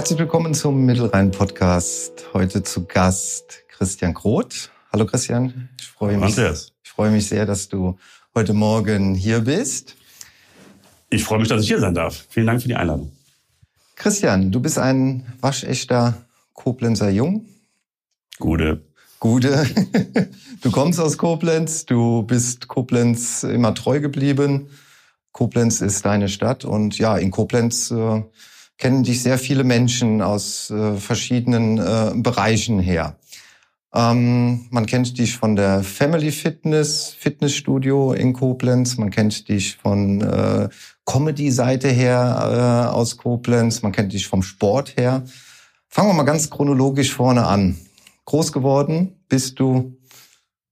Herzlich 0.00 0.18
willkommen 0.18 0.54
zum 0.54 0.86
Mittelrhein-Podcast. 0.86 2.28
Heute 2.32 2.62
zu 2.62 2.86
Gast 2.86 3.64
Christian 3.68 4.14
Groth. 4.14 4.70
Hallo 4.90 5.04
Christian, 5.04 5.68
ich 5.78 5.88
freue 5.88 6.16
mich, 6.16 6.38
ich 6.38 6.90
freue 6.90 7.10
mich 7.10 7.28
sehr, 7.28 7.44
dass 7.44 7.68
du 7.68 7.98
heute 8.34 8.54
Morgen 8.54 9.14
hier 9.14 9.40
bist. 9.40 9.96
Ich 11.10 11.22
freue 11.22 11.40
mich, 11.40 11.48
dass 11.48 11.60
ich 11.60 11.68
hier 11.68 11.80
sein 11.80 11.92
darf. 11.92 12.24
Vielen 12.30 12.46
Dank 12.46 12.62
für 12.62 12.68
die 12.68 12.76
Einladung. 12.76 13.12
Christian, 13.94 14.50
du 14.50 14.60
bist 14.60 14.78
ein 14.78 15.34
waschechter 15.42 16.14
Koblenzer 16.54 17.10
Jung. 17.10 17.44
Gute. 18.38 18.82
Gute. 19.18 19.66
Du 20.62 20.70
kommst 20.70 20.98
aus 20.98 21.18
Koblenz, 21.18 21.84
du 21.84 22.22
bist 22.22 22.68
Koblenz 22.68 23.42
immer 23.42 23.74
treu 23.74 24.00
geblieben. 24.00 24.70
Koblenz 25.32 25.82
ist 25.82 26.06
deine 26.06 26.30
Stadt 26.30 26.64
und 26.64 26.96
ja, 26.96 27.18
in 27.18 27.30
Koblenz 27.30 27.90
äh, 27.90 28.22
kennen 28.80 29.04
dich 29.04 29.22
sehr 29.22 29.38
viele 29.38 29.62
Menschen 29.62 30.22
aus 30.22 30.70
äh, 30.70 30.96
verschiedenen 30.96 31.78
äh, 31.78 32.12
Bereichen 32.16 32.80
her. 32.80 33.16
Ähm, 33.92 34.66
man 34.70 34.86
kennt 34.86 35.18
dich 35.18 35.36
von 35.36 35.54
der 35.54 35.82
Family 35.84 36.32
Fitness, 36.32 37.14
Fitnessstudio 37.16 38.12
in 38.14 38.32
Koblenz. 38.32 38.96
Man 38.96 39.10
kennt 39.10 39.48
dich 39.48 39.76
von 39.76 40.22
äh, 40.22 40.68
Comedy-Seite 41.04 41.88
her 41.88 42.88
äh, 42.90 42.94
aus 42.94 43.16
Koblenz. 43.16 43.82
Man 43.82 43.92
kennt 43.92 44.12
dich 44.12 44.26
vom 44.26 44.42
Sport 44.42 44.96
her. 44.96 45.24
Fangen 45.88 46.08
wir 46.08 46.14
mal 46.14 46.22
ganz 46.22 46.48
chronologisch 46.48 47.12
vorne 47.12 47.46
an. 47.46 47.76
Groß 48.24 48.52
geworden 48.52 49.20
bist 49.28 49.60
du? 49.60 49.96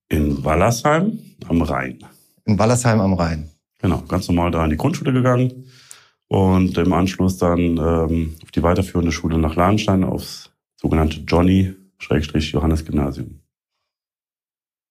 In 0.09 0.43
Wallersheim 0.45 1.19
am 1.47 1.61
Rhein. 1.61 1.99
In 2.47 2.59
Wallersheim 2.59 3.01
am 3.01 3.13
Rhein. 3.13 3.51
Genau, 3.81 4.01
ganz 4.09 4.29
normal 4.29 4.51
da 4.51 4.65
in 4.65 4.71
die 4.71 4.77
Grundschule 4.77 5.13
gegangen 5.13 5.68
und 6.29 6.77
im 6.77 6.93
Anschluss 6.93 7.39
dann 7.39 7.79
ähm, 7.79 8.37
auf 8.43 8.51
die 8.51 8.63
weiterführende 8.63 9.13
Schule 9.13 9.39
nach 9.39 9.57
Lahnstein 9.57 10.05
aufs 10.05 10.51
sogenannte 10.77 11.21
Johnny 11.21 11.75
Schrägstrich 11.99 12.53
Johannes 12.53 12.85
Gymnasium. 12.85 13.41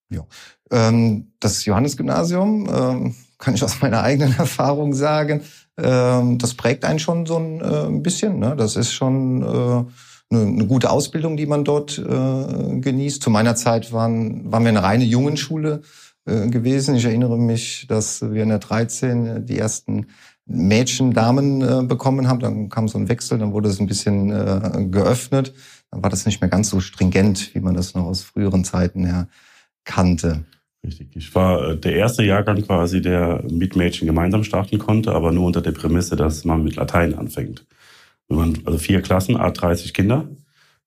Ja. 0.10 0.26
Ähm, 0.72 1.32
das 1.40 1.66
Johannes-Gymnasium, 1.66 2.68
ähm, 2.74 3.16
kann 3.38 3.54
ich 3.54 3.64
aus 3.64 3.82
meiner 3.82 4.02
eigenen 4.04 4.34
Erfahrung 4.38 4.94
sagen, 4.94 5.42
ähm, 5.78 6.38
das 6.38 6.56
prägt 6.56 6.84
einen 6.86 7.00
schon 7.00 7.26
so 7.26 7.38
ein 7.38 7.62
äh, 7.62 8.00
bisschen. 8.00 8.40
Ne? 8.40 8.56
Das 8.58 8.76
ist 8.76 8.94
schon 8.94 9.42
äh, 9.44 10.36
eine, 10.36 10.66
gute 10.66 10.90
Ausbildung, 10.90 11.38
die 11.38 11.46
man 11.46 11.64
dort 11.64 11.98
äh, 11.98 12.80
genießt. 12.80 13.22
Zu 13.22 13.30
meiner 13.30 13.56
Zeit 13.56 13.94
waren, 13.94 14.52
waren 14.52 14.64
wir 14.64 14.70
eine 14.70 14.84
reine 14.84 15.06
Jungenschule 15.06 15.82
gewesen. 16.26 16.96
Ich 16.96 17.06
erinnere 17.06 17.38
mich, 17.38 17.88
dass 17.88 18.22
wir 18.22 18.44
in 18.44 18.50
der 18.50 18.60
13 18.60 19.46
die 19.46 19.58
ersten 19.58 20.08
Mädchen, 20.48 21.14
Damen 21.14 21.88
bekommen 21.88 22.28
haben. 22.28 22.40
Dann 22.40 22.70
kam 22.70 22.88
so 22.88 22.98
ein 22.98 23.10
Wechsel, 23.10 23.38
dann 23.38 23.52
wurde 23.52 23.70
es 23.70 23.80
ein 23.80 23.88
bisschen 23.88 24.92
geöffnet. 24.92 25.54
Dann 25.92 26.04
war 26.04 26.10
das 26.10 26.26
nicht 26.26 26.42
mehr 26.42 26.50
ganz 26.50 26.70
so 26.70 26.80
stringent, 26.80 27.54
wie 27.54 27.60
man 27.60 27.76
das 27.76 27.96
noch 27.96 28.06
aus 28.06 28.22
früheren 28.24 28.64
Zeiten 28.64 29.06
her 29.06 29.28
kannte. 29.84 30.46
Richtig. 30.86 31.10
Ich 31.16 31.34
war 31.34 31.70
äh, 31.70 31.78
der 31.78 31.96
erste 31.96 32.24
Jahrgang 32.24 32.62
quasi, 32.62 33.02
der 33.02 33.44
mit 33.50 33.76
Mädchen 33.76 34.08
gemeinsam 34.08 34.44
starten 34.44 34.78
konnte, 34.78 35.14
aber 35.14 35.32
nur 35.32 35.46
unter 35.46 35.62
der 35.62 35.72
Prämisse, 35.72 36.16
dass 36.16 36.46
man 36.46 36.64
mit 36.64 36.76
Latein 36.76 37.16
anfängt. 37.16 37.66
Man, 38.30 38.60
also 38.66 38.78
vier 38.78 39.02
Klassen, 39.02 39.38
a 39.38 39.50
30 39.52 39.94
Kinder, 39.94 40.30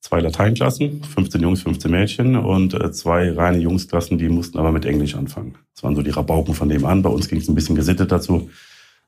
zwei 0.01 0.21
Lateinklassen, 0.21 1.03
15 1.03 1.41
Jungs, 1.41 1.63
15 1.63 1.91
Mädchen 1.91 2.37
und 2.37 2.75
äh, 2.75 2.93
zwei 2.93 3.33
reine 3.33 3.59
Jungsklassen, 3.59 4.19
die 4.19 4.29
mussten 4.29 4.59
aber 4.59 4.73
mit 4.73 4.85
Englisch 4.85 5.15
anfangen. 5.15 5.57
Das 5.75 5.83
waren 5.83 5.97
so 5.97 6.03
die 6.03 6.11
Rabauken 6.11 6.55
von 6.55 6.69
nebenan. 6.69 7.03
Bei 7.03 7.11
uns 7.11 7.29
ging 7.29 7.39
es 7.39 7.49
ein 7.49 7.55
bisschen 7.55 7.77
gesittet 7.77 8.13
dazu. 8.13 8.51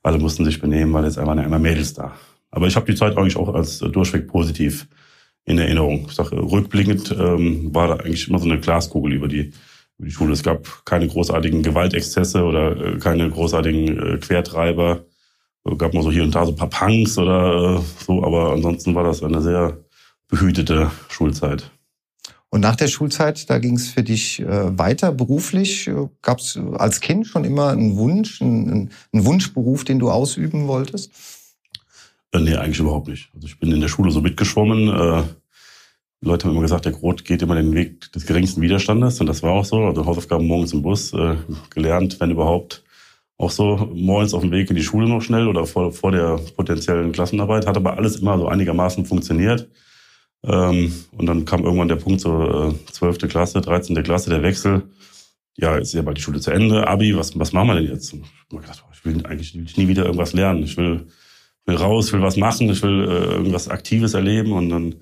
Alle 0.03 0.19
mussten 0.19 0.45
sich 0.45 0.61
benehmen, 0.61 0.93
weil 0.93 1.05
jetzt 1.05 1.19
einfach 1.19 1.37
einmal 1.37 1.61
Mädels 1.61 1.95
da. 1.95 2.17
Aber 2.51 2.67
ich 2.67 2.77
habe 2.77 2.91
die 2.91 2.99
Zeit 2.99 3.17
eigentlich 3.17 3.37
auch 3.37 3.53
als 3.55 3.83
äh, 3.83 3.89
durchweg 3.89 4.29
positiv 4.29 4.87
in 5.45 5.59
Erinnerung. 5.59 6.07
Ich 6.09 6.15
sage, 6.15 6.37
rückblickend 6.37 7.11
ähm, 7.19 7.75
war 7.75 7.89
da 7.89 7.95
eigentlich 7.97 8.29
immer 8.29 8.39
so 8.39 8.45
eine 8.45 8.61
Glaskugel 8.61 9.13
über 9.13 9.27
die, 9.27 9.53
über 9.99 10.07
die 10.07 10.13
Schule. 10.13 10.35
Es 10.35 10.43
gab 10.43 10.85
keine 10.85 11.09
großartigen 11.09 11.63
Gewaltexzesse 11.63 12.45
oder 12.45 12.95
äh, 12.95 12.99
keine 12.99 13.29
großartigen 13.29 14.15
äh, 14.15 14.19
Quertreiber. 14.19 15.05
Es 15.65 15.79
gab 15.79 15.95
mal 15.95 16.03
so 16.03 16.13
hier 16.13 16.25
und 16.25 16.35
da 16.35 16.45
so 16.45 16.53
ein 16.53 16.57
paar 16.57 16.71
Punks 16.71 17.19
oder 17.19 17.79
äh, 17.79 18.05
so, 18.05 18.23
aber 18.23 18.53
ansonsten 18.53 18.95
war 18.95 19.05
das 19.05 19.23
eine 19.23 19.41
sehr 19.41 19.79
behütete 20.29 20.91
Schulzeit. 21.09 21.72
Und 22.53 22.61
nach 22.61 22.77
der 22.77 22.89
Schulzeit, 22.89 23.49
da 23.49 23.59
ging 23.59 23.77
es 23.77 23.89
für 23.89 24.03
dich 24.03 24.41
äh, 24.41 24.79
weiter 24.79 25.11
beruflich. 25.11 25.91
Gab 26.21 26.39
es 26.39 26.61
als 26.75 27.01
Kind 27.01 27.27
schon 27.27 27.45
immer 27.45 27.71
einen 27.71 27.97
Wunsch, 27.97 28.43
einen, 28.43 28.91
einen 29.11 29.25
Wunschberuf, 29.25 29.85
den 29.85 29.99
du 29.99 30.11
ausüben 30.11 30.69
wolltest? 30.69 31.11
Äh, 32.31 32.41
nee, 32.41 32.55
eigentlich 32.55 32.79
überhaupt 32.79 33.09
nicht. 33.09 33.31
Also 33.35 33.47
ich 33.47 33.59
bin 33.59 33.73
in 33.73 33.81
der 33.81 33.89
Schule 33.89 34.11
so 34.11 34.21
mitgeschwommen. 34.21 34.89
Äh, 34.89 35.23
die 36.21 36.27
Leute 36.27 36.45
haben 36.45 36.53
immer 36.53 36.61
gesagt, 36.61 36.85
der 36.85 36.93
Grot 36.93 37.25
geht 37.25 37.41
immer 37.41 37.55
den 37.55 37.73
Weg 37.73 38.13
des 38.13 38.27
geringsten 38.27 38.61
Widerstandes. 38.61 39.19
Und 39.19 39.29
das 39.29 39.43
war 39.43 39.53
auch 39.53 39.65
so. 39.65 39.87
Also 39.87 40.05
Hausaufgaben 40.05 40.47
morgens 40.47 40.75
im 40.75 40.83
Bus, 40.83 41.13
gelernt, 41.71 42.21
wenn 42.21 42.31
überhaupt. 42.31 42.85
Auch 43.39 43.51
so 43.51 43.91
morgens 43.95 44.35
auf 44.35 44.43
dem 44.43 44.51
Weg 44.51 44.69
in 44.69 44.77
die 44.77 44.83
Schule 44.83 45.09
noch 45.09 45.23
schnell 45.23 45.49
oder 45.49 45.65
vor, 45.65 45.91
vor 45.91 46.13
der 46.13 46.39
potenziellen 46.55 47.13
Klassenarbeit. 47.13 47.67
Hat 47.67 47.79
aber 47.79 47.97
alles 47.97 48.17
immer 48.17 48.37
so 48.37 48.47
einigermaßen 48.47 49.07
funktioniert. 49.07 49.71
Ähm, 50.45 50.93
und 51.17 51.27
dann 51.27 51.45
kam 51.45 51.65
irgendwann 51.65 51.89
der 51.89 51.97
Punkt, 51.97 52.21
so 52.21 52.71
äh, 52.71 52.93
12. 52.93 53.19
Klasse, 53.29 53.61
13. 53.61 54.03
Klasse, 54.03 54.31
der 54.31 54.43
Wechsel. 54.43 54.83
Ja, 55.57 55.77
jetzt 55.77 55.89
ist 55.89 55.95
ja 55.95 56.03
bald 56.03 56.17
die 56.17 56.23
Schule 56.23 56.41
zu 56.41 56.51
Ende. 56.51 56.87
Abi, 56.87 57.17
was, 57.17 57.39
was 57.39 57.53
machen 57.53 57.69
wir 57.69 57.75
denn 57.77 57.91
jetzt? 57.91 58.13
Und 58.13 58.23
ich 58.23 58.53
habe 58.53 58.63
gedacht, 58.63 58.85
ich 58.93 59.05
will 59.05 59.27
eigentlich 59.27 59.77
nie 59.77 59.89
wieder 59.89 60.05
irgendwas 60.05 60.33
lernen. 60.33 60.63
Ich 60.63 60.77
will 60.77 61.07
will 61.67 61.77
raus, 61.77 62.13
will 62.13 62.23
was 62.23 62.37
machen, 62.37 62.69
ich 62.71 62.83
will 62.83 63.05
äh, 63.09 63.35
irgendwas 63.35 63.69
Aktives 63.69 64.15
erleben. 64.15 64.53
Und 64.53 64.69
dann 64.71 64.95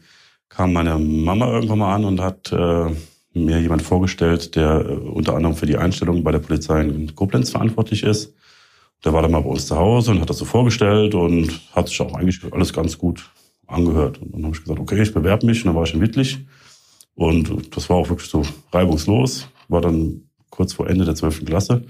kam 0.49 0.73
meine 0.73 0.99
Mama 0.99 1.51
irgendwann 1.51 1.79
mal 1.79 1.95
an 1.95 2.05
und 2.05 2.21
hat 2.21 2.53
äh, 2.53 2.91
mir 3.33 3.61
jemand 3.61 3.83
vorgestellt, 3.83 4.57
der 4.57 4.81
äh, 4.81 4.93
unter 4.93 5.35
anderem 5.35 5.57
für 5.57 5.67
die 5.67 5.77
Einstellung 5.77 6.23
bei 6.23 6.33
der 6.33 6.41
Polizei 6.41 6.83
in 6.83 7.15
Koblenz 7.15 7.51
verantwortlich 7.51 8.03
ist. 8.03 8.35
Der 9.05 9.13
war 9.15 9.23
dann 9.23 9.31
mal 9.31 9.41
bei 9.41 9.49
uns 9.49 9.67
zu 9.67 9.77
Hause 9.77 10.11
und 10.11 10.21
hat 10.21 10.29
das 10.29 10.39
so 10.39 10.45
vorgestellt 10.45 11.15
und 11.15 11.61
hat 11.73 11.89
sich 11.89 12.01
auch 12.03 12.15
eigentlich 12.15 12.41
alles 12.53 12.73
ganz 12.73 12.99
gut 12.99 13.31
angehört. 13.71 14.19
Und 14.19 14.35
dann 14.35 14.45
habe 14.45 14.55
ich 14.55 14.63
gesagt, 14.63 14.81
okay, 14.81 15.01
ich 15.01 15.15
bewerbe 15.15 15.47
mich. 15.47 15.59
Und 15.59 15.67
dann 15.67 15.77
war 15.77 15.85
ich 15.85 15.95
in 15.95 16.01
Wittlich. 16.01 16.39
Und 17.15 17.77
das 17.77 17.89
war 17.89 17.97
auch 17.97 18.09
wirklich 18.09 18.31
so 18.31 18.43
reibungslos. 18.73 19.49
War 19.69 19.81
dann 19.81 20.23
kurz 20.51 20.73
vor 20.73 20.89
Ende 20.89 21.05
der 21.05 21.15
12. 21.15 21.45
Klasse. 21.45 21.85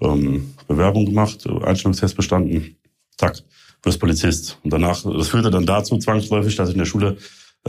Ähm, 0.00 0.54
Bewerbung 0.66 1.06
gemacht, 1.06 1.46
Einstellungstest 1.46 2.16
bestanden. 2.16 2.76
Zack, 3.16 3.38
wirst 3.82 4.00
Polizist. 4.00 4.58
Und 4.62 4.72
danach, 4.72 5.02
das 5.02 5.28
führte 5.28 5.50
dann 5.50 5.66
dazu 5.66 5.98
zwangsläufig, 5.98 6.56
dass 6.56 6.68
ich 6.68 6.74
in 6.74 6.80
der 6.80 6.86
Schule 6.86 7.16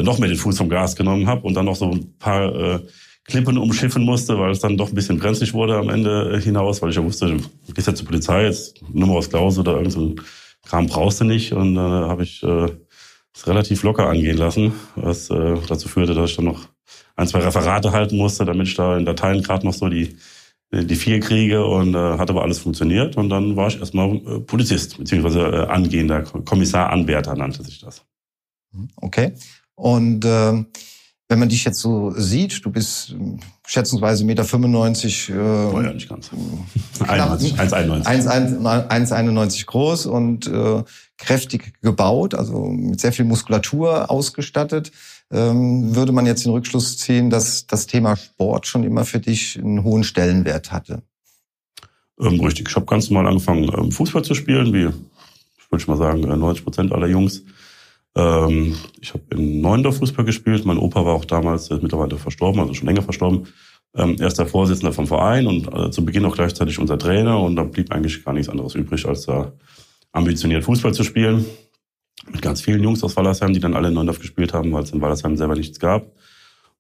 noch 0.02 0.18
mehr 0.18 0.30
den 0.30 0.38
Fuß 0.38 0.58
vom 0.58 0.70
Gas 0.70 0.96
genommen 0.96 1.28
habe 1.28 1.46
und 1.46 1.54
dann 1.54 1.66
noch 1.66 1.76
so 1.76 1.92
ein 1.92 2.18
paar 2.18 2.56
äh, 2.56 2.80
Klippen 3.26 3.58
umschiffen 3.58 4.04
musste, 4.04 4.38
weil 4.40 4.52
es 4.52 4.60
dann 4.60 4.78
doch 4.78 4.90
ein 4.90 4.96
bisschen 4.96 5.20
brenzlig 5.20 5.54
wurde 5.54 5.78
am 5.78 5.90
Ende 5.90 6.40
hinaus, 6.40 6.82
weil 6.82 6.90
ich 6.90 6.96
ja 6.96 7.04
wusste, 7.04 7.28
du 7.28 7.74
gehst 7.74 7.88
ja 7.88 7.96
zur 7.96 8.08
Polizei, 8.08 8.46
jetzt 8.46 8.82
Nummer 8.92 9.14
aus 9.16 9.30
Klaus 9.30 9.58
oder 9.58 9.76
irgend 9.76 9.94
so 9.94 10.16
Kram 10.66 10.88
brauchst 10.88 11.22
du 11.22 11.26
nicht. 11.26 11.54
Und 11.54 11.76
äh, 11.76 11.80
habe 11.80 12.24
ich 12.24 12.42
äh, 12.44 12.68
es 13.36 13.48
relativ 13.48 13.84
locker 13.84 14.08
angehen 14.08 14.38
lassen, 14.38 14.74
was 14.96 15.30
äh, 15.30 15.56
dazu 15.68 15.88
führte, 15.88 16.14
dass 16.14 16.32
ich 16.32 16.36
dann 16.36 16.46
noch 16.46 16.68
ein, 17.16 17.28
zwei 17.28 17.40
Referate 17.40 17.92
halten 17.92 18.18
musste, 18.18 18.46
damit 18.46 18.68
ich 18.68 18.76
da 18.76 18.98
in 18.98 19.06
Dateien 19.06 19.42
gerade 19.44 19.66
noch 19.66 19.74
so 19.74 19.90
die 19.90 20.18
die 20.82 20.96
vier 20.96 21.20
Kriege 21.20 21.66
und 21.66 21.94
äh, 21.94 22.18
hat 22.18 22.30
aber 22.30 22.42
alles 22.42 22.60
funktioniert. 22.60 23.16
Und 23.16 23.30
dann 23.30 23.56
war 23.56 23.68
ich 23.68 23.80
erstmal 23.80 24.16
äh, 24.16 24.40
Polizist, 24.40 24.98
beziehungsweise 24.98 25.42
äh, 25.42 25.66
angehender 25.68 26.24
Kommissar, 26.24 26.90
Anwärter 26.90 27.36
nannte 27.36 27.64
sich 27.64 27.80
das. 27.80 28.04
Okay. 28.96 29.34
Und 29.76 30.26
äh, 30.26 30.64
wenn 31.30 31.40
man 31.40 31.50
dich 31.50 31.64
jetzt 31.64 31.80
so 31.80 32.12
sieht, 32.12 32.64
du 32.66 32.72
bist 32.72 33.16
schätzungsweise 33.66 34.24
1,95 34.24 34.26
Meter. 34.26 34.44
Äh, 35.34 35.74
oh 35.74 35.82
ja, 35.82 35.94
nicht 35.94 36.10
ganz. 36.10 36.30
1,91. 37.00 38.04
1,91 38.06 39.66
groß 39.66 40.06
und 40.08 40.48
äh, 40.48 40.84
kräftig 41.18 41.74
gebaut, 41.82 42.36
also 42.36 42.66
mit 42.66 43.00
sehr 43.00 43.14
viel 43.14 43.26
Muskulatur 43.26 44.12
ausgestattet. 44.12 44.92
Ähm, 45.32 45.96
würde 45.96 46.12
man 46.12 46.26
jetzt 46.26 46.46
den 46.46 46.52
Rückschluss 46.52 46.98
ziehen, 46.98 47.30
dass 47.30 47.66
das 47.66 47.88
Thema 47.88 48.16
Sport 48.16 48.68
schon 48.68 48.84
immer 48.84 49.06
für 49.06 49.20
dich 49.20 49.58
einen 49.58 49.84
hohen 49.84 50.04
Stellenwert 50.04 50.72
hatte? 50.72 51.02
Ähm, 52.20 52.40
richtig. 52.42 52.70
Ich 52.70 52.76
habe 52.76 52.86
ganz 52.86 53.10
normal 53.10 53.32
angefangen, 53.32 53.72
ähm, 53.76 53.92
Fußball 53.92 54.24
zu 54.24 54.36
spielen, 54.36 54.74
wie 54.74 54.90
ich 55.58 55.72
würde 55.72 55.86
mal 55.88 55.98
sagen 55.98 56.22
90 56.22 56.62
äh, 56.62 56.64
Prozent 56.64 56.92
aller 56.92 57.08
Jungs. 57.08 57.44
Ähm, 58.16 58.76
ich 59.02 59.14
habe 59.14 59.24
in 59.32 59.62
Neuendorf 59.62 59.98
Fußball 59.98 60.26
gespielt. 60.26 60.66
Mein 60.66 60.78
Opa 60.78 61.06
war 61.06 61.14
auch 61.14 61.26
damals, 61.26 61.68
der 61.68 61.78
ist 61.78 61.84
mittlerweile 61.84 62.18
verstorben, 62.18 62.62
also 62.62 62.74
schon 62.74 62.88
länger 62.88 63.02
verstorben. 63.02 63.48
Ähm, 63.96 64.18
er 64.20 64.28
ist 64.28 64.40
der 64.40 64.48
Vorsitzende 64.48 64.94
vom 64.94 65.08
Verein 65.08 65.48
und 65.48 65.68
äh, 65.74 65.92
zu 65.92 66.04
Beginn 66.04 66.26
auch 66.26 66.36
gleichzeitig 66.36 66.80
unser 66.80 66.98
Trainer. 66.98 67.40
Und 67.40 67.56
da 67.56 67.64
blieb 67.64 67.92
eigentlich 67.92 68.24
gar 68.24 68.34
nichts 68.34 68.50
anderes 68.50 68.76
übrig, 68.76 69.06
als 69.06 69.26
da 69.26 69.54
ambitioniert 70.12 70.64
Fußball 70.64 70.94
zu 70.94 71.04
spielen 71.04 71.46
mit 72.32 72.42
ganz 72.42 72.62
vielen 72.62 72.84
Jungs 72.84 73.04
aus 73.04 73.16
Wallersheim, 73.18 73.54
die 73.54 73.60
dann 73.60 73.74
alle 73.74 73.90
in 73.90 73.94
Neundorf 73.94 74.20
gespielt 74.20 74.54
haben, 74.54 74.72
weil 74.72 74.84
es 74.84 74.92
in 74.92 75.02
Wallersheim 75.02 75.36
selber 75.36 75.56
nichts 75.56 75.80
gab. 75.80 76.12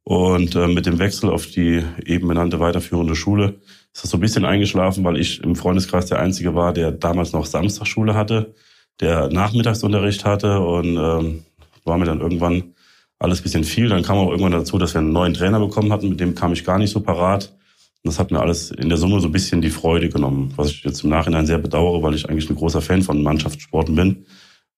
Und 0.03 0.55
äh, 0.55 0.67
mit 0.67 0.85
dem 0.85 0.99
Wechsel 0.99 1.29
auf 1.29 1.47
die 1.47 1.81
eben 2.05 2.27
benannte 2.27 2.59
weiterführende 2.59 3.15
Schule 3.15 3.55
ist 3.93 4.03
das 4.03 4.11
so 4.11 4.17
ein 4.17 4.21
bisschen 4.21 4.43
eingeschlafen, 4.43 5.03
weil 5.03 5.17
ich 5.17 5.41
im 5.43 5.55
Freundeskreis 5.55 6.07
der 6.07 6.19
Einzige 6.19 6.55
war, 6.55 6.73
der 6.73 6.91
damals 6.91 7.31
noch 7.31 7.45
Samstagsschule 7.45 8.15
hatte, 8.15 8.53
der 8.99 9.29
Nachmittagsunterricht 9.29 10.25
hatte 10.25 10.59
und 10.59 10.97
ähm, 10.97 11.43
war 11.83 11.97
mir 11.97 12.05
dann 12.05 12.21
irgendwann 12.21 12.73
alles 13.19 13.41
bisschen 13.41 13.63
viel. 13.63 13.89
Dann 13.89 14.03
kam 14.03 14.17
auch 14.17 14.29
irgendwann 14.29 14.51
dazu, 14.51 14.77
dass 14.77 14.93
wir 14.93 14.99
einen 14.99 15.13
neuen 15.13 15.33
Trainer 15.33 15.59
bekommen 15.59 15.91
hatten, 15.91 16.09
mit 16.09 16.19
dem 16.19 16.35
kam 16.35 16.53
ich 16.53 16.63
gar 16.63 16.77
nicht 16.77 16.91
so 16.91 16.99
parat. 16.99 17.55
Das 18.03 18.19
hat 18.19 18.31
mir 18.31 18.41
alles 18.41 18.71
in 18.71 18.89
der 18.89 18.97
Summe 18.97 19.21
so 19.21 19.29
ein 19.29 19.31
bisschen 19.31 19.61
die 19.61 19.69
Freude 19.69 20.09
genommen, 20.09 20.53
was 20.57 20.71
ich 20.71 20.83
jetzt 20.83 21.03
im 21.03 21.09
Nachhinein 21.09 21.45
sehr 21.45 21.57
bedauere, 21.57 22.03
weil 22.03 22.13
ich 22.13 22.29
eigentlich 22.29 22.49
ein 22.49 22.55
großer 22.55 22.81
Fan 22.81 23.01
von 23.01 23.23
Mannschaftssporten 23.23 23.95
bin 23.95 24.25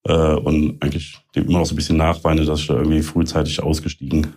äh, 0.03 0.13
und 0.13 0.81
eigentlich 0.81 1.17
immer 1.33 1.59
noch 1.59 1.65
so 1.65 1.73
ein 1.73 1.75
bisschen 1.75 1.97
nachweine, 1.97 2.45
dass 2.45 2.59
ich 2.59 2.67
da 2.67 2.75
irgendwie 2.75 3.01
frühzeitig 3.01 3.63
ausgestiegen 3.63 4.27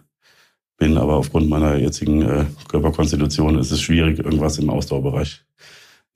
bin. 0.78 0.96
Aber 0.96 1.16
aufgrund 1.16 1.50
meiner 1.50 1.76
jetzigen 1.76 2.22
äh, 2.22 2.46
Körperkonstitution 2.69 3.58
ist 3.58 3.72
es 3.72 3.82
schwierig, 3.82 4.20
irgendwas 4.20 4.56
im 4.56 4.70
Ausdauerbereich 4.70 5.44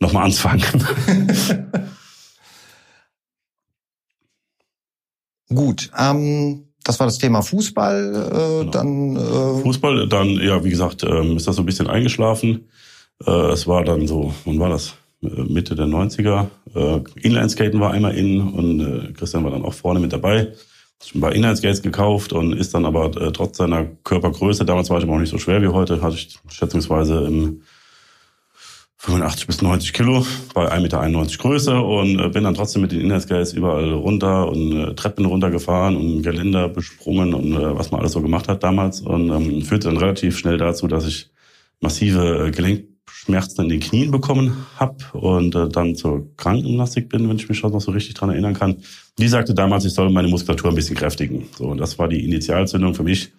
nochmal 0.00 0.24
anzufangen. 0.24 0.64
Gut, 5.54 5.90
ähm, 5.98 6.64
das 6.84 6.98
war 6.98 7.06
das 7.06 7.18
Thema 7.18 7.42
Fußball. 7.42 8.14
Äh, 8.14 8.58
genau. 8.60 8.70
Dann 8.70 9.16
äh 9.16 9.62
Fußball, 9.62 10.08
dann 10.08 10.28
ja, 10.40 10.62
wie 10.64 10.70
gesagt, 10.70 11.04
ähm, 11.04 11.36
ist 11.36 11.46
das 11.46 11.56
so 11.56 11.62
ein 11.62 11.66
bisschen 11.66 11.88
eingeschlafen. 11.88 12.68
Äh, 13.26 13.30
es 13.52 13.66
war 13.66 13.84
dann 13.84 14.06
so, 14.06 14.34
wann 14.44 14.58
war 14.58 14.70
das? 14.70 14.94
Äh, 15.22 15.42
Mitte 15.42 15.74
der 15.74 15.86
90er. 15.86 16.46
Äh, 16.74 17.00
Inlineskaten 17.20 17.80
war 17.80 17.92
einmal 17.92 18.16
in 18.16 18.40
und 18.40 18.80
äh, 18.80 19.12
Christian 19.12 19.44
war 19.44 19.50
dann 19.50 19.64
auch 19.64 19.74
vorne 19.74 20.00
mit 20.00 20.12
dabei. 20.12 20.52
Ich 21.04 21.14
habe 21.20 21.34
Inlineskates 21.34 21.82
gekauft 21.82 22.32
und 22.32 22.52
ist 22.52 22.74
dann 22.74 22.84
aber 22.84 23.16
äh, 23.20 23.32
trotz 23.32 23.58
seiner 23.58 23.86
Körpergröße, 24.04 24.64
damals 24.64 24.88
war 24.90 24.98
ich 24.98 25.04
aber 25.04 25.14
auch 25.14 25.18
nicht 25.18 25.30
so 25.30 25.38
schwer 25.38 25.60
wie 25.62 25.68
heute, 25.68 26.00
hatte 26.00 26.14
ich 26.14 26.38
schätzungsweise 26.48 27.24
im 27.24 27.62
85 29.02 29.48
bis 29.48 29.62
90 29.62 29.92
Kilo 29.92 30.24
bei 30.54 30.70
1,91 30.72 30.80
Meter 30.80 31.38
Größe 31.38 31.80
und 31.80 32.20
äh, 32.20 32.28
bin 32.28 32.44
dann 32.44 32.54
trotzdem 32.54 32.82
mit 32.82 32.92
den 32.92 33.00
Inlineskates 33.00 33.52
überall 33.52 33.92
runter 33.92 34.48
und 34.48 34.72
äh, 34.72 34.94
Treppen 34.94 35.24
runtergefahren 35.24 35.96
und 35.96 36.22
Geländer 36.22 36.68
besprungen 36.68 37.34
und 37.34 37.52
äh, 37.52 37.76
was 37.76 37.90
man 37.90 38.00
alles 38.00 38.12
so 38.12 38.22
gemacht 38.22 38.46
hat 38.46 38.62
damals 38.62 39.00
und 39.00 39.28
ähm, 39.30 39.62
führte 39.62 39.88
dann 39.88 39.96
relativ 39.96 40.38
schnell 40.38 40.56
dazu, 40.56 40.86
dass 40.86 41.04
ich 41.04 41.30
massive 41.80 42.52
Gelenkschmerzen 42.54 43.64
in 43.64 43.70
den 43.70 43.80
Knien 43.80 44.12
bekommen 44.12 44.66
habe 44.76 44.98
und 45.14 45.56
äh, 45.56 45.68
dann 45.68 45.96
zur 45.96 46.28
Krankengymnastik 46.36 47.08
bin, 47.08 47.28
wenn 47.28 47.36
ich 47.36 47.48
mich 47.48 47.60
noch 47.60 47.80
so 47.80 47.90
richtig 47.90 48.14
dran 48.14 48.30
erinnern 48.30 48.54
kann. 48.54 48.76
Die 49.18 49.26
sagte 49.26 49.52
damals, 49.52 49.84
ich 49.84 49.94
soll 49.94 50.10
meine 50.10 50.28
Muskulatur 50.28 50.70
ein 50.70 50.76
bisschen 50.76 50.96
kräftigen. 50.96 51.48
So, 51.58 51.64
und 51.64 51.78
das 51.78 51.98
war 51.98 52.06
die 52.06 52.24
Initialzündung 52.24 52.94
für 52.94 53.02
mich, 53.02 53.32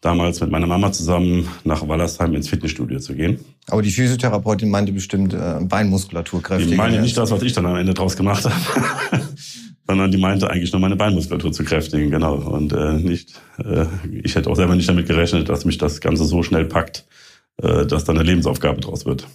damals 0.00 0.40
mit 0.40 0.50
meiner 0.50 0.66
Mama 0.66 0.92
zusammen 0.92 1.48
nach 1.64 1.86
Wallersheim 1.86 2.34
ins 2.34 2.48
Fitnessstudio 2.48 2.98
zu 3.00 3.14
gehen. 3.14 3.40
Aber 3.68 3.82
die 3.82 3.90
Physiotherapeutin 3.90 4.70
meinte 4.70 4.92
bestimmt 4.92 5.34
äh, 5.34 5.58
Beinmuskulatur 5.62 6.42
kräftig. 6.42 6.72
Ich 6.72 6.76
meine 6.76 7.00
nicht 7.00 7.16
das, 7.16 7.30
was 7.30 7.42
ich 7.42 7.52
dann 7.52 7.66
am 7.66 7.76
Ende 7.76 7.94
draus 7.94 8.16
gemacht 8.16 8.44
habe, 8.44 9.24
sondern 9.86 10.10
die 10.10 10.18
meinte 10.18 10.50
eigentlich 10.50 10.72
nur 10.72 10.80
meine 10.80 10.96
Beinmuskulatur 10.96 11.52
zu 11.52 11.64
kräftigen, 11.64 12.10
genau. 12.10 12.36
Und 12.36 12.72
äh, 12.72 12.94
nicht, 12.94 13.40
äh, 13.58 13.86
ich 14.22 14.34
hätte 14.34 14.50
auch 14.50 14.56
selber 14.56 14.76
nicht 14.76 14.88
damit 14.88 15.06
gerechnet, 15.06 15.48
dass 15.48 15.64
mich 15.64 15.78
das 15.78 16.00
Ganze 16.00 16.24
so 16.24 16.42
schnell 16.42 16.66
packt, 16.66 17.06
äh, 17.62 17.86
dass 17.86 18.04
dann 18.04 18.18
eine 18.18 18.28
Lebensaufgabe 18.28 18.80
draus 18.80 19.06
wird. 19.06 19.26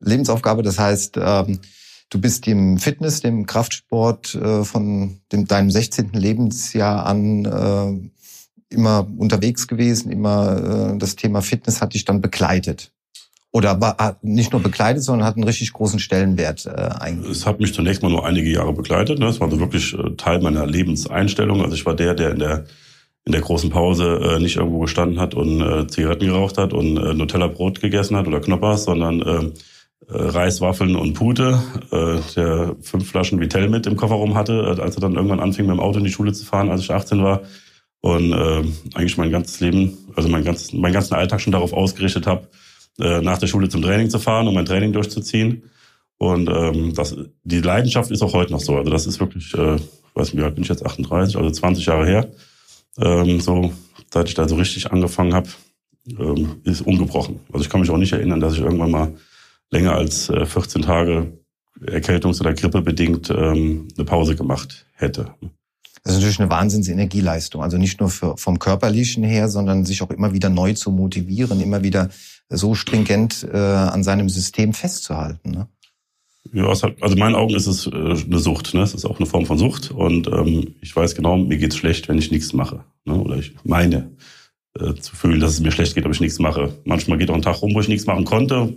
Lebensaufgabe, 0.00 0.62
das 0.62 0.78
heißt, 0.78 1.18
ähm, 1.20 1.60
du 2.08 2.20
bist 2.20 2.46
dem 2.46 2.78
Fitness, 2.78 3.20
dem 3.20 3.46
Kraftsport 3.46 4.34
äh, 4.34 4.64
von 4.64 5.20
dem, 5.32 5.46
deinem 5.46 5.70
16. 5.70 6.12
Lebensjahr 6.12 7.04
an 7.04 7.44
äh, 7.44 8.10
immer 8.70 9.06
unterwegs 9.18 9.68
gewesen, 9.68 10.10
immer 10.10 10.92
äh, 10.94 10.98
das 10.98 11.16
Thema 11.16 11.42
Fitness 11.42 11.80
hat 11.80 11.94
dich 11.94 12.04
dann 12.04 12.20
begleitet. 12.20 12.92
Oder 13.52 13.80
war 13.80 14.16
nicht 14.22 14.52
nur 14.52 14.62
begleitet, 14.62 15.02
sondern 15.02 15.26
hat 15.26 15.34
einen 15.34 15.44
richtig 15.44 15.72
großen 15.72 15.98
Stellenwert 15.98 16.66
äh, 16.66 16.70
eigentlich. 16.70 17.32
Es 17.32 17.46
hat 17.46 17.58
mich 17.58 17.74
zunächst 17.74 18.02
mal 18.02 18.10
nur 18.10 18.24
einige 18.24 18.48
Jahre 18.48 18.72
begleitet. 18.72 19.18
Ne? 19.18 19.26
Es 19.26 19.40
war 19.40 19.50
so 19.50 19.58
wirklich 19.58 19.92
äh, 19.92 20.14
Teil 20.16 20.40
meiner 20.40 20.66
Lebenseinstellung. 20.66 21.60
Also 21.62 21.74
ich 21.74 21.84
war 21.84 21.96
der, 21.96 22.14
der 22.14 22.30
in 22.30 22.38
der 22.38 22.64
in 23.24 23.32
der 23.32 23.42
großen 23.42 23.70
Pause 23.70 24.18
äh, 24.22 24.38
nicht 24.40 24.56
irgendwo 24.56 24.78
gestanden 24.78 25.20
hat 25.20 25.34
und 25.34 25.60
äh, 25.60 25.86
Zigaretten 25.86 26.26
geraucht 26.26 26.56
hat 26.56 26.72
und 26.72 26.96
äh, 26.96 27.12
Nutella-Brot 27.12 27.80
gegessen 27.80 28.16
hat 28.16 28.26
oder 28.26 28.40
Knoppers, 28.40 28.84
sondern 28.84 29.20
äh, 29.20 29.50
äh, 30.08 30.22
Reis, 30.28 30.60
Waffeln 30.60 30.96
und 30.96 31.12
Pute, 31.14 31.62
äh, 31.92 32.16
der 32.34 32.76
fünf 32.80 33.08
Flaschen 33.08 33.40
Vitell 33.40 33.68
mit 33.68 33.86
im 33.86 33.96
Kofferraum 33.96 34.34
hatte, 34.34 34.74
äh, 34.78 34.80
als 34.80 34.96
er 34.96 35.02
dann 35.02 35.14
irgendwann 35.14 35.40
anfing, 35.40 35.66
mit 35.66 35.76
dem 35.76 35.80
Auto 35.80 35.98
in 35.98 36.04
die 36.04 36.10
Schule 36.10 36.32
zu 36.32 36.44
fahren, 36.44 36.70
als 36.70 36.80
ich 36.80 36.90
18 36.90 37.22
war, 37.22 37.42
und 38.00 38.32
äh, 38.32 38.64
eigentlich 38.94 39.18
mein 39.18 39.30
ganzes 39.30 39.60
Leben, 39.60 39.98
also 40.16 40.28
mein 40.28 40.44
ganzes, 40.44 40.72
meinen 40.72 40.92
ganzen 40.92 41.14
Alltag 41.14 41.40
schon 41.40 41.52
darauf 41.52 41.72
ausgerichtet 41.72 42.26
habe, 42.26 42.48
äh, 42.98 43.20
nach 43.20 43.38
der 43.38 43.46
Schule 43.46 43.68
zum 43.68 43.82
Training 43.82 44.10
zu 44.10 44.18
fahren 44.18 44.48
und 44.48 44.54
mein 44.54 44.66
Training 44.66 44.92
durchzuziehen. 44.92 45.62
Und 46.18 46.48
ähm, 46.48 46.94
das, 46.94 47.16
die 47.44 47.60
Leidenschaft 47.60 48.10
ist 48.10 48.22
auch 48.22 48.34
heute 48.34 48.52
noch 48.52 48.60
so. 48.60 48.76
Also 48.76 48.90
das 48.90 49.06
ist 49.06 49.20
wirklich, 49.20 49.54
äh, 49.54 49.76
weiß 50.14 50.32
nicht, 50.32 50.36
wie 50.36 50.42
alt 50.42 50.54
bin 50.54 50.64
ich 50.64 50.68
jetzt, 50.68 50.84
38, 50.84 51.36
also 51.36 51.50
20 51.50 51.86
Jahre 51.86 52.06
her. 52.06 52.30
Ähm, 52.98 53.40
so, 53.40 53.72
seit 54.12 54.28
ich 54.28 54.34
da 54.34 54.48
so 54.48 54.56
richtig 54.56 54.90
angefangen 54.90 55.34
habe, 55.34 55.48
ähm, 56.18 56.60
ist 56.64 56.82
ungebrochen. 56.82 57.40
Also 57.52 57.64
ich 57.64 57.70
kann 57.70 57.80
mich 57.80 57.90
auch 57.90 57.96
nicht 57.96 58.12
erinnern, 58.12 58.40
dass 58.40 58.54
ich 58.54 58.60
irgendwann 58.60 58.90
mal 58.90 59.14
länger 59.70 59.94
als 59.94 60.28
äh, 60.28 60.44
14 60.44 60.82
Tage 60.82 61.32
Erkältungs- 61.80 62.40
oder 62.40 62.52
Grippebedingt 62.52 63.30
ähm, 63.30 63.88
eine 63.96 64.04
Pause 64.04 64.36
gemacht 64.36 64.86
hätte. 64.94 65.34
Das 66.02 66.14
ist 66.14 66.20
natürlich 66.20 66.40
eine 66.40 66.50
Wahnsinnsenergieleistung. 66.50 67.62
Also 67.62 67.76
nicht 67.76 68.00
nur 68.00 68.08
für, 68.08 68.36
vom 68.36 68.58
körperlichen 68.58 69.22
her, 69.22 69.48
sondern 69.48 69.84
sich 69.84 70.02
auch 70.02 70.10
immer 70.10 70.32
wieder 70.32 70.48
neu 70.48 70.72
zu 70.72 70.90
motivieren, 70.90 71.60
immer 71.60 71.82
wieder 71.82 72.08
so 72.48 72.74
stringent 72.74 73.46
äh, 73.52 73.56
an 73.56 74.02
seinem 74.02 74.28
System 74.28 74.72
festzuhalten. 74.72 75.50
Ne? 75.50 75.68
Ja, 76.52 76.66
also 76.66 76.88
in 76.88 77.18
meinen 77.18 77.34
Augen 77.34 77.54
ist 77.54 77.66
es 77.66 77.86
äh, 77.86 77.90
eine 77.90 78.38
Sucht. 78.38 78.74
Ne? 78.74 78.82
Es 78.82 78.94
ist 78.94 79.04
auch 79.04 79.18
eine 79.18 79.26
Form 79.26 79.46
von 79.46 79.58
Sucht. 79.58 79.90
Und 79.90 80.26
ähm, 80.26 80.74
ich 80.80 80.94
weiß 80.94 81.14
genau, 81.14 81.36
mir 81.36 81.58
geht's 81.58 81.76
schlecht, 81.76 82.08
wenn 82.08 82.18
ich 82.18 82.30
nichts 82.30 82.52
mache. 82.52 82.84
Ne? 83.04 83.14
Oder 83.14 83.36
ich 83.36 83.54
meine 83.64 84.10
äh, 84.78 84.94
zu 84.94 85.14
fühlen, 85.14 85.40
dass 85.40 85.52
es 85.52 85.60
mir 85.60 85.72
schlecht 85.72 85.94
geht, 85.94 86.06
ob 86.06 86.12
ich 86.12 86.20
nichts 86.20 86.38
mache. 86.38 86.74
Manchmal 86.84 87.18
geht 87.18 87.30
auch 87.30 87.34
ein 87.34 87.42
Tag 87.42 87.60
rum, 87.62 87.74
wo 87.74 87.80
ich 87.80 87.88
nichts 87.88 88.06
machen 88.06 88.24
konnte. 88.24 88.74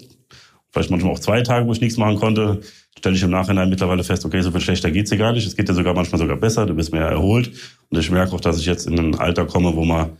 Vielleicht 0.73 0.89
manchmal 0.89 1.13
auch 1.13 1.19
zwei 1.19 1.41
Tage, 1.41 1.67
wo 1.67 1.71
ich 1.71 1.81
nichts 1.81 1.97
machen 1.97 2.17
konnte 2.17 2.61
stelle 3.03 3.17
ich 3.17 3.23
im 3.23 3.31
Nachhinein 3.31 3.69
mittlerweile 3.69 4.01
fest, 4.01 4.23
okay, 4.23 4.39
so 4.39 4.49
viel 4.49 4.61
schlechter 4.61 4.89
geht's 4.89 5.09
dir 5.09 5.17
gar 5.17 5.33
nicht. 5.33 5.45
Es 5.45 5.57
geht 5.57 5.67
dir 5.67 5.73
sogar 5.73 5.93
manchmal 5.93 6.19
sogar 6.19 6.37
besser, 6.37 6.65
du 6.65 6.73
bist 6.73 6.93
mehr 6.93 7.05
erholt. 7.05 7.51
Und 7.89 7.99
ich 7.99 8.09
merke 8.09 8.33
auch, 8.33 8.39
dass 8.39 8.57
ich 8.57 8.65
jetzt 8.65 8.87
in 8.87 8.97
ein 8.97 9.15
Alter 9.15 9.45
komme, 9.45 9.75
wo 9.75 9.83
man 9.83 10.11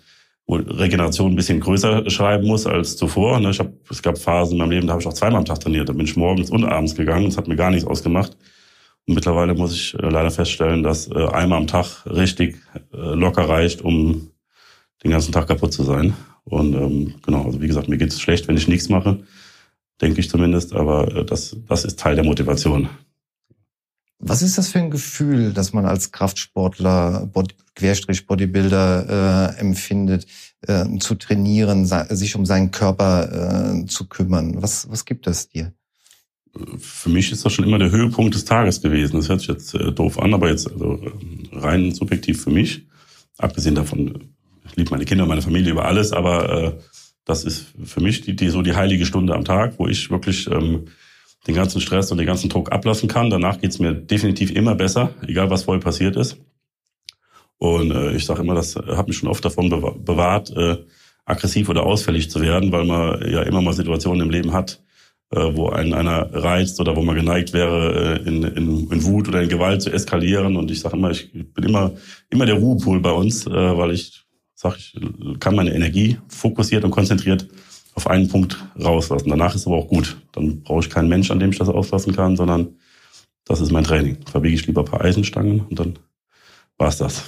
wo 0.46 0.56
Regeneration 0.56 1.32
ein 1.32 1.36
bisschen 1.38 1.62
größer 1.62 2.10
schreiben 2.10 2.46
muss 2.46 2.68
als 2.68 2.98
zuvor. 2.98 3.40
Ne? 3.40 3.52
Ich 3.52 3.60
hab, 3.60 3.72
es 3.90 4.02
gab 4.02 4.18
Phasen 4.18 4.56
in 4.56 4.58
meinem 4.58 4.72
Leben, 4.72 4.88
da 4.88 4.94
habe 4.94 5.02
ich 5.02 5.08
auch 5.08 5.14
zweimal 5.14 5.40
am 5.40 5.46
Tag 5.46 5.62
trainiert. 5.62 5.88
Da 5.88 5.94
bin 5.94 6.06
ich 6.06 6.18
morgens 6.18 6.50
und 6.50 6.66
abends 6.66 6.94
gegangen. 6.94 7.28
Das 7.28 7.38
hat 7.38 7.48
mir 7.48 7.56
gar 7.56 7.72
nichts 7.72 7.88
ausgemacht. 7.88 8.36
Und 9.08 9.16
mittlerweile 9.16 9.54
muss 9.54 9.74
ich 9.74 9.94
äh, 9.94 10.10
leider 10.10 10.32
feststellen, 10.32 10.84
dass 10.84 11.10
äh, 11.10 11.28
einmal 11.28 11.60
am 11.60 11.68
Tag 11.68 12.06
richtig 12.06 12.58
äh, 12.92 12.98
locker 12.98 13.48
reicht, 13.48 13.82
um 13.82 14.32
den 15.06 15.12
ganzen 15.12 15.32
Tag 15.32 15.48
kaputt 15.48 15.72
zu 15.72 15.84
sein. 15.84 16.14
Und 16.44 16.74
ähm, 16.74 17.14
genau, 17.26 17.46
also 17.46 17.62
wie 17.62 17.68
gesagt, 17.68 17.88
mir 17.88 17.98
geht 17.98 18.10
es 18.10 18.20
schlecht, 18.20 18.50
wenn 18.50 18.58
ich 18.58 18.68
nichts 18.68 18.90
mache 18.90 19.24
denke 20.04 20.20
ich 20.20 20.30
zumindest. 20.30 20.74
Aber 20.74 21.16
äh, 21.16 21.26
das, 21.26 21.56
das 21.68 21.86
ist 21.86 22.00
Teil 22.00 22.16
der 22.16 22.26
Motivation. 22.26 22.90
Was 24.26 24.42
ist 24.42 24.58
das 24.58 24.70
für 24.70 24.80
ein 24.80 24.92
Gefühl, 24.92 25.52
dass 25.52 25.74
man 25.74 25.86
als 25.86 26.12
Kraftsportler, 26.12 27.30
Bod 27.34 27.56
Querstrich 27.76 28.26
Bodybuilder 28.26 29.56
äh, 29.58 29.60
empfindet, 29.60 30.28
äh, 30.62 30.86
zu 31.00 31.16
trainieren, 31.16 31.86
sich 31.86 32.36
um 32.36 32.46
seinen 32.46 32.72
Körper 32.72 33.82
äh, 33.82 33.86
zu 33.88 34.08
kümmern? 34.08 34.62
Was, 34.62 34.90
was 34.90 35.04
gibt 35.04 35.28
das 35.28 35.50
dir? 35.50 35.74
Für 36.78 37.10
mich 37.10 37.32
ist 37.32 37.44
das 37.44 37.52
schon 37.52 37.66
immer 37.66 37.80
der 37.80 37.92
Höhepunkt 37.92 38.36
des 38.36 38.46
Tages 38.46 38.82
gewesen. 38.82 39.18
Das 39.18 39.28
hört 39.28 39.40
sich 39.40 39.50
jetzt 39.50 39.74
äh, 39.74 39.92
doof 39.92 40.20
an, 40.20 40.34
aber 40.34 40.50
jetzt 40.50 40.72
also, 40.72 41.00
rein 41.52 41.92
subjektiv 41.92 42.44
für 42.44 42.52
mich. 42.52 42.88
Abgesehen 43.38 43.76
davon, 43.76 44.30
ich 44.66 44.76
liebe 44.76 44.92
meine 44.92 45.06
Kinder 45.06 45.24
und 45.24 45.30
meine 45.30 45.42
Familie 45.42 45.72
über 45.72 45.86
alles, 45.86 46.14
aber 46.14 46.64
äh, 46.64 46.74
das 47.26 47.46
ist 47.46 47.74
für 47.84 48.02
mich 48.02 48.22
die, 48.22 48.36
die 48.36 48.50
so 48.50 48.62
die 48.62 48.76
heilige 48.76 49.06
Stunde 49.06 49.34
am 49.34 49.46
Tag, 49.46 49.80
wo 49.80 49.88
ich 49.88 50.10
wirklich 50.10 50.50
ähm, 50.50 50.86
den 51.48 51.56
ganzen 51.56 51.82
Stress 51.82 52.12
und 52.12 52.18
den 52.18 52.28
ganzen 52.28 52.50
Druck 52.50 52.72
ablassen 52.72 53.10
kann. 53.10 53.30
Danach 53.30 53.60
geht's 53.60 53.80
mir 53.80 53.94
definitiv 53.94 54.52
immer 54.52 54.76
besser, 54.76 55.12
egal 55.26 55.50
was 55.50 55.64
vorher 55.64 55.82
passiert 55.82 56.16
ist. 56.16 56.38
Und 57.58 57.92
äh, 57.92 58.14
ich 58.14 58.26
sage 58.26 58.42
immer, 58.42 58.56
das 58.56 58.76
hat 58.76 59.08
mich 59.08 59.18
schon 59.18 59.30
oft 59.30 59.44
davon 59.44 59.70
bewahrt, 59.70 60.52
äh, 60.56 60.78
aggressiv 61.26 61.70
oder 61.70 61.86
ausfällig 61.86 62.30
zu 62.30 62.42
werden, 62.42 62.72
weil 62.72 62.86
man 62.86 63.30
ja 63.30 63.44
immer 63.44 63.62
mal 63.62 63.74
Situationen 63.74 64.22
im 64.22 64.30
Leben 64.30 64.52
hat, 64.52 64.82
äh, 65.32 65.40
wo 65.54 65.70
einen 65.70 65.94
einer 65.94 66.34
reizt 66.34 66.80
oder 66.82 66.96
wo 66.96 67.02
man 67.02 67.16
geneigt 67.16 67.54
wäre, 67.54 68.20
äh, 68.20 68.28
in, 68.28 68.44
in, 68.44 68.92
in 68.92 69.04
Wut 69.04 69.30
oder 69.30 69.42
in 69.42 69.50
Gewalt 69.50 69.82
zu 69.82 69.92
eskalieren. 69.92 70.58
Und 70.58 70.72
ich 70.72 70.82
sage 70.82 70.98
immer, 70.98 71.12
ich 71.12 71.32
bin 71.32 71.64
immer 71.64 71.94
immer 72.30 72.46
der 72.46 72.56
Ruhepool 72.56 73.00
bei 73.00 73.12
uns, 73.12 73.48
äh, 73.48 73.78
weil 73.78 73.92
ich 73.92 74.23
sag 74.56 74.78
ich, 74.78 75.00
kann 75.40 75.56
meine 75.56 75.74
Energie 75.74 76.20
fokussiert 76.28 76.84
und 76.84 76.92
konzentriert 76.92 77.48
auf 77.96 78.08
einen 78.08 78.28
Punkt 78.28 78.64
rauslassen. 78.80 79.30
Danach 79.30 79.56
ist 79.56 79.68
aber 79.68 79.78
auch 79.78 79.88
gut. 79.88 80.18
Dann 80.32 80.64
brauche 80.64 80.82
ich 80.82 80.90
keinen 80.90 81.10
Mensch, 81.10 81.32
an 81.32 81.40
dem 81.40 81.52
ich 81.52 81.60
das 81.60 81.70
auslassen 81.70 82.16
kann, 82.16 82.36
sondern 82.36 82.76
das 83.46 83.62
ist 83.62 83.72
mein 83.72 83.84
Training. 83.84 84.18
Verbiege 84.26 84.56
ich 84.56 84.66
lieber 84.66 84.82
ein 84.82 84.88
paar 84.88 85.02
Eisenstangen 85.02 85.62
und 85.62 85.80
dann 85.80 86.00
war's 86.78 86.98
das. 86.98 87.24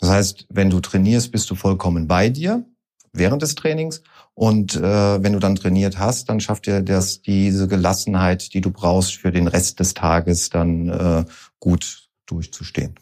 Das 0.00 0.10
heißt, 0.10 0.46
wenn 0.50 0.70
du 0.70 0.80
trainierst, 0.80 1.32
bist 1.32 1.50
du 1.50 1.54
vollkommen 1.54 2.06
bei 2.06 2.28
dir 2.28 2.64
während 3.12 3.42
des 3.42 3.54
Trainings 3.54 4.02
und 4.34 4.74
äh, 4.74 5.22
wenn 5.22 5.32
du 5.32 5.38
dann 5.38 5.54
trainiert 5.54 5.98
hast, 5.98 6.28
dann 6.28 6.40
schafft 6.40 6.66
dir 6.66 6.82
das 6.82 7.22
diese 7.22 7.68
Gelassenheit, 7.68 8.52
die 8.52 8.60
du 8.60 8.70
brauchst 8.70 9.14
für 9.14 9.30
den 9.30 9.46
Rest 9.46 9.80
des 9.80 9.94
Tages, 9.94 10.50
dann 10.50 10.88
äh, 10.88 11.24
gut 11.60 12.08
durchzustehen. 12.26 12.94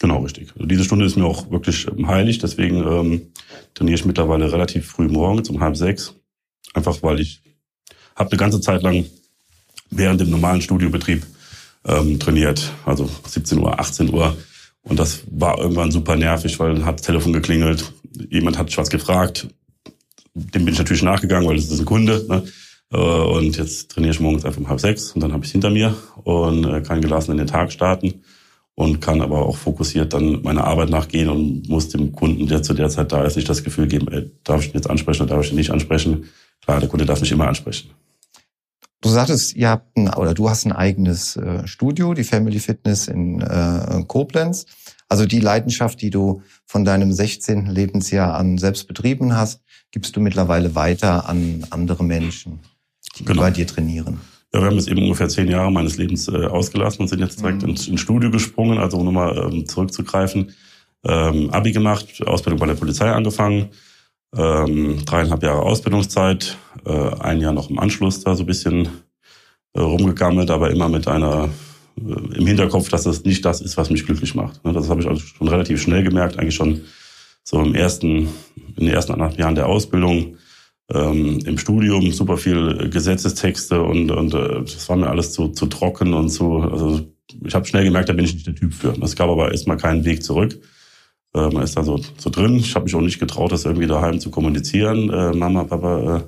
Genau, 0.00 0.18
richtig. 0.18 0.50
Also 0.54 0.66
diese 0.66 0.84
Stunde 0.84 1.04
ist 1.04 1.16
mir 1.16 1.24
auch 1.24 1.50
wirklich 1.50 1.86
ähm, 1.88 2.06
heilig, 2.06 2.38
deswegen 2.38 2.76
ähm, 2.76 3.32
trainiere 3.74 3.96
ich 3.96 4.04
mittlerweile 4.04 4.52
relativ 4.52 4.86
früh 4.86 5.08
morgens 5.08 5.50
um 5.50 5.60
halb 5.60 5.76
sechs. 5.76 6.14
Einfach 6.74 7.02
weil 7.02 7.20
ich 7.20 7.42
habe 8.14 8.30
eine 8.30 8.38
ganze 8.38 8.60
Zeit 8.60 8.82
lang 8.82 9.06
während 9.90 10.20
dem 10.20 10.30
normalen 10.30 10.60
Studiobetrieb 10.60 11.26
ähm, 11.84 12.20
trainiert. 12.20 12.72
Also 12.84 13.08
17 13.26 13.58
Uhr, 13.58 13.78
18 13.78 14.12
Uhr. 14.12 14.36
Und 14.82 14.98
das 14.98 15.22
war 15.30 15.58
irgendwann 15.58 15.90
super 15.90 16.14
nervig, 16.16 16.58
weil 16.60 16.74
dann 16.74 16.84
hat 16.84 17.00
das 17.00 17.06
Telefon 17.06 17.32
geklingelt, 17.32 17.92
jemand 18.30 18.56
hat 18.56 18.76
was 18.76 18.90
gefragt. 18.90 19.48
Dem 20.34 20.64
bin 20.64 20.74
ich 20.74 20.78
natürlich 20.78 21.02
nachgegangen, 21.02 21.48
weil 21.48 21.56
das 21.56 21.70
ist 21.70 21.80
ein 21.80 21.84
Kunde. 21.84 22.24
Ne? 22.28 22.44
Äh, 22.92 22.96
und 22.96 23.56
jetzt 23.56 23.90
trainiere 23.90 24.12
ich 24.12 24.20
morgens 24.20 24.44
einfach 24.44 24.60
um 24.60 24.68
halb 24.68 24.78
sechs 24.78 25.10
und 25.12 25.22
dann 25.22 25.32
habe 25.32 25.44
ich 25.44 25.50
hinter 25.50 25.70
mir 25.70 25.96
und 26.22 26.64
äh, 26.64 26.82
kann 26.82 27.00
gelassen 27.00 27.32
in 27.32 27.38
den 27.38 27.48
Tag 27.48 27.72
starten 27.72 28.22
und 28.78 29.00
kann 29.00 29.22
aber 29.22 29.44
auch 29.44 29.56
fokussiert 29.56 30.12
dann 30.12 30.40
meiner 30.42 30.62
Arbeit 30.62 30.88
nachgehen 30.88 31.28
und 31.28 31.68
muss 31.68 31.88
dem 31.88 32.12
Kunden, 32.12 32.46
der 32.46 32.62
zu 32.62 32.74
der 32.74 32.88
Zeit 32.88 33.10
da 33.10 33.24
ist, 33.24 33.34
nicht 33.34 33.48
das 33.48 33.64
Gefühl 33.64 33.88
geben, 33.88 34.06
ey, 34.06 34.30
darf 34.44 34.60
ich 34.60 34.68
ihn 34.68 34.74
jetzt 34.74 34.88
ansprechen 34.88 35.22
oder 35.22 35.34
darf 35.34 35.44
ich 35.44 35.50
ihn 35.50 35.56
nicht 35.56 35.72
ansprechen. 35.72 36.26
Klar, 36.62 36.78
der 36.78 36.88
Kunde 36.88 37.04
darf 37.04 37.20
mich 37.20 37.32
immer 37.32 37.48
ansprechen. 37.48 37.90
Du 39.00 39.08
sagtest, 39.08 39.56
ihr 39.56 39.70
habt 39.70 39.96
ein, 39.96 40.14
oder 40.14 40.32
du 40.32 40.48
hast 40.48 40.64
ein 40.64 40.70
eigenes 40.70 41.34
äh, 41.34 41.66
Studio, 41.66 42.14
die 42.14 42.22
Family 42.22 42.60
Fitness 42.60 43.08
in 43.08 43.40
äh, 43.40 44.04
Koblenz. 44.06 44.66
Also 45.08 45.26
die 45.26 45.40
Leidenschaft, 45.40 46.00
die 46.00 46.10
du 46.10 46.42
von 46.64 46.84
deinem 46.84 47.12
16. 47.12 47.66
Lebensjahr 47.66 48.36
an 48.36 48.58
selbst 48.58 48.86
betrieben 48.86 49.34
hast, 49.34 49.60
gibst 49.90 50.14
du 50.14 50.20
mittlerweile 50.20 50.76
weiter 50.76 51.28
an 51.28 51.66
andere 51.70 52.04
Menschen, 52.04 52.60
die 53.18 53.24
genau. 53.24 53.40
bei 53.40 53.50
dir 53.50 53.66
trainieren. 53.66 54.20
Ja, 54.52 54.60
wir 54.60 54.66
haben 54.66 54.76
jetzt 54.76 54.88
eben 54.88 55.02
ungefähr 55.02 55.28
zehn 55.28 55.48
Jahre 55.48 55.70
meines 55.70 55.98
Lebens 55.98 56.26
äh, 56.28 56.46
ausgelassen 56.46 57.02
und 57.02 57.08
sind 57.08 57.20
jetzt 57.20 57.40
direkt 57.40 57.62
mhm. 57.62 57.70
ins, 57.70 57.86
ins, 57.86 58.00
Studio 58.00 58.30
gesprungen, 58.30 58.78
also 58.78 58.96
um 58.96 59.04
nochmal 59.04 59.36
ähm, 59.36 59.66
zurückzugreifen. 59.66 60.52
Ähm, 61.04 61.50
Abi 61.50 61.72
gemacht, 61.72 62.06
Ausbildung 62.26 62.58
bei 62.58 62.66
der 62.66 62.74
Polizei 62.74 63.10
angefangen, 63.10 63.68
ähm, 64.36 65.04
dreieinhalb 65.04 65.42
Jahre 65.42 65.62
Ausbildungszeit, 65.62 66.56
äh, 66.84 67.10
ein 67.20 67.40
Jahr 67.40 67.52
noch 67.52 67.70
im 67.70 67.78
Anschluss 67.78 68.24
da 68.24 68.34
so 68.34 68.42
ein 68.42 68.46
bisschen 68.46 68.88
äh, 69.74 69.80
rumgegammelt, 69.80 70.50
aber 70.50 70.70
immer 70.70 70.88
mit 70.88 71.06
einer 71.08 71.50
äh, 71.98 72.36
im 72.36 72.46
Hinterkopf, 72.46 72.88
dass 72.88 73.04
das 73.04 73.24
nicht 73.24 73.44
das 73.44 73.60
ist, 73.60 73.76
was 73.76 73.90
mich 73.90 74.06
glücklich 74.06 74.34
macht. 74.34 74.64
Ne, 74.64 74.72
das 74.72 74.88
habe 74.88 75.00
ich 75.00 75.06
also 75.06 75.20
schon 75.20 75.48
relativ 75.48 75.80
schnell 75.80 76.02
gemerkt, 76.02 76.38
eigentlich 76.38 76.54
schon 76.54 76.82
so 77.44 77.62
im 77.62 77.74
ersten, 77.74 78.28
in 78.76 78.86
den 78.86 78.88
ersten 78.88 79.12
anderthalb 79.12 79.38
Jahren 79.38 79.54
der 79.54 79.66
Ausbildung, 79.66 80.36
ähm, 80.92 81.40
im 81.44 81.58
Studium 81.58 82.12
super 82.12 82.36
viel 82.36 82.88
Gesetzestexte 82.90 83.82
und, 83.82 84.10
und 84.10 84.34
äh, 84.34 84.62
das 84.62 84.88
war 84.88 84.96
mir 84.96 85.08
alles 85.08 85.32
zu, 85.32 85.48
zu 85.48 85.66
trocken 85.66 86.14
und 86.14 86.30
zu, 86.30 86.60
also 86.60 87.00
ich 87.44 87.54
habe 87.54 87.66
schnell 87.66 87.84
gemerkt, 87.84 88.08
da 88.08 88.14
bin 88.14 88.24
ich 88.24 88.34
nicht 88.34 88.46
der 88.46 88.54
Typ 88.54 88.72
für. 88.72 88.94
Es 89.02 89.14
gab 89.14 89.28
aber 89.28 89.50
erstmal 89.52 89.76
keinen 89.76 90.04
Weg 90.04 90.22
zurück. 90.22 90.58
Äh, 91.34 91.50
man 91.50 91.62
ist 91.62 91.76
da 91.76 91.84
so, 91.84 92.00
so 92.16 92.30
drin. 92.30 92.56
Ich 92.56 92.74
habe 92.74 92.84
mich 92.84 92.94
auch 92.94 93.02
nicht 93.02 93.18
getraut, 93.18 93.52
das 93.52 93.66
irgendwie 93.66 93.86
daheim 93.86 94.18
zu 94.18 94.30
kommunizieren. 94.30 95.10
Äh, 95.10 95.32
Mama, 95.32 95.64
Papa, 95.64 96.16
äh, 96.16 96.22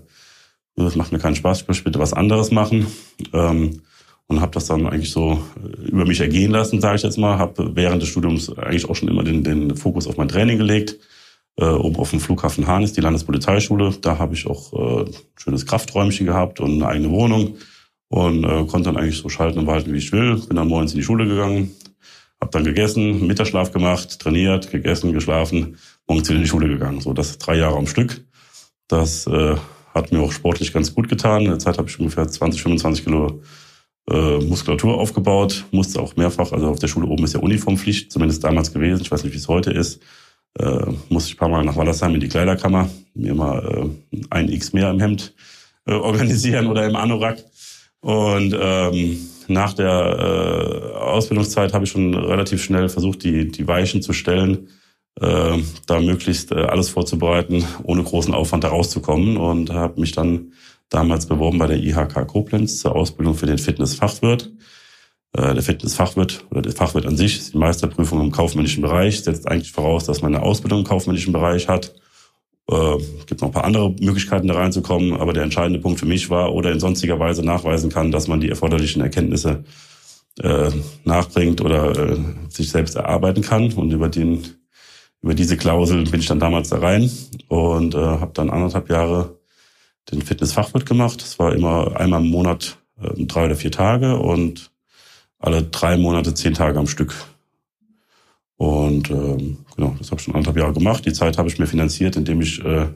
das 0.77 0.97
macht 0.97 1.13
mir 1.13 1.19
keinen 1.19 1.37
Spaß, 1.37 1.63
ich 1.63 1.69
möchte 1.69 1.85
bitte 1.85 1.99
was 1.99 2.13
anderes 2.13 2.51
machen. 2.51 2.87
Ähm, 3.33 3.81
und 4.27 4.41
habe 4.41 4.53
das 4.53 4.67
dann 4.67 4.87
eigentlich 4.87 5.11
so 5.11 5.43
äh, 5.57 5.89
über 5.89 6.05
mich 6.05 6.21
ergehen 6.21 6.53
lassen, 6.53 6.81
sage 6.81 6.97
ich 6.97 7.03
jetzt 7.03 7.19
mal. 7.19 7.39
Habe 7.39 7.75
während 7.75 8.03
des 8.03 8.11
Studiums 8.11 8.57
eigentlich 8.59 8.89
auch 8.89 8.95
schon 8.95 9.09
immer 9.09 9.25
den, 9.25 9.43
den 9.43 9.77
Fokus 9.77 10.07
auf 10.07 10.19
mein 10.19 10.29
Training 10.29 10.59
gelegt. 10.59 10.99
Äh, 11.57 11.65
oben 11.65 11.97
auf 11.97 12.11
dem 12.11 12.21
Flughafen 12.21 12.67
Hahn 12.67 12.83
ist 12.83 12.97
die 12.97 13.01
Landespolizeischule. 13.01 13.95
Da 14.01 14.19
habe 14.19 14.35
ich 14.35 14.47
auch 14.47 14.73
äh, 14.73 15.05
ein 15.05 15.15
schönes 15.37 15.67
Krafträumchen 15.67 16.27
gehabt 16.27 16.61
und 16.61 16.83
eine 16.83 16.87
eigene 16.87 17.11
Wohnung 17.11 17.57
und 18.09 18.45
äh, 18.45 18.65
konnte 18.67 18.91
dann 18.91 18.97
eigentlich 18.97 19.19
so 19.19 19.29
schalten 19.29 19.59
und 19.59 19.67
walten, 19.67 19.93
wie 19.93 19.99
ich 19.99 20.13
will. 20.13 20.37
Bin 20.37 20.57
dann 20.57 20.69
morgens 20.69 20.93
in 20.93 20.99
die 20.99 21.05
Schule 21.05 21.27
gegangen, 21.27 21.71
habe 22.41 22.51
dann 22.51 22.65
gegessen, 22.65 23.27
Mittagsschlaf 23.27 23.73
gemacht, 23.73 24.19
trainiert, 24.21 24.71
gegessen, 24.71 25.13
geschlafen, 25.13 25.77
morgens 26.07 26.29
wieder 26.29 26.37
in 26.37 26.43
die 26.45 26.49
Schule 26.49 26.69
gegangen. 26.69 27.01
So 27.01 27.13
das 27.13 27.39
drei 27.39 27.57
Jahre 27.57 27.77
am 27.77 27.87
Stück. 27.87 28.25
Das 28.89 29.27
äh, 29.27 29.57
hat 29.95 30.13
mir 30.13 30.21
auch 30.21 30.33
sportlich 30.33 30.73
ganz 30.73 30.95
gut 30.95 31.09
getan. 31.09 31.43
In 31.43 31.51
der 31.51 31.59
Zeit 31.59 31.79
habe 31.79 31.89
ich 31.89 31.99
ungefähr 31.99 32.27
20, 32.27 32.63
25 32.63 33.05
Kilo 33.05 33.43
äh, 34.11 34.39
Muskulatur 34.39 34.99
aufgebaut, 34.99 35.67
musste 35.71 36.01
auch 36.01 36.17
mehrfach, 36.17 36.53
also 36.53 36.69
auf 36.69 36.79
der 36.79 36.89
Schule 36.89 37.07
oben 37.07 37.25
ist 37.25 37.35
ja 37.35 37.41
Uniformpflicht, 37.41 38.11
zumindest 38.11 38.43
damals 38.43 38.73
gewesen, 38.73 39.03
ich 39.03 39.11
weiß 39.11 39.23
nicht, 39.25 39.33
wie 39.33 39.39
es 39.39 39.49
heute 39.49 39.71
ist, 39.71 40.01
äh, 40.59 40.87
musste 41.09 41.31
ich 41.31 41.37
ein 41.37 41.39
paar 41.39 41.49
Mal 41.49 41.65
nach 41.65 41.77
Wallersheim 41.77 42.15
in 42.15 42.21
die 42.21 42.29
Kleiderkammer, 42.29 42.89
mir 43.15 43.35
mal 43.35 43.91
äh, 44.13 44.19
ein 44.31 44.49
X 44.49 44.73
mehr 44.73 44.91
im 44.91 45.01
Hemd 45.01 45.35
äh, 45.87 45.93
organisieren 45.93 46.67
oder 46.67 46.87
im 46.87 46.97
Anorak. 46.97 47.45
Und 48.01 48.57
ähm, 48.59 49.29
nach 49.49 49.75
der 49.75 49.89
äh, 49.89 50.97
Ausbildungszeit 50.97 51.75
habe 51.75 51.85
ich 51.85 51.91
schon 51.91 52.15
relativ 52.15 52.63
schnell 52.63 52.89
versucht, 52.89 53.23
die, 53.25 53.49
die 53.49 53.69
Weichen 53.69 54.01
zu 54.01 54.13
stellen, 54.13 54.69
äh, 55.21 55.59
da 55.87 56.01
möglichst 56.01 56.53
äh, 56.53 56.63
alles 56.63 56.89
vorzubereiten, 56.89 57.65
ohne 57.83 58.03
großen 58.03 58.33
Aufwand 58.33 58.65
da 58.65 58.69
rauszukommen 58.69 59.37
und 59.37 59.71
habe 59.71 60.01
mich 60.01 60.13
dann 60.13 60.53
damals 60.89 61.27
beworben 61.27 61.59
bei 61.59 61.67
der 61.67 61.79
IHK 61.79 62.27
Koblenz 62.27 62.79
zur 62.79 62.97
Ausbildung 62.97 63.35
für 63.35 63.47
den 63.47 63.59
Fitnessfachwirt. 63.59 64.51
Der 65.33 65.63
Fitnessfachwirt 65.63 66.45
oder 66.51 66.63
der 66.63 66.73
Fachwirt 66.73 67.07
an 67.07 67.17
sich 67.17 67.39
ist 67.39 67.55
die 67.55 67.59
Meisterprüfung 67.59 68.21
im 68.21 68.33
kaufmännischen 68.33 68.83
Bereich, 68.83 69.23
setzt 69.23 69.47
eigentlich 69.47 69.71
voraus, 69.71 70.05
dass 70.05 70.23
man 70.23 70.35
eine 70.35 70.45
Ausbildung 70.45 70.81
im 70.81 70.85
kaufmännischen 70.85 71.33
Bereich 71.33 71.69
hat. 71.69 71.95
Äh, 72.69 72.99
gibt 73.27 73.41
noch 73.41 73.49
ein 73.49 73.53
paar 73.53 73.65
andere 73.65 73.91
Möglichkeiten 74.01 74.49
da 74.49 74.55
reinzukommen, 74.55 75.15
aber 75.15 75.33
der 75.33 75.43
entscheidende 75.43 75.81
Punkt 75.81 75.99
für 75.99 76.07
mich 76.07 76.31
war 76.31 76.53
oder 76.53 76.71
in 76.73 76.81
sonstiger 76.81 77.19
Weise 77.19 77.45
nachweisen 77.45 77.91
kann, 77.91 78.13
dass 78.13 78.29
man 78.29 78.41
die 78.41 78.49
erforderlichen 78.49 79.03
Erkenntnisse 79.03 79.65
äh, 80.41 80.71
nachbringt 81.05 81.61
oder 81.61 81.97
äh, 81.97 82.17
sich 82.49 82.71
selbst 82.71 82.97
erarbeiten 82.97 83.43
kann. 83.43 83.73
Und 83.73 83.93
über 83.93 84.09
den 84.09 84.45
über 85.23 85.35
diese 85.35 85.57
Klausel 85.57 86.05
bin 86.05 86.21
ich 86.21 86.27
dann 86.27 86.41
damals 86.41 86.71
da 86.71 86.79
rein 86.79 87.11
und 87.49 87.95
äh, 87.95 87.99
habe 87.99 88.33
dann 88.33 88.51
anderthalb 88.51 88.89
Jahre 88.89 89.39
den 90.11 90.23
Fitnessfachwirt 90.23 90.87
gemacht. 90.87 91.21
Das 91.21 91.39
war 91.39 91.55
immer 91.55 91.97
einmal 92.01 92.23
im 92.23 92.31
Monat 92.31 92.79
äh, 93.01 93.25
drei 93.27 93.47
oder 93.47 93.57
vier 93.57 93.71
Tage 93.71 94.17
und 94.17 94.70
alle 95.41 95.65
drei 95.65 95.97
Monate 95.97 96.35
zehn 96.35 96.55
Tage 96.55 96.79
am 96.79 96.87
Stück. 96.87 97.15
Und 98.57 99.11
ähm, 99.11 99.65
genau, 99.75 99.97
das 99.99 100.11
habe 100.11 100.21
ich 100.21 100.25
schon 100.25 100.35
anderthalb 100.35 100.59
Jahre 100.59 100.75
gemacht. 100.75 101.05
Die 101.07 101.13
Zeit 101.13 101.39
habe 101.39 101.49
ich 101.49 101.59
mir 101.59 101.67
finanziert, 101.67 102.17
indem 102.17 102.43
ich 102.43 102.63
äh, 102.63 102.89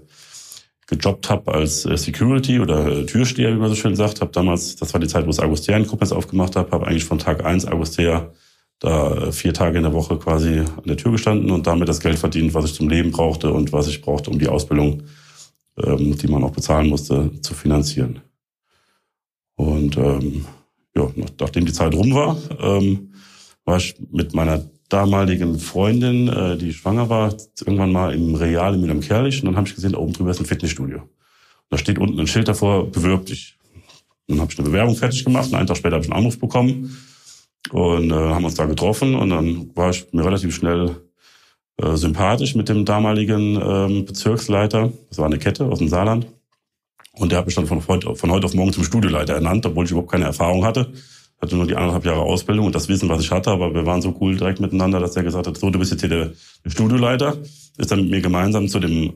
gejobbt 0.86 1.30
habe 1.30 1.52
als 1.52 1.86
äh, 1.86 1.96
Security 1.96 2.60
oder 2.60 2.86
äh, 2.86 3.06
Türsteher, 3.06 3.54
wie 3.54 3.58
man 3.58 3.70
so 3.70 3.74
schön 3.74 3.96
sagt. 3.96 4.20
Habe 4.20 4.30
damals, 4.30 4.76
das 4.76 4.92
war 4.92 5.00
die 5.00 5.06
Zeit, 5.06 5.26
wo 5.26 5.30
es 5.30 5.40
Agustea 5.40 5.76
in 5.76 5.86
Koblenz 5.86 6.12
aufgemacht 6.12 6.54
habe, 6.54 6.70
habe 6.70 6.86
eigentlich 6.86 7.06
von 7.06 7.18
Tag 7.18 7.44
eins 7.44 7.66
Agustea 7.66 8.30
da 8.80 9.14
äh, 9.14 9.32
vier 9.32 9.54
Tage 9.54 9.78
in 9.78 9.84
der 9.84 9.94
Woche 9.94 10.18
quasi 10.18 10.58
an 10.58 10.84
der 10.84 10.98
Tür 10.98 11.12
gestanden 11.12 11.50
und 11.50 11.66
damit 11.66 11.88
das 11.88 12.00
Geld 12.00 12.18
verdient, 12.18 12.52
was 12.52 12.66
ich 12.66 12.74
zum 12.74 12.90
Leben 12.90 13.10
brauchte 13.10 13.50
und 13.50 13.72
was 13.72 13.88
ich 13.88 14.02
brauchte, 14.02 14.30
um 14.30 14.38
die 14.38 14.48
Ausbildung, 14.48 15.04
ähm, 15.82 16.18
die 16.18 16.28
man 16.28 16.44
auch 16.44 16.52
bezahlen 16.52 16.88
musste, 16.88 17.30
zu 17.40 17.54
finanzieren. 17.54 18.20
Und 19.56 19.96
ähm, 19.96 20.44
ja, 20.96 21.10
nachdem 21.40 21.66
die 21.66 21.72
Zeit 21.72 21.94
rum 21.94 22.14
war, 22.14 22.36
ähm, 22.60 23.12
war 23.64 23.78
ich 23.78 23.94
mit 24.10 24.34
meiner 24.34 24.64
damaligen 24.88 25.58
Freundin, 25.58 26.28
äh, 26.28 26.56
die 26.56 26.72
schwanger 26.72 27.08
war, 27.08 27.34
irgendwann 27.60 27.92
mal 27.92 28.14
im 28.14 28.34
Real 28.34 28.74
in 28.74 29.00
Kerlich 29.00 29.40
und 29.40 29.46
dann 29.46 29.56
habe 29.56 29.66
ich 29.66 29.74
gesehen, 29.74 29.92
da 29.92 29.98
oben 29.98 30.12
drüber 30.12 30.30
ist 30.30 30.40
ein 30.40 30.46
Fitnessstudio. 30.46 30.98
Und 30.98 31.08
da 31.70 31.78
steht 31.78 31.98
unten 31.98 32.20
ein 32.20 32.26
Schild 32.26 32.48
davor, 32.48 32.90
bewirb 32.90 33.26
dich. 33.26 33.58
Dann 34.28 34.40
habe 34.40 34.52
ich 34.52 34.58
eine 34.58 34.68
Bewerbung 34.68 34.94
fertig 34.94 35.24
gemacht 35.24 35.48
und 35.48 35.54
einen 35.54 35.66
Tag 35.66 35.76
später 35.76 35.96
habe 35.96 36.04
ich 36.04 36.10
einen 36.10 36.18
Anruf 36.18 36.38
bekommen 36.38 36.96
und 37.70 38.10
äh, 38.10 38.14
haben 38.14 38.44
uns 38.44 38.54
da 38.54 38.66
getroffen 38.66 39.14
und 39.14 39.30
dann 39.30 39.70
war 39.74 39.90
ich 39.90 40.06
mir 40.12 40.24
relativ 40.24 40.54
schnell 40.54 40.96
äh, 41.78 41.96
sympathisch 41.96 42.54
mit 42.54 42.68
dem 42.68 42.84
damaligen 42.84 43.60
ähm, 43.60 44.04
Bezirksleiter. 44.04 44.92
Das 45.08 45.18
war 45.18 45.26
eine 45.26 45.38
Kette 45.38 45.64
aus 45.64 45.78
dem 45.78 45.88
Saarland. 45.88 46.26
Und 47.16 47.30
der 47.30 47.38
hat 47.38 47.46
mich 47.46 47.54
dann 47.54 47.66
von 47.66 47.82
heute, 47.86 48.14
von 48.16 48.30
heute 48.30 48.46
auf 48.46 48.54
morgen 48.54 48.72
zum 48.72 48.84
Studioleiter 48.84 49.34
ernannt, 49.34 49.64
obwohl 49.66 49.84
ich 49.84 49.90
überhaupt 49.90 50.10
keine 50.10 50.24
Erfahrung 50.24 50.64
hatte. 50.64 50.92
Hatte 51.40 51.56
nur 51.56 51.66
die 51.66 51.76
anderthalb 51.76 52.04
Jahre 52.04 52.20
Ausbildung 52.20 52.66
und 52.66 52.74
das 52.74 52.88
Wissen, 52.88 53.08
was 53.08 53.20
ich 53.20 53.30
hatte, 53.30 53.50
aber 53.50 53.74
wir 53.74 53.86
waren 53.86 54.02
so 54.02 54.16
cool 54.20 54.36
direkt 54.36 54.60
miteinander, 54.60 55.00
dass 55.00 55.16
er 55.16 55.22
gesagt 55.22 55.46
hat, 55.46 55.56
so, 55.56 55.70
du 55.70 55.78
bist 55.78 55.90
jetzt 55.90 56.00
hier 56.00 56.08
der, 56.08 56.32
der 56.64 56.70
Studioleiter. 56.70 57.36
Ist 57.76 57.90
dann 57.90 58.02
mit 58.02 58.10
mir 58.10 58.20
gemeinsam 58.20 58.68
zu 58.68 58.78
dem 58.78 59.12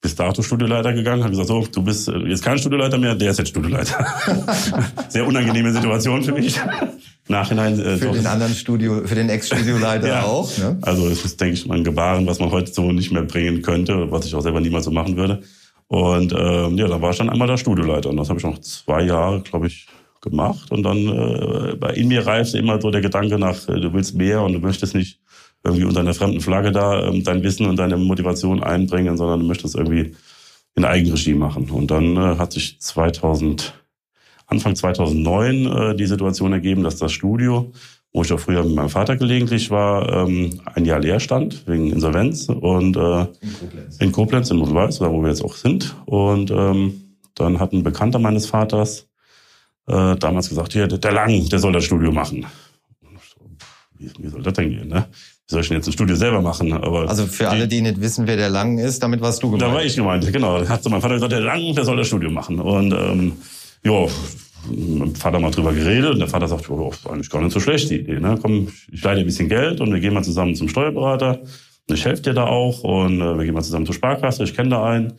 bis 0.00 0.14
dato 0.14 0.42
Studioleiter 0.42 0.92
gegangen, 0.92 1.24
hat 1.24 1.30
gesagt, 1.30 1.48
so, 1.48 1.66
du 1.66 1.82
bist 1.82 2.08
äh, 2.08 2.18
jetzt 2.18 2.44
kein 2.44 2.58
Studioleiter 2.58 2.98
mehr, 2.98 3.14
der 3.14 3.32
ist 3.32 3.38
jetzt 3.38 3.48
Studioleiter. 3.48 4.06
Sehr 5.08 5.26
unangenehme 5.26 5.72
Situation 5.72 6.22
für 6.22 6.32
mich. 6.32 6.60
Nachhinein. 7.28 7.78
Äh, 7.80 7.96
für 7.96 8.12
den 8.12 8.26
anderen 8.26 8.54
Studio, 8.54 9.02
für 9.04 9.16
den 9.16 9.28
Ex-Studioleiter 9.28 10.08
ja. 10.08 10.22
auch. 10.22 10.56
Ne? 10.56 10.78
Also 10.82 11.08
es 11.08 11.24
ist, 11.24 11.40
denke 11.40 11.54
ich, 11.54 11.68
ein 11.68 11.82
Gebaren, 11.82 12.26
was 12.26 12.38
man 12.38 12.50
heute 12.50 12.72
so 12.72 12.92
nicht 12.92 13.10
mehr 13.10 13.22
bringen 13.22 13.62
könnte, 13.62 14.10
was 14.10 14.24
ich 14.24 14.34
auch 14.34 14.40
selber 14.40 14.60
niemals 14.60 14.84
so 14.84 14.92
machen 14.92 15.16
würde. 15.16 15.42
Und 15.88 16.34
ähm, 16.36 16.76
ja, 16.76 16.86
da 16.86 17.00
war 17.00 17.10
ich 17.10 17.18
dann 17.18 17.30
einmal 17.30 17.48
der 17.48 17.56
Studioleiter. 17.56 18.10
Und 18.10 18.18
das 18.18 18.28
habe 18.28 18.38
ich 18.38 18.44
noch 18.44 18.58
zwei 18.58 19.02
Jahre, 19.02 19.40
glaube 19.40 19.66
ich, 19.66 19.86
gemacht. 20.20 20.70
Und 20.70 20.82
dann 20.82 21.08
äh, 21.08 21.76
bei 21.76 21.94
in 21.94 22.08
mir 22.08 22.26
reifte 22.26 22.58
immer 22.58 22.80
so 22.80 22.90
der 22.90 23.00
Gedanke 23.00 23.38
nach, 23.38 23.68
äh, 23.68 23.80
du 23.80 23.92
willst 23.92 24.14
mehr 24.14 24.42
und 24.42 24.52
du 24.52 24.58
möchtest 24.58 24.94
nicht 24.94 25.20
irgendwie 25.64 25.84
unter 25.84 26.00
einer 26.00 26.14
fremden 26.14 26.40
Flagge 26.40 26.72
da 26.72 27.06
ähm, 27.06 27.24
dein 27.24 27.42
Wissen 27.42 27.66
und 27.66 27.76
deine 27.78 27.96
Motivation 27.96 28.62
einbringen, 28.62 29.16
sondern 29.16 29.40
du 29.40 29.46
möchtest 29.46 29.74
irgendwie 29.74 30.14
in 30.74 30.84
Eigenregie 30.84 31.34
machen. 31.34 31.70
Und 31.70 31.90
dann 31.90 32.16
äh, 32.16 32.36
hat 32.38 32.52
sich 32.52 32.80
2000, 32.80 33.74
Anfang 34.46 34.76
2009 34.76 35.66
äh, 35.66 35.96
die 35.96 36.06
Situation 36.06 36.52
ergeben, 36.52 36.82
dass 36.82 36.96
das 36.96 37.12
Studio, 37.12 37.72
wo 38.12 38.22
ich 38.22 38.32
auch 38.32 38.40
früher 38.40 38.64
mit 38.64 38.74
meinem 38.74 38.88
Vater 38.88 39.16
gelegentlich 39.16 39.70
war, 39.70 40.26
ähm, 40.26 40.60
ein 40.74 40.84
Jahr 40.84 41.00
Leerstand 41.00 41.66
wegen 41.66 41.92
Insolvenz 41.92 42.48
und 42.48 42.96
äh, 42.96 43.20
in 43.20 43.52
Koblenz, 43.60 44.00
in, 44.00 44.12
Koblenz, 44.12 44.50
in 44.50 44.56
Moselweiß, 44.56 44.98
da 44.98 45.10
wo 45.10 45.22
wir 45.22 45.28
jetzt 45.28 45.44
auch 45.44 45.54
sind. 45.54 45.94
Und 46.06 46.50
ähm, 46.50 47.16
dann 47.34 47.60
hat 47.60 47.72
ein 47.72 47.82
Bekannter 47.82 48.18
meines 48.18 48.46
Vaters 48.46 49.08
äh, 49.86 50.16
damals 50.16 50.48
gesagt, 50.48 50.72
hier, 50.72 50.86
der 50.86 51.12
Lang, 51.12 51.48
der 51.48 51.58
soll 51.58 51.72
das 51.72 51.84
Studio 51.84 52.10
machen. 52.12 52.46
Wie, 53.98 54.10
wie 54.18 54.28
soll 54.28 54.42
das 54.42 54.54
denn 54.54 54.70
gehen, 54.70 54.88
ne? 54.88 55.06
Wie 55.10 55.54
soll 55.54 55.62
ich 55.62 55.68
denn 55.68 55.78
jetzt 55.78 55.86
ein 55.86 55.92
Studio 55.92 56.14
selber 56.14 56.42
machen? 56.42 56.72
Aber 56.72 57.08
also 57.08 57.26
für 57.26 57.48
alle, 57.48 57.66
die 57.66 57.80
nicht 57.80 58.00
wissen, 58.00 58.26
wer 58.26 58.36
der 58.36 58.50
Lang 58.50 58.78
ist, 58.78 59.02
damit 59.02 59.20
warst 59.20 59.42
du 59.42 59.50
gemeint. 59.50 59.62
Da 59.62 59.74
war 59.74 59.82
ich 59.82 59.96
gemeint, 59.96 60.30
genau. 60.30 60.66
Hat 60.68 60.82
so 60.82 60.90
mein 60.90 61.00
Vater 61.00 61.14
gesagt, 61.14 61.32
der 61.32 61.40
Lang, 61.40 61.74
der 61.74 61.84
soll 61.84 61.96
das 61.96 62.06
Studio 62.06 62.30
machen. 62.30 62.60
Und 62.60 62.92
ähm, 62.92 63.32
ja, 63.82 64.06
dem 64.66 65.14
Vater 65.14 65.40
mal 65.40 65.50
drüber 65.50 65.72
geredet 65.72 66.12
und 66.12 66.18
der 66.18 66.28
Vater 66.28 66.48
sagt, 66.48 66.68
oh, 66.70 66.92
eigentlich 67.08 67.30
gar 67.30 67.42
nicht 67.42 67.52
so 67.52 67.60
schlecht 67.60 67.90
die 67.90 68.00
Idee. 68.00 68.20
Ne? 68.20 68.38
Komm, 68.40 68.68
ich 68.90 69.02
leide 69.02 69.20
ein 69.20 69.26
bisschen 69.26 69.48
Geld 69.48 69.80
und 69.80 69.92
wir 69.92 70.00
gehen 70.00 70.14
mal 70.14 70.24
zusammen 70.24 70.54
zum 70.54 70.68
Steuerberater. 70.68 71.40
Und 71.88 71.94
ich 71.94 72.04
helfe 72.04 72.22
dir 72.22 72.34
da 72.34 72.46
auch 72.46 72.82
und 72.82 73.20
äh, 73.20 73.38
wir 73.38 73.44
gehen 73.44 73.54
mal 73.54 73.62
zusammen 73.62 73.86
zur 73.86 73.94
Sparkasse, 73.94 74.44
ich 74.44 74.54
kenne 74.54 74.70
da 74.70 74.84
einen. 74.84 75.14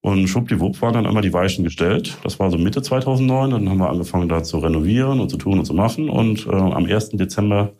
Und 0.00 0.28
schwuppdiwupp 0.28 0.80
waren 0.80 0.94
dann 0.94 1.06
einmal 1.06 1.22
die 1.22 1.32
Weichen 1.32 1.64
gestellt. 1.64 2.16
Das 2.22 2.38
war 2.38 2.50
so 2.50 2.56
Mitte 2.56 2.82
2009. 2.82 3.50
Dann 3.50 3.68
haben 3.68 3.78
wir 3.78 3.90
angefangen 3.90 4.28
da 4.28 4.44
zu 4.44 4.58
renovieren 4.58 5.18
und 5.18 5.28
zu 5.28 5.36
tun 5.36 5.58
und 5.58 5.64
zu 5.64 5.74
machen. 5.74 6.08
Und 6.08 6.46
äh, 6.46 6.50
am 6.50 6.84
1. 6.84 7.10
Dezember 7.10 7.72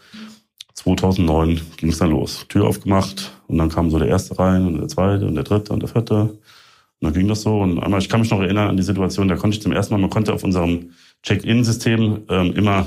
2009 0.74 1.60
ging 1.76 1.90
es 1.90 1.98
dann 1.98 2.10
los. 2.10 2.46
Tür 2.48 2.66
aufgemacht 2.66 3.32
und 3.46 3.58
dann 3.58 3.68
kam 3.68 3.90
so 3.90 3.98
der 3.98 4.08
erste 4.08 4.38
rein 4.38 4.66
und 4.66 4.78
der 4.78 4.88
zweite 4.88 5.26
und 5.26 5.34
der 5.36 5.44
dritte 5.44 5.72
und 5.72 5.80
der 5.80 5.88
vierte. 5.88 6.38
Und 7.00 7.06
dann 7.06 7.12
ging 7.12 7.28
das 7.28 7.42
so. 7.42 7.60
Und 7.60 7.78
einmal, 7.78 8.00
ich 8.00 8.08
kann 8.08 8.20
mich 8.20 8.30
noch 8.30 8.40
erinnern 8.40 8.68
an 8.68 8.76
die 8.76 8.82
Situation, 8.82 9.28
da 9.28 9.36
konnte 9.36 9.56
ich 9.56 9.62
zum 9.62 9.72
ersten 9.72 9.94
Mal, 9.94 10.00
man 10.00 10.10
konnte 10.10 10.32
auf 10.32 10.44
unserem 10.44 10.90
Check-in-System 11.22 12.24
ähm, 12.28 12.52
immer 12.54 12.86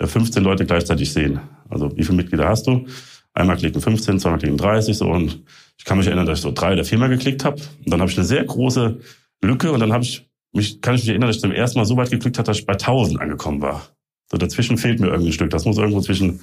15 0.00 0.42
äh, 0.42 0.44
Leute 0.44 0.66
gleichzeitig 0.66 1.12
sehen. 1.12 1.40
Also 1.68 1.96
wie 1.96 2.04
viele 2.04 2.16
Mitglieder 2.16 2.48
hast 2.48 2.66
du? 2.66 2.86
Einmal 3.32 3.56
klicken 3.56 3.80
15, 3.80 4.18
zweimal 4.20 4.38
klicken 4.38 4.56
30 4.56 4.96
so 4.96 5.06
und 5.06 5.42
ich 5.78 5.84
kann 5.84 5.98
mich 5.98 6.06
erinnern, 6.06 6.26
dass 6.26 6.38
ich 6.38 6.42
so 6.42 6.52
drei 6.52 6.72
oder 6.72 6.84
viermal 6.84 7.08
geklickt 7.08 7.44
habe. 7.44 7.56
Und 7.84 7.92
dann 7.92 8.00
habe 8.00 8.10
ich 8.10 8.16
eine 8.16 8.26
sehr 8.26 8.44
große 8.44 8.98
Lücke 9.42 9.72
und 9.72 9.80
dann 9.80 9.92
habe 9.92 10.04
ich 10.04 10.26
mich, 10.52 10.80
kann 10.80 10.94
ich 10.94 11.02
mich 11.02 11.10
erinnern, 11.10 11.28
dass 11.28 11.36
ich 11.36 11.42
zum 11.42 11.52
ersten 11.52 11.78
Mal 11.78 11.84
so 11.84 11.96
weit 11.96 12.10
geklickt 12.10 12.38
habe, 12.38 12.46
dass 12.46 12.58
ich 12.58 12.66
bei 12.66 12.72
1000 12.72 13.20
angekommen 13.20 13.60
war. 13.60 13.82
So 14.30 14.38
dazwischen 14.38 14.78
fehlt 14.78 15.00
mir 15.00 15.08
irgendein 15.08 15.32
Stück. 15.32 15.50
Das 15.50 15.64
muss 15.64 15.78
irgendwo 15.78 16.00
zwischen 16.00 16.40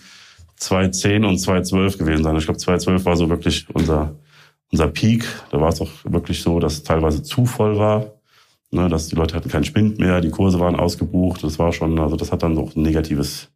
2.10 0.59 1.25
und 1.27 1.37
2.12 1.37 1.97
gewesen 1.97 2.23
sein. 2.23 2.35
Ich 2.37 2.45
glaube, 2.45 2.59
2.12 2.59 3.05
war 3.05 3.15
so 3.17 3.29
wirklich 3.29 3.67
unser, 3.73 4.15
unser 4.73 4.87
Peak. 4.87 5.25
Da 5.51 5.61
war 5.61 5.69
es 5.69 5.79
auch 5.79 5.91
wirklich 6.03 6.41
so, 6.41 6.59
dass 6.59 6.73
es 6.73 6.83
teilweise 6.83 7.23
zu 7.23 7.45
voll 7.45 7.77
war. 7.77 8.11
Ne, 8.71 8.89
dass 8.89 9.07
die 9.07 9.15
Leute 9.15 9.35
hatten 9.35 9.49
keinen 9.49 9.65
Spind 9.65 9.99
mehr, 9.99 10.19
die 10.19 10.31
Kurse 10.31 10.59
waren 10.59 10.75
ausgebucht. 10.75 11.43
Das 11.43 11.59
war 11.59 11.71
schon, 11.71 11.99
also 11.99 12.15
das 12.15 12.31
hat 12.31 12.41
dann 12.41 12.57
auch 12.57 12.75
ein 12.75 12.81
negatives 12.81 13.51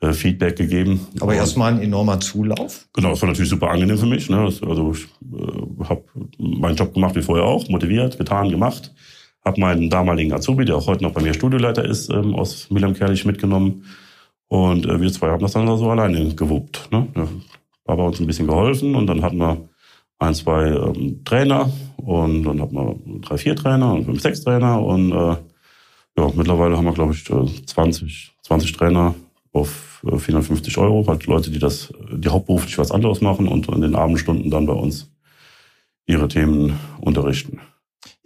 äh, 0.00 0.12
Feedback 0.12 0.54
gegeben. 0.54 1.08
Aber 1.18 1.34
erstmal 1.34 1.72
ein 1.72 1.82
enormer 1.82 2.20
Zulauf. 2.20 2.86
Genau, 2.92 3.10
das 3.10 3.20
war 3.20 3.28
natürlich 3.28 3.50
super 3.50 3.70
angenehm 3.70 3.98
für 3.98 4.06
mich. 4.06 4.30
Ne? 4.30 4.38
Also 4.38 4.92
ich 4.92 5.06
äh, 5.36 5.84
habe 5.88 6.04
meinen 6.38 6.76
Job 6.76 6.94
gemacht 6.94 7.16
wie 7.16 7.22
vorher 7.22 7.44
auch, 7.44 7.68
motiviert, 7.68 8.16
getan, 8.16 8.48
gemacht. 8.48 8.94
Habe 9.44 9.60
meinen 9.60 9.90
damaligen 9.90 10.32
Azubi, 10.32 10.64
der 10.64 10.76
auch 10.76 10.86
heute 10.86 11.02
noch 11.02 11.12
bei 11.12 11.20
mir 11.20 11.34
Studioleiter 11.34 11.84
ist, 11.84 12.08
ähm, 12.10 12.36
aus 12.36 12.70
Milam 12.70 12.94
Kerlich 12.94 13.24
mitgenommen. 13.24 13.84
Und 14.46 14.86
äh, 14.86 15.00
wir 15.00 15.12
zwei 15.12 15.30
haben 15.30 15.42
das 15.42 15.52
dann 15.52 15.66
so 15.66 15.90
alleine 15.90 16.32
gewuppt. 16.32 16.92
Ne? 16.92 17.08
Ja, 17.16 17.26
war 17.86 17.96
bei 17.96 18.04
uns 18.04 18.20
ein 18.20 18.26
bisschen 18.28 18.46
geholfen 18.46 18.94
und 18.94 19.08
dann 19.08 19.22
hatten 19.22 19.38
wir 19.38 19.68
ein, 20.18 20.34
zwei 20.34 20.68
ähm, 20.68 21.24
Trainer 21.24 21.70
und 21.96 22.44
dann 22.44 22.60
hatten 22.60 22.74
wir 22.74 22.96
drei, 23.20 23.38
vier 23.38 23.56
Trainer 23.56 23.92
und 23.92 24.04
fünf, 24.04 24.20
sechs 24.20 24.42
Trainer 24.42 24.82
und 24.82 25.12
äh, 25.12 25.36
ja, 26.16 26.30
mittlerweile 26.34 26.76
haben 26.76 26.84
wir, 26.84 26.92
glaube 26.92 27.12
ich, 27.12 27.24
20, 27.24 28.36
20 28.42 28.72
Trainer 28.72 29.14
auf 29.52 30.02
450 30.04 30.76
äh, 30.76 30.80
Euro. 30.80 31.06
Halt 31.06 31.26
Leute, 31.26 31.50
die 31.50 31.58
das, 31.58 31.92
die 32.12 32.28
hauptberuflich 32.28 32.78
was 32.78 32.92
anderes 32.92 33.20
machen 33.20 33.48
und 33.48 33.68
in 33.68 33.80
den 33.80 33.96
Abendstunden 33.96 34.50
dann 34.50 34.66
bei 34.66 34.72
uns 34.74 35.10
ihre 36.06 36.28
Themen 36.28 36.78
unterrichten. 37.00 37.60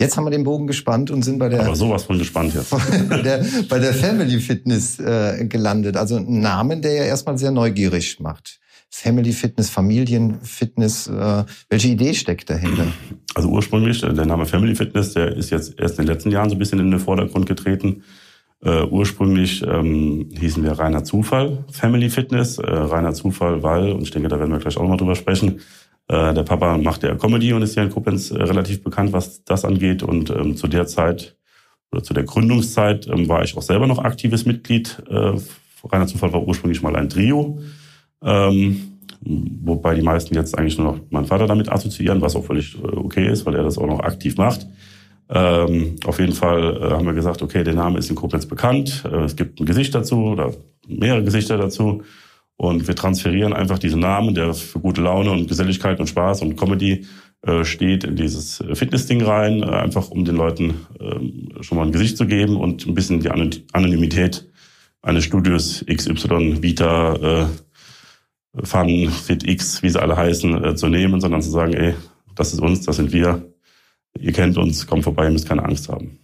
Jetzt 0.00 0.16
haben 0.16 0.24
wir 0.24 0.30
den 0.30 0.44
Bogen 0.44 0.66
gespannt 0.66 1.10
und 1.10 1.22
sind 1.22 1.38
bei 1.38 1.48
der. 1.48 1.64
Aber 1.64 1.76
sowas 1.76 2.04
von 2.04 2.18
gespannt 2.18 2.54
jetzt. 2.54 2.70
bei, 3.08 3.22
der, 3.22 3.44
bei 3.68 3.78
der 3.78 3.94
Family 3.94 4.40
Fitness 4.40 4.98
äh, 4.98 5.44
gelandet. 5.46 5.96
Also 5.96 6.16
ein 6.16 6.40
Namen, 6.40 6.82
der 6.82 6.92
ja 6.94 7.04
erstmal 7.04 7.38
sehr 7.38 7.50
neugierig 7.50 8.20
macht. 8.20 8.60
Family 8.90 9.32
Fitness, 9.32 9.70
Familienfitness. 9.70 11.08
Äh, 11.08 11.44
welche 11.68 11.88
Idee 11.88 12.14
steckt 12.14 12.50
dahinter? 12.50 12.86
Also 13.34 13.48
ursprünglich, 13.48 14.00
der 14.00 14.26
Name 14.26 14.46
Family 14.46 14.74
Fitness, 14.74 15.12
der 15.12 15.36
ist 15.36 15.50
jetzt 15.50 15.78
erst 15.78 15.98
in 15.98 16.06
den 16.06 16.14
letzten 16.14 16.30
Jahren 16.30 16.48
so 16.48 16.56
ein 16.56 16.58
bisschen 16.58 16.80
in 16.80 16.90
den 16.90 17.00
Vordergrund 17.00 17.46
getreten. 17.46 18.02
Äh, 18.60 18.84
ursprünglich 18.84 19.62
ähm, 19.62 20.28
hießen 20.36 20.64
wir 20.64 20.72
reiner 20.72 21.04
Zufall 21.04 21.64
Family 21.70 22.10
Fitness. 22.10 22.58
Äh, 22.58 22.66
reiner 22.66 23.12
Zufall, 23.12 23.62
weil, 23.62 23.92
und 23.92 24.02
ich 24.02 24.10
denke, 24.10 24.28
da 24.28 24.38
werden 24.38 24.50
wir 24.50 24.58
gleich 24.58 24.76
auch 24.76 24.82
noch 24.82 24.90
mal 24.90 24.96
drüber 24.96 25.14
sprechen, 25.14 25.60
äh, 26.08 26.32
der 26.32 26.42
Papa 26.42 26.78
macht 26.78 27.02
ja 27.02 27.14
Comedy 27.14 27.52
und 27.52 27.62
ist 27.62 27.76
ja 27.76 27.82
in 27.82 27.90
Koblenz 27.90 28.30
äh, 28.30 28.42
relativ 28.42 28.82
bekannt, 28.82 29.12
was 29.12 29.44
das 29.44 29.64
angeht. 29.64 30.02
Und 30.02 30.30
ähm, 30.30 30.56
zu 30.56 30.66
der 30.66 30.86
Zeit 30.86 31.36
oder 31.92 32.02
zu 32.02 32.14
der 32.14 32.24
Gründungszeit 32.24 33.06
ähm, 33.06 33.28
war 33.28 33.44
ich 33.44 33.56
auch 33.56 33.62
selber 33.62 33.86
noch 33.86 33.98
aktives 33.98 34.46
Mitglied. 34.46 35.02
Äh, 35.08 35.34
reiner 35.84 36.06
Zufall 36.06 36.32
war 36.32 36.42
ursprünglich 36.42 36.82
mal 36.82 36.96
ein 36.96 37.10
Trio. 37.10 37.60
Ähm, 38.22 38.98
wobei 39.20 39.94
die 39.94 40.02
meisten 40.02 40.34
jetzt 40.34 40.56
eigentlich 40.56 40.78
nur 40.78 40.92
noch 40.92 41.00
meinen 41.10 41.26
Vater 41.26 41.46
damit 41.46 41.70
assoziieren, 41.70 42.20
was 42.20 42.36
auch 42.36 42.44
völlig 42.44 42.76
äh, 42.76 42.86
okay 42.86 43.30
ist, 43.30 43.46
weil 43.46 43.54
er 43.54 43.62
das 43.62 43.78
auch 43.78 43.86
noch 43.86 44.00
aktiv 44.00 44.36
macht. 44.36 44.66
Ähm, 45.30 45.96
auf 46.04 46.18
jeden 46.20 46.32
Fall 46.32 46.76
äh, 46.76 46.90
haben 46.90 47.06
wir 47.06 47.12
gesagt, 47.12 47.42
okay, 47.42 47.62
der 47.62 47.74
Name 47.74 47.98
ist 47.98 48.08
in 48.08 48.16
Koblenz 48.16 48.46
bekannt, 48.46 49.04
äh, 49.10 49.24
es 49.24 49.36
gibt 49.36 49.60
ein 49.60 49.66
Gesicht 49.66 49.94
dazu 49.94 50.16
oder 50.24 50.54
mehrere 50.86 51.22
Gesichter 51.22 51.58
dazu 51.58 52.02
und 52.56 52.88
wir 52.88 52.96
transferieren 52.96 53.52
einfach 53.52 53.78
diesen 53.78 54.00
Namen, 54.00 54.34
der 54.34 54.54
für 54.54 54.80
gute 54.80 55.02
Laune 55.02 55.30
und 55.30 55.46
Geselligkeit 55.46 56.00
und 56.00 56.08
Spaß 56.08 56.42
und 56.42 56.56
Comedy 56.56 57.06
äh, 57.46 57.64
steht, 57.64 58.04
in 58.04 58.16
dieses 58.16 58.64
Fitnessding 58.72 59.22
rein, 59.22 59.62
äh, 59.62 59.66
einfach 59.66 60.10
um 60.10 60.24
den 60.24 60.34
Leuten 60.34 60.86
ähm, 60.98 61.50
schon 61.60 61.76
mal 61.76 61.86
ein 61.86 61.92
Gesicht 61.92 62.16
zu 62.16 62.26
geben 62.26 62.56
und 62.56 62.86
ein 62.86 62.94
bisschen 62.94 63.20
die 63.20 63.30
Anonymität 63.30 64.48
eines 65.02 65.24
Studios 65.24 65.84
XY, 65.86 66.62
Vita, 66.62 67.14
äh, 67.14 67.46
Fun, 68.62 69.10
FitX, 69.10 69.82
wie 69.82 69.90
sie 69.90 70.00
alle 70.00 70.16
heißen, 70.16 70.64
äh, 70.64 70.74
zu 70.74 70.88
nehmen, 70.88 71.20
sondern 71.20 71.42
zu 71.42 71.50
sagen, 71.50 71.74
ey, 71.74 71.94
das 72.34 72.52
ist 72.52 72.60
uns, 72.60 72.84
das 72.84 72.96
sind 72.96 73.12
wir 73.12 73.52
ihr 74.20 74.32
kennt 74.32 74.56
uns, 74.58 74.86
kommt 74.86 75.04
vorbei, 75.04 75.24
ihr 75.24 75.30
müsst 75.30 75.48
keine 75.48 75.64
Angst 75.64 75.88
haben. 75.88 76.18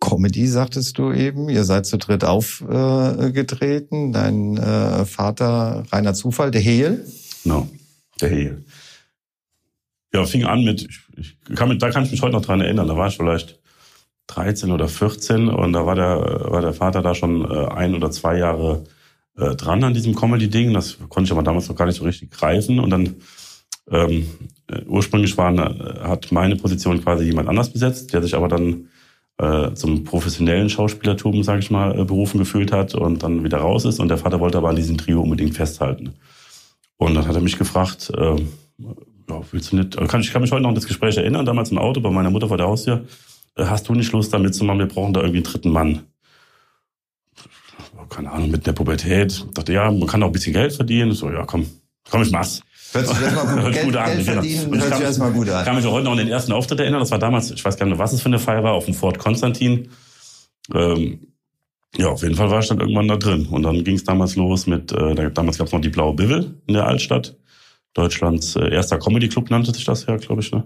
Comedy, 0.00 0.46
sagtest 0.46 0.96
du 0.98 1.12
eben. 1.12 1.48
Ihr 1.48 1.64
seid 1.64 1.84
zu 1.84 1.98
dritt 1.98 2.24
aufgetreten. 2.24 4.10
Äh, 4.10 4.12
Dein 4.12 4.56
äh, 4.56 5.04
Vater, 5.04 5.84
reiner 5.90 6.14
Zufall, 6.14 6.50
der 6.50 6.60
Heel. 6.60 7.04
Genau, 7.42 7.68
der 8.20 8.28
Heel. 8.28 8.64
Ja, 10.14 10.24
fing 10.24 10.44
an 10.44 10.64
mit, 10.64 10.82
ich, 10.82 11.00
ich 11.16 11.36
kann 11.54 11.68
mit, 11.68 11.82
da 11.82 11.90
kann 11.90 12.04
ich 12.04 12.12
mich 12.12 12.22
heute 12.22 12.32
noch 12.32 12.44
dran 12.44 12.60
erinnern, 12.60 12.88
da 12.88 12.96
war 12.96 13.08
ich 13.08 13.16
vielleicht 13.16 13.60
13 14.28 14.70
oder 14.70 14.88
14 14.88 15.48
und 15.48 15.72
da 15.72 15.84
war 15.84 15.94
der, 15.94 16.46
war 16.50 16.62
der 16.62 16.72
Vater 16.72 17.02
da 17.02 17.14
schon 17.14 17.44
äh, 17.50 17.66
ein 17.66 17.94
oder 17.94 18.10
zwei 18.10 18.38
Jahre 18.38 18.84
äh, 19.38 19.54
dran 19.54 19.84
an 19.84 19.94
diesem 19.94 20.14
Comedy-Ding. 20.14 20.74
Das 20.74 20.98
konnte 21.08 21.28
ich 21.28 21.32
aber 21.32 21.42
damals 21.42 21.68
noch 21.68 21.76
gar 21.76 21.86
nicht 21.86 21.96
so 21.96 22.04
richtig 22.04 22.30
greifen 22.30 22.78
und 22.78 22.90
dann 22.90 23.16
ähm, 23.90 24.26
äh, 24.70 24.82
ursprünglich 24.86 25.36
war, 25.38 25.54
hat 26.02 26.30
meine 26.30 26.56
Position 26.56 27.02
quasi 27.02 27.24
jemand 27.24 27.48
anders 27.48 27.72
besetzt, 27.72 28.12
der 28.12 28.22
sich 28.22 28.34
aber 28.34 28.48
dann 28.48 28.88
äh, 29.38 29.72
zum 29.74 30.04
professionellen 30.04 30.68
Schauspielertum, 30.68 31.42
sage 31.42 31.60
ich 31.60 31.70
mal, 31.70 31.98
äh, 31.98 32.04
berufen 32.04 32.38
gefühlt 32.38 32.72
hat 32.72 32.94
und 32.94 33.22
dann 33.22 33.44
wieder 33.44 33.58
raus 33.58 33.84
ist. 33.84 34.00
Und 34.00 34.08
der 34.08 34.18
Vater 34.18 34.40
wollte 34.40 34.58
aber 34.58 34.70
an 34.70 34.76
diesem 34.76 34.98
Trio 34.98 35.22
unbedingt 35.22 35.54
festhalten. 35.54 36.14
Und 36.96 37.14
dann 37.14 37.26
hat 37.26 37.34
er 37.34 37.40
mich 37.40 37.56
gefragt, 37.56 38.10
äh, 38.16 38.36
ja, 39.30 39.40
willst 39.52 39.72
du 39.72 39.76
nicht, 39.76 39.96
kann, 40.08 40.20
ich 40.20 40.32
kann 40.32 40.42
mich 40.42 40.50
heute 40.50 40.62
noch 40.62 40.70
an 40.70 40.74
das 40.74 40.86
Gespräch 40.86 41.16
erinnern, 41.16 41.46
damals 41.46 41.70
im 41.70 41.78
Auto 41.78 42.00
bei 42.00 42.10
meiner 42.10 42.30
Mutter 42.30 42.48
vor 42.48 42.56
der 42.56 42.66
Haustür, 42.66 43.04
äh, 43.56 43.64
hast 43.64 43.88
du 43.88 43.94
nicht 43.94 44.12
Lust 44.12 44.34
da 44.34 44.38
mitzumachen, 44.38 44.80
wir 44.80 44.88
brauchen 44.88 45.12
da 45.12 45.20
irgendwie 45.20 45.38
einen 45.38 45.44
dritten 45.44 45.70
Mann. 45.70 46.00
Keine 48.08 48.30
Ahnung, 48.30 48.50
mit 48.50 48.66
der 48.66 48.72
Pubertät. 48.72 49.32
Ich 49.32 49.54
dachte, 49.54 49.72
ja, 49.72 49.90
man 49.90 50.06
kann 50.06 50.22
auch 50.22 50.28
ein 50.28 50.32
bisschen 50.32 50.52
Geld 50.52 50.72
verdienen. 50.72 51.12
So, 51.12 51.30
ja, 51.30 51.44
komm, 51.44 51.66
komm, 52.10 52.22
ich 52.22 52.30
mach's. 52.30 52.62
Hört 52.92 53.06
sich 53.06 53.20
erstmal 53.20 53.46
gut, 53.64 53.72
Geld, 53.72 53.84
gut 53.84 53.96
an. 53.96 54.06
Geld 54.06 54.18
genau. 54.18 54.32
verdienen, 54.32 54.70
genau. 54.70 54.84
hört 54.84 54.94
sich 54.94 55.04
erstmal 55.04 55.32
gut 55.32 55.48
an. 55.50 55.60
Ich 55.60 55.66
kann 55.66 55.76
mich 55.76 55.86
auch 55.86 55.92
heute 55.92 56.04
noch 56.04 56.12
an 56.12 56.18
den 56.18 56.28
ersten 56.28 56.52
Auftritt 56.52 56.80
erinnern. 56.80 57.00
Das 57.00 57.10
war 57.10 57.18
damals, 57.18 57.50
ich 57.50 57.64
weiß 57.64 57.76
gar 57.76 57.86
nicht 57.86 57.98
was 57.98 58.12
es 58.12 58.22
für 58.22 58.26
eine 58.26 58.38
Feier 58.38 58.62
war, 58.62 58.72
auf 58.72 58.86
dem 58.86 58.94
Fort 58.94 59.18
Konstantin. 59.18 59.90
Ähm, 60.74 61.20
ja, 61.96 62.08
auf 62.08 62.22
jeden 62.22 62.34
Fall 62.34 62.50
war 62.50 62.60
ich 62.60 62.68
dann 62.68 62.80
irgendwann 62.80 63.08
da 63.08 63.16
drin. 63.16 63.46
Und 63.46 63.62
dann 63.62 63.84
ging 63.84 63.96
es 63.96 64.04
damals 64.04 64.36
los 64.36 64.66
mit, 64.66 64.92
äh, 64.92 65.30
damals 65.30 65.58
gab 65.58 65.66
es 65.66 65.72
noch 65.72 65.80
die 65.80 65.88
Blaue 65.88 66.14
Bivel 66.14 66.54
in 66.66 66.74
der 66.74 66.86
Altstadt. 66.86 67.36
Deutschlands 67.94 68.56
äh, 68.56 68.68
erster 68.70 68.98
Comedy-Club 68.98 69.50
nannte 69.50 69.72
sich 69.72 69.84
das 69.84 70.06
ja, 70.06 70.16
glaube 70.16 70.42
ich. 70.42 70.52
Ne? 70.52 70.64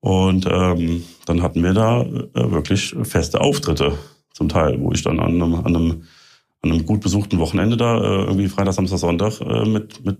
Und 0.00 0.46
ähm, 0.50 1.04
dann 1.26 1.42
hatten 1.42 1.62
wir 1.62 1.74
da 1.74 2.02
äh, 2.02 2.50
wirklich 2.50 2.94
feste 3.02 3.40
Auftritte 3.40 3.98
zum 4.32 4.48
Teil, 4.48 4.80
wo 4.80 4.92
ich 4.92 5.02
dann 5.02 5.20
an 5.20 5.34
einem, 5.34 5.54
an 5.54 5.76
einem, 5.76 6.04
an 6.62 6.72
einem 6.72 6.86
gut 6.86 7.00
besuchten 7.00 7.38
Wochenende 7.38 7.76
da 7.76 7.98
äh, 7.98 8.24
irgendwie 8.24 8.48
Freitag, 8.48 8.74
Samstag, 8.74 8.98
Sonntag 8.98 9.40
äh, 9.40 9.64
mit, 9.64 10.04
mit 10.04 10.18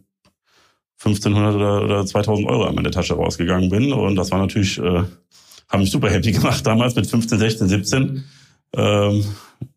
1500 1.02 1.54
oder, 1.54 1.84
oder 1.84 2.06
2000 2.06 2.48
Euro 2.48 2.64
an 2.64 2.74
meine 2.74 2.90
Tasche 2.90 3.14
rausgegangen 3.14 3.70
bin. 3.70 3.92
Und 3.92 4.16
das 4.16 4.30
war 4.30 4.38
natürlich, 4.38 4.78
äh, 4.78 5.02
habe 5.68 5.82
mich 5.82 5.90
super 5.90 6.10
happy 6.10 6.32
gemacht 6.32 6.66
damals 6.66 6.94
mit 6.94 7.06
15, 7.06 7.38
16, 7.38 7.68
17. 7.68 8.24
Ähm, 8.76 9.24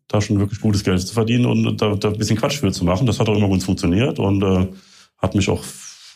da 0.08 0.20
schon 0.20 0.38
wirklich 0.38 0.60
gutes 0.60 0.84
Geld 0.84 1.00
zu 1.00 1.14
verdienen 1.14 1.46
und 1.46 1.80
da, 1.80 1.94
da 1.96 2.08
ein 2.08 2.18
bisschen 2.18 2.36
Quatsch 2.36 2.58
für 2.58 2.70
zu 2.70 2.84
machen. 2.84 3.06
Das 3.06 3.18
hat 3.18 3.28
auch 3.28 3.36
immer 3.36 3.48
gut 3.48 3.62
funktioniert 3.62 4.18
und 4.18 4.42
äh, 4.42 4.68
hat 5.18 5.34
mich 5.34 5.48
auch 5.48 5.64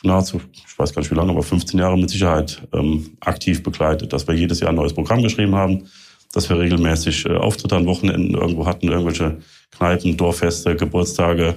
nahezu, 0.03 0.41
ich 0.53 0.79
weiß 0.79 0.95
gar 0.95 1.03
nicht 1.03 1.11
wie 1.11 1.17
lange, 1.17 1.31
aber 1.31 1.43
15 1.43 1.79
Jahre 1.79 1.99
mit 1.99 2.11
Sicherheit 2.11 2.63
ähm, 2.73 3.17
aktiv 3.21 3.63
begleitet, 3.63 4.13
dass 4.13 4.29
wir 4.29 4.35
jedes 4.35 4.61
Jahr 4.61 4.71
ein 4.71 4.77
neues 4.77 4.93
Programm 4.93 5.23
geschrieben 5.23 5.55
haben, 5.55 5.89
dass 6.33 6.49
wir 6.49 6.59
regelmäßig 6.59 7.27
äh, 7.27 7.37
Auftritte 7.37 7.77
an 7.77 7.87
Wochenenden 7.87 8.35
irgendwo 8.35 8.67
hatten, 8.67 8.89
irgendwelche 8.89 9.39
Kneipen, 9.71 10.17
Dorffeste, 10.17 10.77
Geburtstage. 10.77 11.57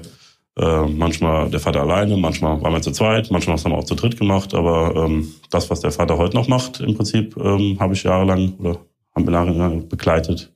Äh, 0.58 0.86
manchmal 0.88 1.50
der 1.50 1.62
Vater 1.62 1.82
alleine, 1.82 2.18
manchmal 2.18 2.62
waren 2.62 2.74
wir 2.74 2.82
zu 2.82 2.92
zweit, 2.92 3.32
manchmal 3.32 3.58
haben 3.58 3.72
wir 3.72 3.78
auch 3.78 3.86
zu 3.86 3.96
dritt 3.96 4.18
gemacht. 4.20 4.54
Aber 4.54 4.96
ähm, 4.96 5.32
das, 5.50 5.70
was 5.70 5.80
der 5.80 5.92
Vater 5.92 6.18
heute 6.18 6.36
noch 6.36 6.48
macht, 6.48 6.82
im 6.82 6.96
Prinzip, 6.96 7.38
ähm, 7.38 7.78
habe 7.80 7.94
ich 7.94 8.04
jahrelang 8.04 8.54
oder 8.60 8.78
haben 9.16 9.26
wir 9.26 9.34
jahrelang 9.34 9.88
begleitet. 9.88 10.52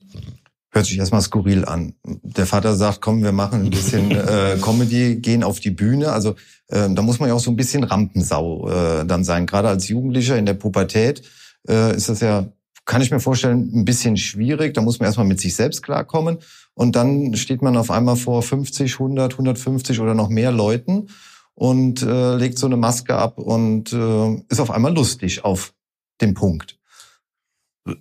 Hört 0.70 0.84
sich 0.84 0.98
erstmal 0.98 1.22
skurril 1.22 1.64
an. 1.64 1.94
Der 2.04 2.44
Vater 2.44 2.74
sagt, 2.74 3.00
komm, 3.00 3.22
wir 3.22 3.32
machen 3.32 3.64
ein 3.64 3.70
bisschen 3.70 4.10
äh, 4.10 4.58
Comedy, 4.60 5.16
gehen 5.16 5.42
auf 5.42 5.60
die 5.60 5.70
Bühne. 5.70 6.12
Also 6.12 6.34
äh, 6.68 6.90
da 6.90 7.00
muss 7.00 7.18
man 7.18 7.30
ja 7.30 7.34
auch 7.34 7.40
so 7.40 7.50
ein 7.50 7.56
bisschen 7.56 7.82
Rampensau 7.82 8.68
äh, 8.68 9.06
dann 9.06 9.24
sein. 9.24 9.46
Gerade 9.46 9.68
als 9.68 9.88
Jugendlicher 9.88 10.36
in 10.36 10.44
der 10.44 10.52
Pubertät 10.52 11.22
äh, 11.66 11.96
ist 11.96 12.10
das 12.10 12.20
ja, 12.20 12.48
kann 12.84 13.00
ich 13.00 13.10
mir 13.10 13.20
vorstellen, 13.20 13.70
ein 13.74 13.86
bisschen 13.86 14.18
schwierig. 14.18 14.74
Da 14.74 14.82
muss 14.82 14.98
man 14.98 15.06
erstmal 15.06 15.26
mit 15.26 15.40
sich 15.40 15.56
selbst 15.56 15.82
klarkommen. 15.82 16.38
Und 16.76 16.94
dann 16.94 17.34
steht 17.36 17.62
man 17.62 17.76
auf 17.78 17.90
einmal 17.90 18.16
vor 18.16 18.42
50, 18.42 18.92
100, 18.94 19.32
150 19.32 19.98
oder 19.98 20.12
noch 20.12 20.28
mehr 20.28 20.52
Leuten 20.52 21.08
und 21.54 22.02
äh, 22.02 22.36
legt 22.36 22.58
so 22.58 22.66
eine 22.66 22.76
Maske 22.76 23.16
ab 23.16 23.38
und 23.38 23.94
äh, 23.94 24.34
ist 24.50 24.60
auf 24.60 24.70
einmal 24.70 24.94
lustig 24.94 25.42
auf 25.42 25.72
dem 26.20 26.34
Punkt. 26.34 26.78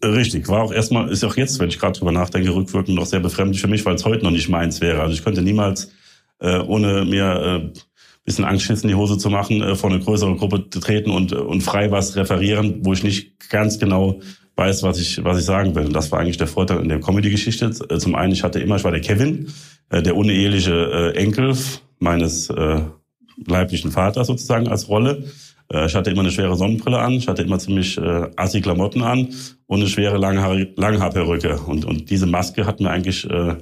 Richtig, 0.03 0.49
war 0.49 0.61
auch 0.61 0.73
erstmal, 0.73 1.09
ist 1.09 1.23
auch 1.23 1.37
jetzt, 1.37 1.57
wenn 1.59 1.69
ich 1.69 1.79
gerade 1.79 1.97
drüber 1.97 2.11
nachdenke, 2.11 2.53
rückwirkend 2.53 2.97
noch 2.97 3.05
sehr 3.05 3.21
befremdlich 3.21 3.61
für 3.61 3.69
mich, 3.69 3.85
weil 3.85 3.95
es 3.95 4.03
heute 4.03 4.25
noch 4.25 4.31
nicht 4.31 4.49
meins 4.49 4.81
wäre. 4.81 5.01
Also 5.01 5.13
ich 5.13 5.23
könnte 5.23 5.41
niemals, 5.41 5.91
äh, 6.39 6.59
ohne 6.59 7.05
mir 7.05 7.71
äh, 7.73 7.79
bisschen 8.25 8.43
Angst 8.43 8.69
in 8.69 8.89
die 8.89 8.95
Hose 8.95 9.17
zu 9.17 9.29
machen, 9.29 9.61
äh, 9.61 9.75
vor 9.75 9.89
eine 9.89 10.01
größere 10.01 10.35
Gruppe 10.35 10.69
treten 10.69 11.11
und, 11.11 11.31
und 11.31 11.61
frei 11.61 11.91
was 11.91 12.17
referieren, 12.17 12.79
wo 12.83 12.91
ich 12.91 13.03
nicht 13.03 13.49
ganz 13.49 13.79
genau 13.79 14.19
weiß, 14.55 14.83
was 14.83 14.99
ich, 14.99 15.23
was 15.23 15.39
ich 15.39 15.45
sagen 15.45 15.75
will. 15.75 15.85
Und 15.85 15.93
das 15.93 16.11
war 16.11 16.19
eigentlich 16.19 16.37
der 16.37 16.47
Vorteil 16.47 16.79
in 16.79 16.89
der 16.89 16.99
Comedy-Geschichte. 16.99 17.71
Äh, 17.89 17.97
zum 17.97 18.15
einen, 18.15 18.33
ich 18.33 18.43
hatte 18.43 18.59
immer, 18.59 18.77
ich 18.77 18.83
war 18.83 18.91
der 18.91 19.01
Kevin, 19.01 19.47
äh, 19.89 20.01
der 20.01 20.15
uneheliche 20.15 21.13
äh, 21.13 21.17
Enkel 21.17 21.55
meines 21.99 22.49
leiblichen 23.47 23.91
Vaters 23.91 24.27
sozusagen 24.27 24.67
als 24.67 24.89
Rolle. 24.89 25.23
Ich 25.87 25.95
hatte 25.95 26.11
immer 26.11 26.21
eine 26.21 26.31
schwere 26.31 26.55
Sonnenbrille 26.55 26.99
an, 26.99 27.13
ich 27.13 27.27
hatte 27.27 27.41
immer 27.41 27.57
ziemlich 27.57 27.97
äh, 27.97 28.29
assi 28.35 28.61
Klamotten 28.61 29.01
an 29.01 29.29
und 29.65 29.79
eine 29.79 29.89
schwere 29.89 30.17
Langhaar 30.17 30.55
Langhaarperücke. 30.75 31.57
Und, 31.65 31.85
und 31.85 32.09
diese 32.09 32.27
Maske 32.27 32.65
hat 32.65 32.81
mir 32.81 32.91
eigentlich 32.91 33.27
äh, 33.29 33.55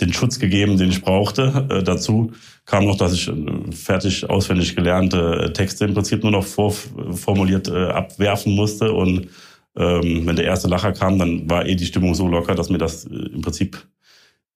den 0.00 0.12
Schutz 0.12 0.38
gegeben, 0.38 0.76
den 0.76 0.90
ich 0.90 1.02
brauchte. 1.02 1.66
Äh, 1.70 1.82
dazu 1.82 2.32
kam 2.66 2.84
noch, 2.84 2.96
dass 2.96 3.12
ich 3.14 3.30
fertig 3.72 4.28
auswendig 4.28 4.76
gelernte 4.76 5.52
Texte 5.54 5.86
im 5.86 5.94
Prinzip 5.94 6.22
nur 6.22 6.32
noch 6.32 6.44
vorformuliert 6.44 7.68
äh, 7.68 7.86
abwerfen 7.86 8.54
musste. 8.54 8.92
Und 8.92 9.28
ähm, 9.76 10.26
wenn 10.26 10.36
der 10.36 10.44
erste 10.44 10.68
Lacher 10.68 10.92
kam, 10.92 11.18
dann 11.18 11.48
war 11.48 11.66
eh 11.66 11.74
die 11.74 11.86
Stimmung 11.86 12.14
so 12.14 12.28
locker, 12.28 12.54
dass 12.54 12.70
mir 12.70 12.78
das 12.78 13.04
äh, 13.04 13.14
im 13.14 13.40
Prinzip 13.40 13.86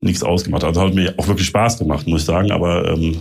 nichts 0.00 0.22
ausgemacht 0.22 0.62
hat. 0.62 0.68
Also 0.68 0.82
hat 0.82 0.94
mir 0.94 1.14
auch 1.16 1.26
wirklich 1.26 1.46
Spaß 1.46 1.78
gemacht, 1.78 2.06
muss 2.06 2.20
ich 2.20 2.26
sagen. 2.26 2.52
Aber 2.52 2.90
ähm, 2.90 3.16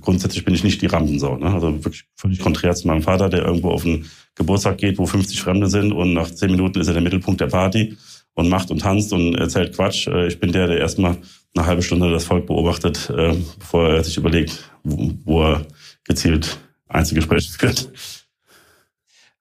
grundsätzlich 0.00 0.44
bin 0.44 0.54
ich 0.54 0.64
nicht 0.64 0.82
die 0.82 0.86
Rampensau. 0.86 1.36
Ne? 1.38 1.46
Also 1.46 1.72
wirklich 1.84 2.04
völlig 2.14 2.40
konträr 2.40 2.74
zu 2.74 2.86
meinem 2.86 3.02
Vater, 3.02 3.28
der 3.28 3.44
irgendwo 3.44 3.70
auf 3.70 3.84
einen 3.84 4.04
Geburtstag 4.34 4.78
geht, 4.78 4.98
wo 4.98 5.06
50 5.06 5.40
Fremde 5.40 5.68
sind 5.68 5.92
und 5.92 6.12
nach 6.12 6.30
10 6.30 6.50
Minuten 6.50 6.78
ist 6.78 6.88
er 6.88 6.92
der 6.92 7.02
Mittelpunkt 7.02 7.40
der 7.40 7.46
Party 7.46 7.96
und 8.34 8.50
macht 8.50 8.70
und 8.70 8.80
tanzt 8.80 9.12
und 9.12 9.34
erzählt 9.34 9.74
Quatsch. 9.74 10.06
Äh, 10.08 10.28
ich 10.28 10.38
bin 10.38 10.52
der, 10.52 10.66
der 10.66 10.78
erstmal 10.78 11.16
eine 11.56 11.66
halbe 11.66 11.82
Stunde 11.82 12.10
das 12.10 12.24
Volk 12.24 12.46
beobachtet, 12.46 13.10
äh, 13.10 13.34
bevor 13.58 13.88
er 13.88 14.04
sich 14.04 14.18
überlegt, 14.18 14.70
wo, 14.84 15.12
wo 15.24 15.42
er 15.42 15.66
gezielt 16.04 16.58
Einzelgespräche 16.86 17.50
führt. 17.50 17.90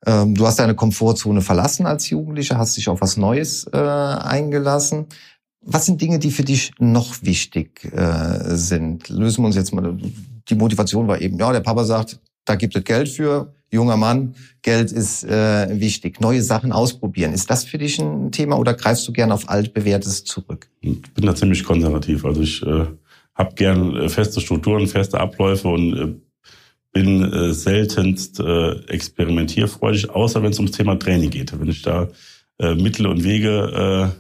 Ähm, 0.06 0.36
du 0.36 0.46
hast 0.46 0.60
deine 0.60 0.76
Komfortzone 0.76 1.41
verlassen 1.41 1.86
als 1.86 2.10
Jugendlicher, 2.10 2.58
hast 2.58 2.78
dich 2.78 2.89
auf 2.89 3.02
was 3.02 3.18
Neues 3.18 3.68
äh, 3.74 3.78
eingelassen. 3.78 5.08
Was 5.62 5.88
sind 5.88 6.00
Dinge, 6.00 6.20
die 6.20 6.32
für 6.32 6.44
dich 6.44 6.74
noch 6.80 7.24
wichtig 7.24 7.86
äh, 7.91 8.56
sind? 8.56 9.10
Lösen 9.10 9.44
wir 9.44 9.48
uns 9.48 9.56
jetzt 9.56 9.74
mal. 9.74 9.98
Die 10.48 10.56
Motivation 10.56 11.08
war 11.08 11.20
eben, 11.22 11.39
ja, 11.39 11.52
der 11.52 11.62
Papa 11.62 11.84
sagt, 11.84 12.20
da 12.46 12.54
gibt 12.56 12.76
es 12.76 12.84
Geld 12.84 13.10
für, 13.10 13.56
junger 13.72 13.98
Mann, 13.98 14.36
Geld 14.62 14.91
ist 14.91 15.24
äh, 15.24 15.80
wichtig. 15.80 16.22
Neue 16.22 16.44
Sachen 16.44 16.72
ausprobieren. 16.72 17.34
Ist 17.34 17.50
das 17.50 17.65
für 17.65 17.80
dich 17.80 18.00
ein 18.00 18.32
Thema 18.32 18.58
oder 18.60 18.76
greifst 18.76 19.08
du 19.08 19.12
gern 19.12 19.32
auf 19.32 19.50
altbewährtes 19.50 20.24
zurück? 20.24 20.70
Ich 20.82 21.02
bin 21.13 21.26
da 21.26 21.36
ziemlich 21.36 21.63
konservativ. 21.63 22.26
Also 22.26 22.41
ich 22.41 22.62
äh, 22.62 22.86
habe 23.34 23.56
gern 23.56 24.10
feste 24.10 24.41
Strukturen, 24.41 24.88
feste 24.88 25.20
Abläufe 25.20 25.68
und 25.68 25.98
äh, 25.98 26.13
bin 26.95 27.21
äh, 27.34 27.53
seltenst 27.53 28.39
äh, 28.39 28.71
experimentierfreudig, 28.88 30.10
außer 30.12 30.41
wenn 30.41 30.51
es 30.51 30.60
ums 30.60 30.71
Thema 30.71 30.95
Training 30.97 31.29
geht. 31.29 31.60
Wenn 31.60 31.67
ich 31.67 31.81
da 31.81 32.08
äh, 32.58 32.73
Mittel 32.73 33.05
und 33.08 33.25
Wege 33.25 34.13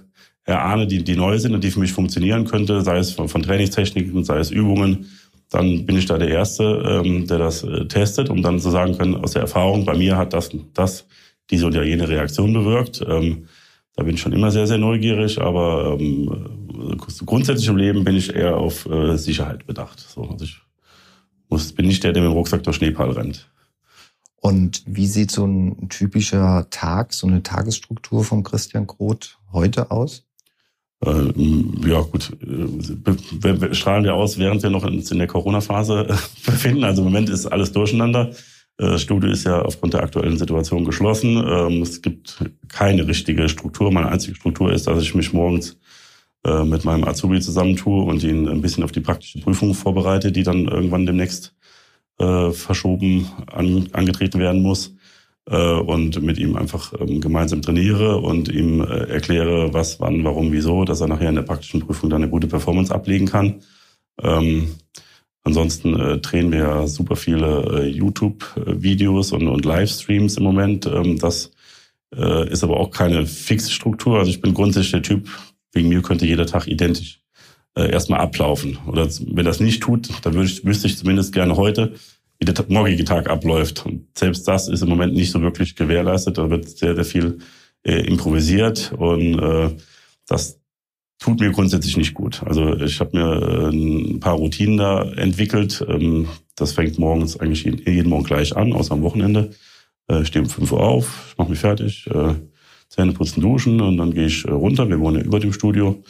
äh, 0.45 0.51
erahne, 0.51 0.85
die, 0.85 1.01
die 1.01 1.15
neu 1.15 1.39
sind 1.39 1.53
und 1.53 1.63
die 1.63 1.71
für 1.71 1.79
mich 1.79 1.93
funktionieren 1.93 2.43
könnte, 2.43 2.81
sei 2.81 2.97
es 2.97 3.13
von, 3.13 3.29
von 3.29 3.43
Trainingstechniken, 3.43 4.25
sei 4.25 4.39
es 4.39 4.51
Übungen, 4.51 5.05
dann 5.49 5.85
bin 5.85 5.97
ich 5.97 6.05
da 6.05 6.17
der 6.17 6.27
Erste, 6.27 7.01
ähm, 7.05 7.25
der 7.27 7.37
das 7.37 7.63
äh, 7.63 7.85
testet, 7.85 8.29
um 8.29 8.41
dann 8.41 8.59
zu 8.59 8.69
sagen 8.71 8.97
können, 8.97 9.15
aus 9.15 9.31
der 9.31 9.43
Erfahrung, 9.43 9.85
bei 9.85 9.95
mir 9.95 10.17
hat 10.17 10.33
das, 10.33 10.49
das 10.73 11.07
diese 11.49 11.67
und 11.67 11.75
jene 11.75 12.09
Reaktion 12.09 12.51
bewirkt. 12.51 13.01
Ähm, 13.07 13.47
da 13.95 14.03
bin 14.03 14.15
ich 14.15 14.21
schon 14.21 14.33
immer 14.33 14.51
sehr, 14.51 14.67
sehr 14.67 14.79
neugierig, 14.79 15.39
aber 15.39 15.97
ähm, 15.97 16.99
grundsätzlich 17.25 17.69
im 17.69 17.77
Leben 17.77 18.03
bin 18.03 18.17
ich 18.17 18.35
eher 18.35 18.57
auf 18.57 18.85
äh, 18.85 19.15
Sicherheit 19.15 19.65
bedacht. 19.65 20.01
So, 20.01 20.23
also 20.23 20.43
ich 20.43 20.64
muss, 21.49 21.73
bin 21.73 21.87
nicht 21.87 22.03
der, 22.03 22.13
der 22.13 22.23
mit 22.23 22.31
dem 22.31 22.35
Rucksack 22.35 22.63
durch 22.63 22.81
Nepal 22.81 23.11
rennt. 23.11 23.49
Und 24.37 24.83
wie 24.85 25.07
sieht 25.07 25.31
so 25.31 25.45
ein 25.45 25.89
typischer 25.89 26.67
Tag, 26.69 27.13
so 27.13 27.25
eine 27.25 27.41
Tagesstruktur 27.41 28.23
von 28.23 28.43
Christian 28.43 28.85
Groth 28.85 29.39
heute 29.51 29.89
aus? 29.89 30.23
Äh, 31.03 31.33
ja, 31.87 32.01
gut, 32.01 32.31
äh, 32.41 33.59
wir 33.59 33.73
strahlen 33.73 34.05
ja 34.05 34.13
aus, 34.13 34.37
während 34.37 34.63
wir 34.63 34.69
noch 34.69 34.85
in, 34.85 34.99
in 34.99 35.17
der 35.17 35.27
Corona-Phase 35.27 36.07
äh, 36.09 36.15
befinden. 36.45 36.83
Also 36.83 37.01
im 37.01 37.07
Moment 37.07 37.29
ist 37.29 37.47
alles 37.47 37.71
durcheinander. 37.71 38.31
Das 38.77 39.01
Studio 39.01 39.29
ist 39.29 39.45
ja 39.45 39.61
aufgrund 39.61 39.93
der 39.93 40.03
aktuellen 40.03 40.37
Situation 40.37 40.83
geschlossen. 40.83 41.37
Ähm, 41.37 41.81
es 41.81 42.01
gibt 42.01 42.43
keine 42.67 43.07
richtige 43.07 43.47
Struktur. 43.47 43.91
Meine 43.91 44.09
einzige 44.09 44.35
Struktur 44.35 44.71
ist, 44.73 44.85
dass 44.87 45.01
ich 45.01 45.15
mich 45.15 45.31
morgens 45.31 45.77
mit 46.65 46.85
meinem 46.85 47.05
Azubi 47.05 47.39
zusammentue 47.41 48.03
und 48.03 48.23
ihn 48.23 48.47
ein 48.47 48.61
bisschen 48.61 48.83
auf 48.83 48.91
die 48.91 48.99
praktische 48.99 49.39
Prüfung 49.39 49.73
vorbereite, 49.73 50.31
die 50.31 50.43
dann 50.43 50.67
irgendwann 50.67 51.05
demnächst 51.05 51.55
verschoben 52.17 53.27
angetreten 53.47 54.39
werden 54.39 54.61
muss 54.61 54.95
äh, 55.49 55.73
und 55.73 56.21
mit 56.21 56.37
ihm 56.37 56.55
einfach 56.55 56.93
ähm, 56.99 57.21
gemeinsam 57.21 57.61
trainiere 57.61 58.17
und 58.17 58.49
ihm 58.49 58.81
äh, 58.81 59.09
erkläre, 59.09 59.73
was, 59.73 59.99
wann, 59.99 60.23
warum, 60.23 60.51
wieso, 60.51 60.85
dass 60.85 61.01
er 61.01 61.07
nachher 61.07 61.29
in 61.29 61.35
der 61.35 61.43
praktischen 61.43 61.81
Prüfung 61.81 62.09
dann 62.09 62.23
eine 62.23 62.31
gute 62.31 62.47
Performance 62.47 62.93
ablegen 62.93 63.27
kann. 63.27 63.61
Ähm, 64.21 64.75
ansonsten 65.43 65.99
äh, 65.99 66.17
drehen 66.17 66.51
wir 66.51 66.87
super 66.87 67.15
viele 67.15 67.83
äh, 67.83 67.87
YouTube-Videos 67.87 69.31
und, 69.33 69.47
und 69.47 69.65
Livestreams 69.65 70.37
im 70.37 70.43
Moment. 70.43 70.87
Ähm, 70.87 71.19
das 71.19 71.51
äh, 72.15 72.49
ist 72.49 72.63
aber 72.63 72.77
auch 72.77 72.91
keine 72.91 73.25
fixe 73.27 73.71
Struktur. 73.71 74.17
Also 74.17 74.31
ich 74.31 74.41
bin 74.41 74.53
grundsätzlich 74.53 74.93
der 74.93 75.03
Typ, 75.03 75.29
wegen 75.75 75.89
mir 75.89 76.01
könnte 76.01 76.25
jeder 76.25 76.45
Tag 76.45 76.67
identisch 76.67 77.21
äh, 77.75 77.91
erstmal 77.91 78.21
ablaufen. 78.21 78.77
Oder 78.87 79.07
wenn 79.27 79.45
das 79.45 79.59
nicht 79.59 79.83
tut, 79.83 80.09
dann 80.23 80.33
würde 80.33 80.47
ich, 80.47 80.65
wüsste 80.65 80.87
ich 80.87 80.97
zumindest 80.97 81.33
gerne 81.33 81.55
heute, 81.55 81.93
wie 82.39 82.45
der 82.45 82.65
morgige 82.69 83.05
Tag 83.05 83.29
abläuft. 83.29 83.85
Und 83.85 84.07
selbst 84.17 84.47
das 84.47 84.67
ist 84.67 84.81
im 84.81 84.89
Moment 84.89 85.13
nicht 85.13 85.31
so 85.31 85.41
wirklich 85.41 85.75
gewährleistet. 85.75 86.37
Da 86.37 86.49
wird 86.49 86.69
sehr, 86.69 86.95
sehr 86.95 87.05
viel 87.05 87.39
äh, 87.83 88.01
improvisiert 88.07 88.93
und 88.97 89.39
äh, 89.39 89.69
das 90.27 90.59
tut 91.19 91.39
mir 91.39 91.51
grundsätzlich 91.51 91.97
nicht 91.97 92.13
gut. 92.13 92.41
Also 92.45 92.75
ich 92.77 92.99
habe 92.99 93.17
mir 93.17 93.41
äh, 93.41 93.69
ein 93.69 94.19
paar 94.19 94.35
Routinen 94.35 94.77
da 94.77 95.03
entwickelt. 95.03 95.85
Ähm, 95.87 96.27
das 96.55 96.73
fängt 96.73 96.99
morgens 96.99 97.39
eigentlich 97.39 97.63
jeden, 97.63 98.09
Morgen 98.09 98.25
gleich 98.25 98.55
an, 98.55 98.73
außer 98.73 98.93
am 98.93 99.01
Wochenende. 99.01 99.51
Äh, 100.09 100.21
ich 100.21 100.27
stehe 100.27 100.43
um 100.43 100.49
5 100.49 100.71
Uhr 100.71 100.81
auf, 100.81 101.35
mache 101.37 101.49
mich 101.49 101.59
fertig, 101.59 102.07
äh, 102.07 102.35
Zähne 102.89 103.13
putzen, 103.13 103.41
duschen 103.41 103.81
und 103.81 103.97
dann 103.97 104.13
gehe 104.13 104.27
ich 104.27 104.45
äh, 104.45 104.51
runter. 104.51 104.87
Wir 104.89 104.99
wohnen 104.99 105.17
ja 105.17 105.23
über 105.23 105.39
dem 105.39 105.53
Studio. 105.53 106.03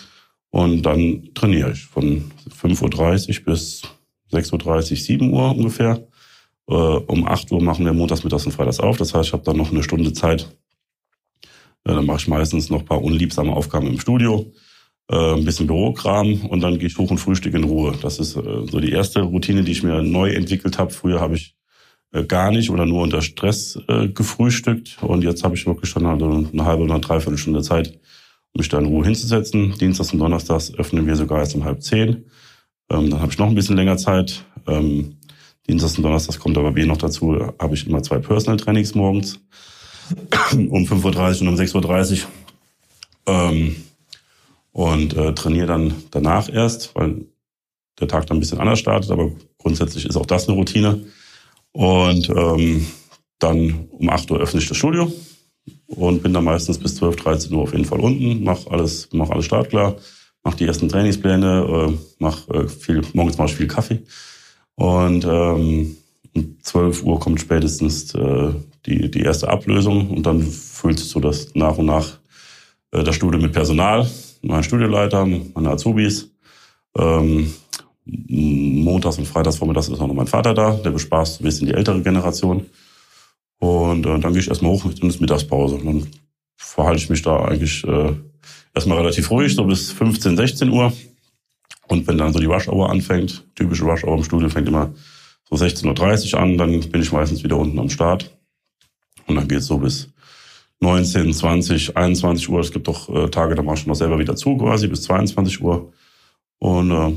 Und 0.52 0.84
dann 0.84 1.30
trainiere 1.34 1.72
ich 1.72 1.84
von 1.84 2.32
5.30 2.62 3.40
Uhr 3.40 3.46
bis 3.46 3.82
6.30 4.32 4.92
Uhr, 4.92 4.98
7 4.98 5.34
Uhr 5.34 5.52
ungefähr. 5.56 6.08
Äh, 6.68 6.74
um 6.74 7.28
8 7.28 7.52
Uhr 7.52 7.62
machen 7.62 7.86
wir 7.86 7.94
montags, 7.94 8.24
mittags 8.24 8.46
und 8.46 8.54
freitags 8.54 8.80
auf. 8.80 8.98
Das 8.98 9.14
heißt, 9.14 9.28
ich 9.28 9.34
habe 9.34 9.44
dann 9.44 9.58
noch 9.58 9.72
eine 9.72 9.84
Stunde 9.84 10.14
Zeit. 10.14 10.56
Äh, 11.84 11.94
dann 11.94 12.06
mache 12.06 12.18
ich 12.18 12.28
meistens 12.28 12.70
noch 12.70 12.80
ein 12.80 12.86
paar 12.86 13.04
unliebsame 13.04 13.52
Aufgaben 13.54 13.88
im 13.88 14.00
Studio, 14.00 14.52
ein 15.08 15.46
bisschen 15.46 15.68
Bürokram 15.68 16.48
und 16.48 16.62
dann 16.62 16.80
gehe 16.80 16.88
ich 16.88 16.98
hoch 16.98 17.12
und 17.12 17.20
frühstück 17.20 17.54
in 17.54 17.64
Ruhe. 17.64 17.96
Das 18.02 18.18
ist 18.18 18.32
so 18.32 18.80
die 18.80 18.92
erste 18.92 19.22
Routine, 19.22 19.64
die 19.64 19.72
ich 19.72 19.84
mir 19.84 20.02
neu 20.02 20.32
entwickelt 20.32 20.80
habe. 20.80 20.90
Früher 20.90 21.20
habe 21.20 21.36
ich 21.36 21.56
gar 22.28 22.52
nicht 22.52 22.70
oder 22.70 22.86
nur 22.86 23.02
unter 23.02 23.22
Stress 23.22 23.80
äh, 23.88 24.08
gefrühstückt 24.08 24.98
und 25.02 25.24
jetzt 25.24 25.44
habe 25.44 25.56
ich 25.56 25.65
wirklich 25.65 25.89
schon 25.89 26.06
eine 26.06 26.65
halbe 26.65 26.84
oder 26.84 27.00
dreiviertel 27.00 27.38
Stunde 27.38 27.62
Zeit, 27.62 28.00
mich 28.56 28.70
da 28.70 28.80
in 28.80 28.86
Ruhe 28.86 29.04
hinzusetzen. 29.06 29.76
Dienstags 29.78 30.13
und 30.13 30.20
Donnerstags 30.20 30.74
öffnen 30.76 31.06
wir 31.06 31.15
sogar 31.15 31.39
erst 31.39 31.56
um 31.56 31.65
halb 31.65 31.82
zehn. 31.84 32.26
Ähm, 32.89 33.10
dann 33.10 33.20
habe 33.20 33.32
ich 33.32 33.38
noch 33.38 33.48
ein 33.48 33.56
bisschen 33.56 33.76
länger 33.76 33.98
Zeit. 33.98 34.46
Ähm, 34.68 35.18
Dienstags 35.68 35.98
und 35.98 36.04
Donnerstags 36.04 36.39
kommt 36.39 36.58
aber 36.58 36.72
B 36.72 36.86
noch 36.86 36.98
dazu, 36.98 37.38
habe 37.60 37.76
ich 37.76 37.86
immer 37.88 38.02
zwei 38.02 38.20
Personal 38.20 38.58
Trainings 38.58 38.96
morgens 38.96 39.39
um 40.54 40.86
5.30 40.86 41.36
Uhr 41.36 41.41
und 41.41 41.48
um 41.50 41.56
6.30 41.56 42.12
Uhr. 42.13 42.28
Ähm, 43.28 43.76
und 44.72 45.15
äh, 45.15 45.34
trainiere 45.34 45.68
dann 45.68 45.94
danach 46.12 46.50
erst, 46.50 46.94
weil 46.96 47.26
der 48.00 48.10
Tag 48.10 48.28
dann 48.28 48.38
ein 48.38 48.39
bisschen 48.41 48.60
anders 48.60 48.80
startet, 48.80 49.10
aber 49.10 49.32
grundsätzlich 49.58 50.06
ist 50.06 50.18
auch 50.18 50.26
das 50.26 50.48
eine 50.48 50.58
Routine. 50.58 51.06
Und 51.76 52.30
ähm, 52.30 52.88
dann 53.38 53.90
um 53.92 54.10
8 54.10 54.32
Uhr 54.32 54.40
öffne 54.40 54.62
ich 54.62 54.70
das 54.70 54.78
Studio 54.78 55.12
und 55.88 56.24
bin 56.24 56.32
dann 56.32 56.46
meistens 56.46 56.78
bis 56.78 56.96
12, 56.96 57.18
13 57.18 57.54
Uhr 57.54 57.64
auf 57.64 57.74
jeden 57.74 57.84
Fall 57.84 58.00
unten, 58.00 58.46
mache 58.46 58.72
alles, 58.72 59.10
mach 59.12 59.30
alles 59.30 59.44
startklar, 59.44 59.98
mache 60.42 60.56
die 60.56 60.68
ersten 60.68 60.88
Trainingspläne, 60.88 61.90
äh, 61.90 61.94
mache 62.18 62.54
äh, 62.54 62.68
viel, 62.70 63.02
morgens 63.12 63.38
mache 63.38 63.50
ich 63.50 63.56
viel 63.56 63.68
Kaffee. 63.68 64.00
Und 64.76 65.26
ähm, 65.26 65.98
um 66.34 66.58
12 66.62 67.04
Uhr 67.04 67.20
kommt 67.20 67.42
spätestens 67.42 68.16
äh, 68.16 68.54
die, 68.86 69.12
die 69.12 69.22
erste 69.24 69.50
Ablösung 69.50 70.12
und 70.12 70.26
dann 70.26 70.44
füllt 70.44 71.00
sich 71.00 71.10
so 71.10 71.20
das 71.20 71.56
nach 71.56 71.78
und 71.78 71.88
nach 71.88 72.20
äh, 72.92 73.04
das 73.04 73.18
Studio 73.18 73.38
mit 73.38 73.52
Personal, 73.52 74.10
mein 74.42 74.64
Studioleiter, 74.64 75.26
meine 75.26 75.72
Azubis. 75.72 76.32
Ähm, 76.98 77.54
montags 78.06 79.18
und 79.18 79.28
freitags 79.28 79.58
vormittags 79.58 79.88
ist 79.88 80.00
auch 80.00 80.08
noch 80.08 80.13
mein 80.13 80.28
Vater 80.28 80.54
da, 80.54 80.72
der 80.72 80.91
bespaßt 80.91 81.41
ein 81.41 81.44
bisschen 81.44 81.68
die 81.68 81.74
ältere 81.74 82.02
Generation. 82.02 82.65
Und 83.60 84.06
äh, 84.06 84.20
dann 84.20 84.34
gehe 84.34 84.41
ich 84.41 84.48
erstmal 84.48 84.72
hoch, 84.72 84.86
dann 85.00 85.10
ist 85.10 85.22
Mittagspause. 85.22 85.76
Und 85.76 85.86
dann 85.86 86.08
verhalte 86.56 86.98
ich 86.98 87.10
mich 87.10 87.22
da 87.22 87.38
eigentlich 87.46 87.84
äh, 87.84 88.13
erstmal 88.74 88.98
relativ 88.98 89.32
ruhig, 89.32 89.56
so 89.56 89.63
bis 89.65 89.91
15, 89.91 90.38
16 90.38 90.70
Uhr. 90.70 90.94
Und 91.88 92.08
wenn 92.08 92.18
dann 92.18 92.34
so 92.34 92.39
die 92.39 92.46
Rush-Hour 92.46 92.89
anfängt, 92.89 93.46
typische 93.56 93.86
Rush-Hour 93.86 94.18
im 94.18 94.24
Studio 94.24 94.50
fängt 94.50 94.68
immer 94.68 94.94
so 95.50 95.56
16.30 95.56 96.34
Uhr 96.34 96.39
an, 96.39 96.58
dann 96.58 96.80
bin 96.80 97.02
ich 97.02 97.12
meistens 97.12 97.44
wieder 97.44 97.58
unten 97.58 97.80
am 97.80 97.89
Start. 97.89 98.36
Und 99.28 99.36
dann 99.36 99.48
geht's 99.48 99.68
so 99.68 99.78
bis 99.78 100.10
19, 100.80 101.34
20, 101.34 101.98
21 101.98 102.50
Uhr. 102.50 102.60
Es 102.60 102.72
gibt 102.72 102.88
doch 102.88 103.10
äh, 103.10 103.30
Tage, 103.30 103.56
da 103.56 103.63
mache 103.63 103.78
ich 103.78 103.88
noch 103.88 103.96
selber 103.96 104.20
wieder 104.20 104.36
zu, 104.36 104.58
quasi 104.58 104.88
bis 104.88 105.04
22 105.04 105.62
Uhr. 105.62 105.94
Und 106.60 106.91
äh, 106.91 107.13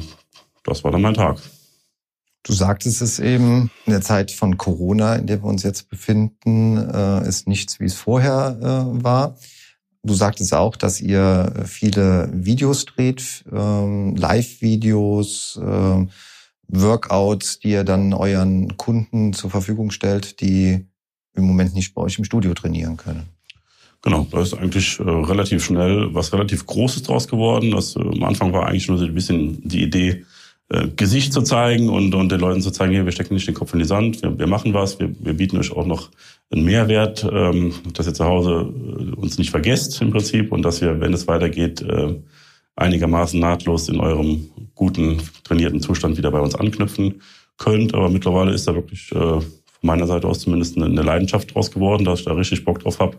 das 0.68 0.84
war 0.84 0.90
dann 0.90 1.02
mein 1.02 1.14
Tag. 1.14 1.38
Du 2.44 2.52
sagtest 2.52 3.02
es 3.02 3.18
eben, 3.18 3.70
in 3.84 3.92
der 3.92 4.00
Zeit 4.00 4.30
von 4.30 4.56
Corona, 4.56 5.16
in 5.16 5.26
der 5.26 5.42
wir 5.42 5.48
uns 5.48 5.62
jetzt 5.62 5.90
befinden, 5.90 6.78
äh, 6.78 7.28
ist 7.28 7.46
nichts, 7.46 7.78
wie 7.80 7.84
es 7.84 7.94
vorher 7.94 8.56
äh, 8.60 9.04
war. 9.04 9.36
Du 10.02 10.14
sagtest 10.14 10.54
auch, 10.54 10.76
dass 10.76 11.00
ihr 11.00 11.52
viele 11.66 12.30
Videos 12.32 12.86
dreht, 12.86 13.44
ähm, 13.52 14.16
Live-Videos, 14.16 15.60
äh, 15.62 16.06
Workouts, 16.68 17.58
die 17.58 17.70
ihr 17.70 17.84
dann 17.84 18.14
euren 18.14 18.76
Kunden 18.76 19.32
zur 19.32 19.50
Verfügung 19.50 19.90
stellt, 19.90 20.40
die 20.40 20.86
im 21.34 21.44
Moment 21.44 21.74
nicht 21.74 21.94
bei 21.94 22.02
euch 22.02 22.18
im 22.18 22.24
Studio 22.24 22.54
trainieren 22.54 22.96
können. 22.96 23.28
Genau, 24.02 24.26
da 24.30 24.40
ist 24.40 24.54
eigentlich 24.54 25.00
äh, 25.00 25.02
relativ 25.02 25.64
schnell 25.64 26.14
was 26.14 26.32
relativ 26.32 26.66
Großes 26.66 27.02
draus 27.02 27.26
geworden. 27.26 27.72
Das, 27.72 27.96
äh, 27.96 28.00
am 28.00 28.22
Anfang 28.22 28.52
war 28.52 28.66
eigentlich 28.66 28.88
nur 28.88 28.98
so 28.98 29.04
ein 29.04 29.14
bisschen 29.14 29.60
die 29.68 29.82
Idee, 29.82 30.24
äh, 30.70 30.88
Gesicht 30.88 31.32
zu 31.32 31.42
zeigen 31.42 31.88
und, 31.88 32.14
und 32.14 32.30
den 32.30 32.40
Leuten 32.40 32.60
zu 32.60 32.70
zeigen, 32.70 32.92
hier, 32.92 33.04
wir 33.04 33.12
stecken 33.12 33.34
nicht 33.34 33.48
den 33.48 33.54
Kopf 33.54 33.72
in 33.72 33.78
die 33.78 33.84
Sand, 33.84 34.22
wir, 34.22 34.38
wir 34.38 34.46
machen 34.46 34.74
was, 34.74 34.98
wir, 34.98 35.10
wir 35.18 35.34
bieten 35.34 35.56
euch 35.58 35.72
auch 35.72 35.86
noch 35.86 36.10
einen 36.50 36.64
Mehrwert, 36.64 37.26
ähm, 37.30 37.74
dass 37.94 38.06
ihr 38.06 38.14
zu 38.14 38.24
Hause 38.24 38.72
äh, 38.72 39.14
uns 39.16 39.38
nicht 39.38 39.50
vergesst 39.50 40.00
im 40.02 40.10
Prinzip 40.10 40.52
und 40.52 40.62
dass 40.62 40.80
wir, 40.80 41.00
wenn 41.00 41.14
es 41.14 41.26
weitergeht, 41.26 41.80
äh, 41.82 42.14
einigermaßen 42.76 43.40
nahtlos 43.40 43.88
in 43.88 44.00
eurem 44.00 44.50
guten, 44.74 45.18
trainierten 45.44 45.80
Zustand 45.80 46.16
wieder 46.16 46.30
bei 46.30 46.40
uns 46.40 46.54
anknüpfen 46.54 47.22
könnt. 47.56 47.94
Aber 47.94 48.08
mittlerweile 48.08 48.52
ist 48.52 48.68
da 48.68 48.74
wirklich 48.74 49.10
äh, 49.12 49.16
von 49.16 49.44
meiner 49.82 50.06
Seite 50.06 50.28
aus 50.28 50.40
zumindest 50.40 50.76
eine, 50.76 50.86
eine 50.86 51.02
Leidenschaft 51.02 51.54
draus 51.54 51.70
geworden, 51.70 52.04
dass 52.04 52.20
ich 52.20 52.24
da 52.26 52.34
richtig 52.34 52.64
Bock 52.64 52.80
drauf 52.80 52.98
habe, 53.00 53.18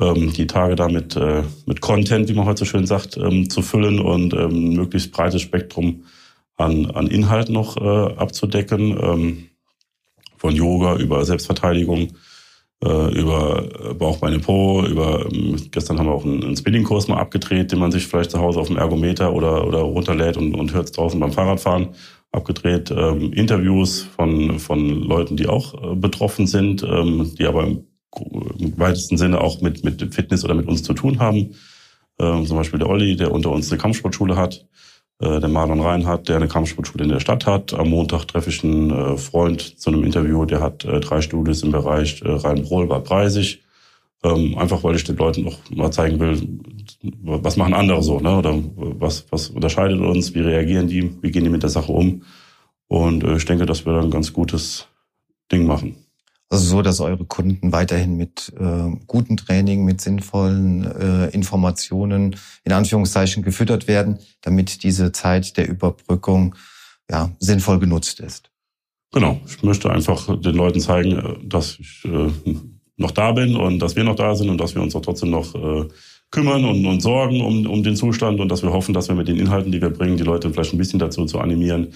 ähm, 0.00 0.32
die 0.32 0.46
Tage 0.46 0.76
da 0.76 0.88
mit, 0.88 1.16
äh, 1.16 1.42
mit 1.66 1.80
Content, 1.80 2.28
wie 2.28 2.34
man 2.34 2.46
heute 2.46 2.60
so 2.60 2.64
schön 2.64 2.86
sagt, 2.86 3.16
ähm, 3.16 3.50
zu 3.50 3.62
füllen 3.62 3.98
und 3.98 4.34
ähm, 4.34 4.74
möglichst 4.74 5.12
breites 5.12 5.42
Spektrum 5.42 6.04
an, 6.56 6.90
an 6.90 7.06
Inhalt 7.08 7.48
noch 7.48 7.76
äh, 7.76 8.14
abzudecken, 8.14 8.98
ähm, 9.00 9.48
von 10.36 10.54
Yoga 10.54 10.96
über 10.96 11.24
Selbstverteidigung, 11.24 12.12
äh, 12.84 13.18
über 13.18 13.94
Bauchbeine 13.98 14.38
Po, 14.38 14.84
über 14.84 15.26
ähm, 15.32 15.56
gestern 15.70 15.98
haben 15.98 16.06
wir 16.06 16.12
auch 16.12 16.24
einen, 16.24 16.44
einen 16.44 16.56
Spinning-Kurs 16.56 17.08
mal 17.08 17.18
abgedreht, 17.18 17.72
den 17.72 17.78
man 17.78 17.90
sich 17.90 18.06
vielleicht 18.06 18.30
zu 18.30 18.38
Hause 18.38 18.60
auf 18.60 18.68
dem 18.68 18.76
Ergometer 18.76 19.32
oder, 19.32 19.66
oder 19.66 19.78
runterlädt 19.78 20.36
und, 20.36 20.54
und 20.54 20.74
hört 20.74 20.86
es 20.86 20.92
draußen 20.92 21.18
beim 21.18 21.32
Fahrradfahren 21.32 21.88
abgedreht, 22.32 22.90
ähm, 22.90 23.32
Interviews 23.32 24.02
von, 24.02 24.58
von 24.58 25.02
Leuten, 25.02 25.36
die 25.36 25.46
auch 25.46 25.92
äh, 25.92 25.96
betroffen 25.96 26.46
sind, 26.46 26.82
ähm, 26.82 27.34
die 27.38 27.46
aber 27.46 27.64
im, 27.64 27.86
im 28.58 28.78
weitesten 28.78 29.16
Sinne 29.16 29.40
auch 29.40 29.62
mit, 29.62 29.84
mit 29.84 30.14
Fitness 30.14 30.44
oder 30.44 30.54
mit 30.54 30.68
uns 30.68 30.82
zu 30.82 30.92
tun 30.92 31.18
haben. 31.18 31.54
Ähm, 32.18 32.46
zum 32.46 32.56
Beispiel 32.56 32.78
der 32.78 32.88
Olli, 32.88 33.16
der 33.16 33.32
unter 33.32 33.50
uns 33.52 33.70
eine 33.70 33.80
Kampfsportschule 33.80 34.36
hat 34.36 34.54
äh, 34.56 34.66
der 35.18 35.48
Marlon 35.48 35.80
Reinhardt, 35.80 36.28
der 36.28 36.36
eine 36.36 36.48
Kampfsportschule 36.48 37.04
in 37.04 37.10
der 37.10 37.20
Stadt 37.20 37.46
hat. 37.46 37.72
Am 37.72 37.88
Montag 37.88 38.26
treffe 38.26 38.50
ich 38.50 38.62
einen 38.62 38.90
äh, 38.90 39.16
Freund 39.16 39.80
zu 39.80 39.90
einem 39.90 40.04
Interview, 40.04 40.44
der 40.44 40.60
hat 40.60 40.84
äh, 40.84 41.00
drei 41.00 41.22
Studios 41.22 41.62
im 41.62 41.72
Bereich 41.72 42.20
Rhein-Brohl, 42.22 42.86
Bad 42.86 43.04
Preisig. 43.04 43.62
Ähm, 44.22 44.56
einfach 44.58 44.82
weil 44.82 44.96
ich 44.96 45.04
den 45.04 45.16
Leuten 45.16 45.44
noch 45.44 45.58
mal 45.70 45.90
zeigen 45.90 46.18
will, 46.20 46.40
was 47.22 47.56
machen 47.56 47.74
andere 47.74 48.02
so, 48.02 48.18
ne? 48.18 48.38
Oder 48.38 48.58
was, 48.76 49.26
was 49.30 49.50
unterscheidet 49.50 50.00
uns, 50.00 50.34
wie 50.34 50.40
reagieren 50.40 50.88
die, 50.88 51.22
wie 51.22 51.30
gehen 51.30 51.44
die 51.44 51.50
mit 51.50 51.62
der 51.62 51.70
Sache 51.70 51.92
um. 51.92 52.22
Und 52.88 53.24
ich 53.24 53.44
denke, 53.44 53.66
dass 53.66 53.84
wir 53.84 53.92
da 53.92 54.00
ein 54.00 54.10
ganz 54.10 54.32
gutes 54.32 54.86
Ding 55.52 55.66
machen. 55.66 56.05
Also 56.48 56.64
so, 56.64 56.82
dass 56.82 57.00
eure 57.00 57.24
Kunden 57.24 57.72
weiterhin 57.72 58.16
mit 58.16 58.52
äh, 58.58 58.96
gutem 59.06 59.36
Training, 59.36 59.84
mit 59.84 60.00
sinnvollen 60.00 60.84
äh, 60.84 61.26
Informationen 61.30 62.36
in 62.62 62.72
Anführungszeichen 62.72 63.42
gefüttert 63.42 63.88
werden, 63.88 64.18
damit 64.42 64.84
diese 64.84 65.10
Zeit 65.10 65.56
der 65.56 65.68
Überbrückung 65.68 66.54
ja 67.10 67.32
sinnvoll 67.40 67.80
genutzt 67.80 68.20
ist. 68.20 68.50
Genau. 69.12 69.40
Ich 69.46 69.62
möchte 69.62 69.90
einfach 69.90 70.40
den 70.40 70.54
Leuten 70.54 70.80
zeigen, 70.80 71.18
äh, 71.18 71.34
dass 71.42 71.78
ich 71.80 72.04
äh, 72.04 72.30
noch 72.96 73.10
da 73.10 73.32
bin 73.32 73.56
und 73.56 73.80
dass 73.80 73.96
wir 73.96 74.04
noch 74.04 74.16
da 74.16 74.34
sind 74.36 74.48
und 74.48 74.58
dass 74.58 74.74
wir 74.74 74.82
uns 74.82 74.94
auch 74.94 75.02
trotzdem 75.02 75.30
noch 75.30 75.54
äh, 75.54 75.88
kümmern 76.30 76.64
und, 76.64 76.86
und 76.86 77.00
sorgen 77.00 77.40
um, 77.40 77.66
um 77.66 77.82
den 77.82 77.96
Zustand 77.96 78.40
und 78.40 78.48
dass 78.50 78.62
wir 78.62 78.72
hoffen, 78.72 78.94
dass 78.94 79.08
wir 79.08 79.14
mit 79.14 79.28
den 79.28 79.36
Inhalten, 79.36 79.72
die 79.72 79.80
wir 79.80 79.90
bringen, 79.90 80.16
die 80.16 80.22
Leute 80.22 80.50
vielleicht 80.50 80.72
ein 80.72 80.78
bisschen 80.78 80.98
dazu 80.98 81.24
zu 81.24 81.40
animieren 81.40 81.88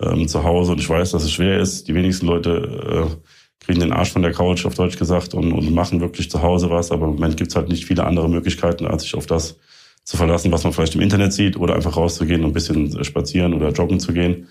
ähm, 0.00 0.28
zu 0.28 0.44
Hause. 0.44 0.72
Und 0.72 0.80
ich 0.80 0.88
weiß, 0.88 1.12
dass 1.12 1.24
es 1.24 1.32
schwer 1.32 1.60
ist. 1.60 1.88
Die 1.88 1.94
wenigsten 1.94 2.26
Leute 2.26 3.08
äh, 3.10 3.16
kriegen 3.60 3.80
den 3.80 3.92
Arsch 3.92 4.12
von 4.12 4.22
der 4.22 4.32
Couch, 4.32 4.64
auf 4.66 4.74
Deutsch 4.74 4.98
gesagt, 4.98 5.34
und, 5.34 5.52
und 5.52 5.72
machen 5.72 6.00
wirklich 6.00 6.30
zu 6.30 6.42
Hause 6.42 6.70
was. 6.70 6.90
Aber 6.90 7.06
im 7.06 7.14
Moment 7.14 7.36
gibt's 7.36 7.56
halt 7.56 7.68
nicht 7.68 7.84
viele 7.84 8.04
andere 8.04 8.28
Möglichkeiten, 8.28 8.86
als 8.86 9.02
sich 9.02 9.14
auf 9.14 9.26
das 9.26 9.56
zu 10.04 10.16
verlassen, 10.16 10.50
was 10.50 10.64
man 10.64 10.72
vielleicht 10.72 10.94
im 10.94 11.02
Internet 11.02 11.32
sieht 11.32 11.56
oder 11.56 11.74
einfach 11.74 11.96
rauszugehen 11.96 12.42
und 12.42 12.50
ein 12.50 12.54
bisschen 12.54 13.04
spazieren 13.04 13.54
oder 13.54 13.70
joggen 13.70 14.00
zu 14.00 14.12
gehen. 14.12 14.48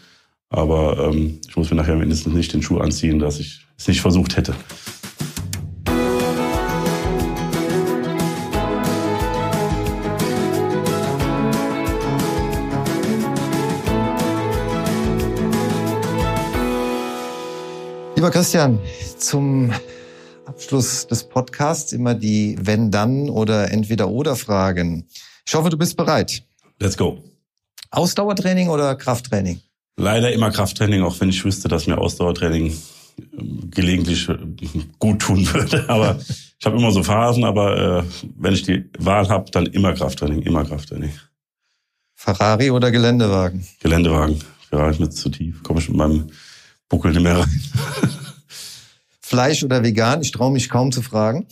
Aber 0.49 1.11
ähm, 1.11 1.39
ich 1.47 1.55
muss 1.55 1.69
mir 1.69 1.75
nachher 1.75 1.95
mindestens 1.95 2.33
nicht 2.33 2.53
den 2.53 2.61
Schuh 2.61 2.79
anziehen, 2.79 3.19
dass 3.19 3.39
ich 3.39 3.65
es 3.77 3.87
nicht 3.87 4.01
versucht 4.01 4.37
hätte. 4.37 4.55
Lieber 18.19 18.31
Christian, 18.31 18.79
zum 19.17 19.71
Abschluss 20.45 21.07
des 21.07 21.23
Podcasts 21.23 21.93
immer 21.93 22.13
die 22.13 22.57
Wenn-Dann- 22.59 23.29
oder 23.29 23.71
Entweder-Oder-Fragen. 23.71 25.07
Ich 25.47 25.55
hoffe, 25.55 25.69
du 25.69 25.77
bist 25.77 25.95
bereit. 25.95 26.43
Let's 26.81 26.97
go. 26.97 27.23
Ausdauertraining 27.91 28.67
oder 28.67 28.93
Krafttraining? 28.95 29.61
Leider 29.95 30.33
immer 30.33 30.51
Krafttraining, 30.51 31.01
auch 31.01 31.17
wenn 31.21 31.29
ich 31.29 31.45
wüsste, 31.45 31.69
dass 31.69 31.87
mir 31.87 31.97
Ausdauertraining 31.97 32.77
ähm, 33.37 33.71
gelegentlich 33.71 34.27
äh, 34.27 34.37
gut 34.99 35.21
tun 35.21 35.47
würde. 35.53 35.85
Aber 35.89 36.19
ich 36.59 36.65
habe 36.65 36.77
immer 36.77 36.91
so 36.91 37.01
Phasen, 37.03 37.45
aber 37.45 37.99
äh, 37.99 38.03
wenn 38.35 38.53
ich 38.53 38.63
die 38.63 38.83
Wahl 38.99 39.29
habe, 39.29 39.49
dann 39.49 39.65
immer 39.67 39.93
Krafttraining, 39.93 40.41
immer 40.41 40.65
Krafttraining. 40.65 41.13
Ferrari 42.15 42.69
oder 42.69 42.91
Geländewagen? 42.91 43.65
Geländewagen. 43.79 44.43
Ferrari 44.69 44.91
ist 44.91 44.99
mir 44.99 45.09
zu 45.09 45.29
tief. 45.29 45.63
Komme 45.63 45.79
ich 45.79 45.87
mit 45.87 45.97
meinem 45.97 46.29
Buckel 46.89 47.11
nicht 47.11 47.21
mehr 47.21 47.37
rein. 47.37 47.61
Fleisch 49.21 49.63
oder 49.63 49.83
vegan? 49.83 50.21
Ich 50.21 50.31
traue 50.31 50.51
mich 50.51 50.69
kaum 50.69 50.91
zu 50.91 51.01
fragen. 51.01 51.47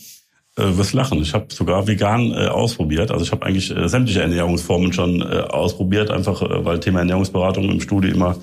Äh, 0.56 0.76
wirst 0.76 0.92
lachen. 0.92 1.22
Ich 1.22 1.32
habe 1.32 1.46
sogar 1.54 1.86
vegan 1.86 2.32
äh, 2.32 2.48
ausprobiert. 2.48 3.12
Also 3.12 3.24
ich 3.24 3.30
habe 3.30 3.46
eigentlich 3.46 3.74
äh, 3.74 3.88
sämtliche 3.88 4.22
Ernährungsformen 4.22 4.92
schon 4.92 5.22
äh, 5.22 5.24
ausprobiert, 5.24 6.10
einfach 6.10 6.42
äh, 6.42 6.64
weil 6.64 6.80
Thema 6.80 6.98
Ernährungsberatung 6.98 7.70
im 7.70 7.80
Studio 7.80 8.10
immer 8.10 8.36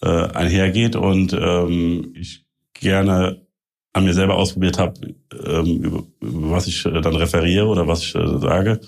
äh, 0.00 0.08
einhergeht 0.08 0.94
und 0.94 1.32
ähm, 1.32 2.12
ich 2.14 2.44
gerne 2.74 3.40
an 3.92 4.04
mir 4.04 4.14
selber 4.14 4.36
ausprobiert 4.36 4.78
habe, 4.78 4.94
ähm, 5.44 5.82
über, 5.82 6.04
über 6.20 6.50
was 6.52 6.68
ich 6.68 6.86
äh, 6.86 7.00
dann 7.00 7.16
referiere 7.16 7.66
oder 7.66 7.88
was 7.88 8.02
ich 8.02 8.14
äh, 8.14 8.38
sage. 8.38 8.80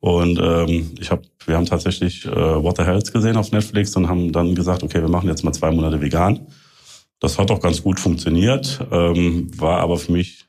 Und 0.00 0.38
ähm, 0.38 0.92
ich 1.00 1.10
hab, 1.10 1.22
wir 1.46 1.56
haben 1.56 1.66
tatsächlich 1.66 2.26
äh, 2.26 2.30
What 2.30 2.76
the 2.76 2.84
Health 2.84 3.12
gesehen 3.12 3.36
auf 3.36 3.50
Netflix 3.50 3.96
und 3.96 4.08
haben 4.08 4.30
dann 4.32 4.54
gesagt, 4.54 4.82
okay, 4.82 5.00
wir 5.00 5.08
machen 5.08 5.28
jetzt 5.28 5.44
mal 5.44 5.52
zwei 5.52 5.70
Monate 5.70 6.00
vegan. 6.00 6.46
Das 7.20 7.38
hat 7.38 7.50
auch 7.50 7.60
ganz 7.60 7.82
gut 7.82 7.98
funktioniert, 7.98 8.80
ähm, 8.92 9.50
war 9.58 9.80
aber 9.80 9.98
für 9.98 10.12
mich 10.12 10.46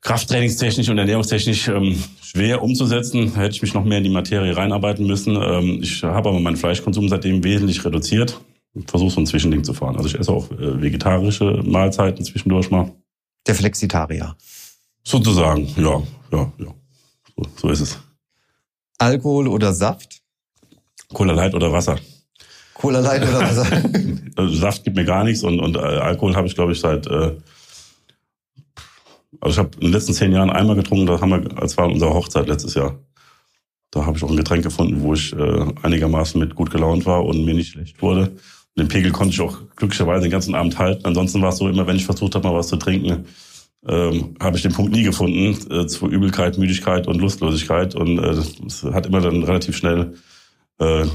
krafttrainingstechnisch 0.00 0.88
und 0.88 0.98
ernährungstechnisch 0.98 1.68
ähm, 1.68 2.02
schwer 2.22 2.62
umzusetzen. 2.62 3.34
Hätte 3.34 3.54
ich 3.54 3.62
mich 3.62 3.74
noch 3.74 3.84
mehr 3.84 3.98
in 3.98 4.04
die 4.04 4.10
Materie 4.10 4.56
reinarbeiten 4.56 5.06
müssen. 5.06 5.36
Ähm, 5.36 5.80
ich 5.82 6.02
habe 6.02 6.28
aber 6.28 6.40
meinen 6.40 6.56
Fleischkonsum 6.56 7.08
seitdem 7.08 7.44
wesentlich 7.44 7.84
reduziert. 7.84 8.40
Versuche 8.86 9.10
so 9.10 9.20
ein 9.20 9.26
Zwischending 9.26 9.64
zu 9.64 9.74
fahren. 9.74 9.96
Also 9.96 10.08
ich 10.08 10.18
esse 10.18 10.32
auch 10.32 10.50
äh, 10.50 10.80
vegetarische 10.80 11.62
Mahlzeiten 11.64 12.24
zwischendurch 12.24 12.70
mal. 12.70 12.90
Der 13.46 13.54
Flexitarier. 13.54 14.36
Sozusagen, 15.04 15.68
ja, 15.76 16.02
ja, 16.32 16.52
ja. 16.58 16.74
So, 17.36 17.46
so 17.56 17.68
ist 17.70 17.80
es. 17.80 17.98
Alkohol 18.98 19.48
oder 19.48 19.72
Saft? 19.72 20.22
Cola 21.12 21.32
Light 21.32 21.54
oder 21.54 21.72
Wasser. 21.72 21.98
Cola 22.82 22.98
Light 23.00 23.22
oder 23.22 23.40
Wasser? 23.40 23.66
also 24.36 24.54
Saft 24.54 24.84
gibt 24.84 24.96
mir 24.96 25.04
gar 25.04 25.24
nichts 25.24 25.42
und, 25.42 25.60
und 25.60 25.76
äh, 25.76 25.80
Alkohol 25.80 26.36
habe 26.36 26.48
ich, 26.48 26.54
glaube 26.54 26.72
ich, 26.72 26.80
seit 26.80 27.06
äh, 27.06 27.32
also 29.40 29.54
ich 29.54 29.58
habe 29.58 29.70
in 29.76 29.88
den 29.88 29.92
letzten 29.92 30.14
zehn 30.14 30.32
Jahren 30.32 30.50
einmal 30.50 30.76
getrunken, 30.76 31.06
das 31.06 31.20
haben 31.20 31.30
wir, 31.30 31.60
als 31.60 31.76
war 31.76 31.88
unsere 31.88 32.14
Hochzeit 32.14 32.46
letztes 32.46 32.74
Jahr. 32.74 32.98
Da 33.90 34.06
habe 34.06 34.16
ich 34.16 34.22
auch 34.22 34.30
ein 34.30 34.36
Getränk 34.36 34.62
gefunden, 34.62 35.02
wo 35.02 35.14
ich 35.14 35.32
äh, 35.32 35.66
einigermaßen 35.82 36.40
mit 36.40 36.54
gut 36.54 36.70
gelaunt 36.70 37.06
war 37.06 37.24
und 37.24 37.44
mir 37.44 37.54
nicht 37.54 37.72
schlecht 37.72 38.00
wurde. 38.02 38.28
Und 38.30 38.76
den 38.76 38.88
Pegel 38.88 39.10
konnte 39.10 39.34
ich 39.34 39.40
auch 39.40 39.58
glücklicherweise 39.74 40.22
den 40.22 40.30
ganzen 40.30 40.54
Abend 40.54 40.78
halten. 40.78 41.04
Ansonsten 41.04 41.42
war 41.42 41.50
es 41.50 41.58
so, 41.58 41.68
immer 41.68 41.86
wenn 41.86 41.96
ich 41.96 42.04
versucht 42.04 42.34
habe, 42.34 42.48
mal 42.48 42.54
was 42.54 42.68
zu 42.68 42.76
trinken, 42.76 43.26
ähm, 43.86 44.36
habe 44.40 44.56
ich 44.56 44.62
den 44.62 44.72
Punkt 44.72 44.92
nie 44.92 45.02
gefunden 45.02 45.58
äh, 45.72 45.86
zu 45.86 46.08
Übelkeit, 46.08 46.56
Müdigkeit 46.56 47.08
und 47.08 47.20
Lustlosigkeit. 47.20 47.96
Und 47.96 48.18
äh, 48.18 48.34
das 48.34 48.84
hat 48.92 49.06
immer 49.06 49.20
dann 49.20 49.42
relativ 49.42 49.76
schnell 49.76 50.14
äh, 50.82 51.06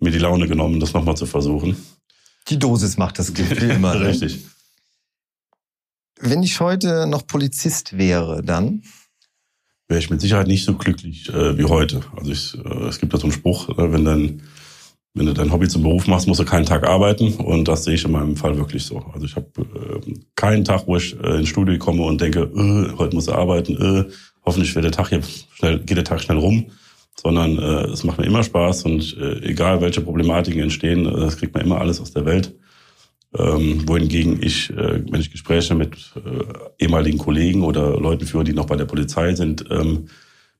mir 0.00 0.10
die 0.10 0.18
Laune 0.18 0.48
genommen, 0.48 0.80
das 0.80 0.92
nochmal 0.92 1.16
zu 1.16 1.26
versuchen. 1.26 1.76
Die 2.48 2.58
Dosis 2.58 2.96
macht 2.96 3.18
das 3.18 3.36
wie 3.36 3.64
immer. 3.64 3.94
Ne? 3.98 4.08
Richtig. 4.08 4.44
Wenn 6.18 6.42
ich 6.42 6.60
heute 6.60 7.06
noch 7.06 7.26
Polizist 7.26 7.98
wäre, 7.98 8.42
dann? 8.42 8.82
Wäre 9.88 10.00
ich 10.00 10.10
mit 10.10 10.20
Sicherheit 10.20 10.46
nicht 10.46 10.64
so 10.64 10.74
glücklich 10.74 11.28
äh, 11.28 11.58
wie 11.58 11.64
heute. 11.64 12.00
Also 12.16 12.32
ich, 12.32 12.54
äh, 12.54 12.88
es 12.88 12.98
gibt 12.98 13.12
da 13.12 13.18
so 13.18 13.24
einen 13.24 13.32
Spruch, 13.32 13.68
äh, 13.70 13.92
wenn 13.92 14.04
dann 14.04 14.42
wenn 15.16 15.24
du 15.24 15.32
dein 15.32 15.50
Hobby 15.50 15.66
zum 15.66 15.82
Beruf 15.82 16.06
machst, 16.06 16.28
musst 16.28 16.40
du 16.40 16.44
keinen 16.44 16.66
Tag 16.66 16.86
arbeiten. 16.86 17.32
Und 17.36 17.68
das 17.68 17.84
sehe 17.84 17.94
ich 17.94 18.04
in 18.04 18.12
meinem 18.12 18.36
Fall 18.36 18.58
wirklich 18.58 18.84
so. 18.84 18.98
Also 19.14 19.24
ich 19.24 19.34
habe 19.34 19.46
äh, 19.56 20.14
keinen 20.34 20.62
Tag, 20.62 20.86
wo 20.86 20.96
ich 20.98 21.18
äh, 21.18 21.38
ins 21.38 21.48
Studio 21.48 21.78
komme 21.78 22.02
und 22.02 22.20
denke, 22.20 22.40
äh, 22.40 22.98
heute 22.98 23.14
muss 23.14 23.26
ich 23.26 23.32
arbeiten, 23.32 24.12
hoffentlich 24.44 24.74
wird 24.74 24.84
der 24.84 24.92
Tag 24.92 25.08
hier 25.08 25.22
schnell, 25.54 25.80
geht 25.80 25.96
der 25.96 26.04
Tag 26.04 26.20
schnell 26.20 26.36
rum. 26.36 26.66
Sondern 27.20 27.58
äh, 27.58 27.90
es 27.90 28.04
macht 28.04 28.18
mir 28.18 28.26
immer 28.26 28.42
Spaß 28.42 28.84
und 28.84 29.16
äh, 29.18 29.40
egal 29.40 29.80
welche 29.80 30.00
Problematiken 30.00 30.60
entstehen, 30.60 31.06
äh, 31.06 31.20
das 31.20 31.38
kriegt 31.38 31.54
man 31.54 31.64
immer 31.64 31.80
alles 31.80 32.00
aus 32.00 32.12
der 32.12 32.26
Welt. 32.26 32.54
Ähm, 33.36 33.86
wohingegen 33.86 34.42
ich, 34.42 34.70
äh, 34.70 35.02
wenn 35.10 35.20
ich 35.20 35.30
Gespräche 35.30 35.74
mit 35.74 35.96
äh, 36.16 36.82
ehemaligen 36.84 37.18
Kollegen 37.18 37.64
oder 37.64 37.98
Leuten 37.98 38.26
führe, 38.26 38.44
die 38.44 38.52
noch 38.52 38.66
bei 38.66 38.76
der 38.76 38.84
Polizei 38.84 39.34
sind, 39.34 39.64
ähm, 39.70 40.08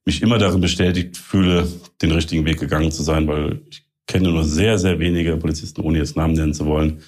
mich 0.04 0.22
immer 0.22 0.38
darin 0.38 0.60
bestätigt 0.60 1.16
fühle, 1.16 1.66
den 2.02 2.12
richtigen 2.12 2.44
Weg 2.44 2.60
gegangen 2.60 2.92
zu 2.92 3.02
sein, 3.02 3.26
weil 3.26 3.60
ich 3.70 3.84
kenne 4.06 4.30
nur 4.30 4.44
sehr, 4.44 4.78
sehr 4.78 4.98
wenige 4.98 5.36
Polizisten, 5.36 5.80
ohne 5.80 5.98
jetzt 5.98 6.16
Namen 6.16 6.34
nennen 6.34 6.54
zu 6.54 6.66
wollen, 6.66 7.00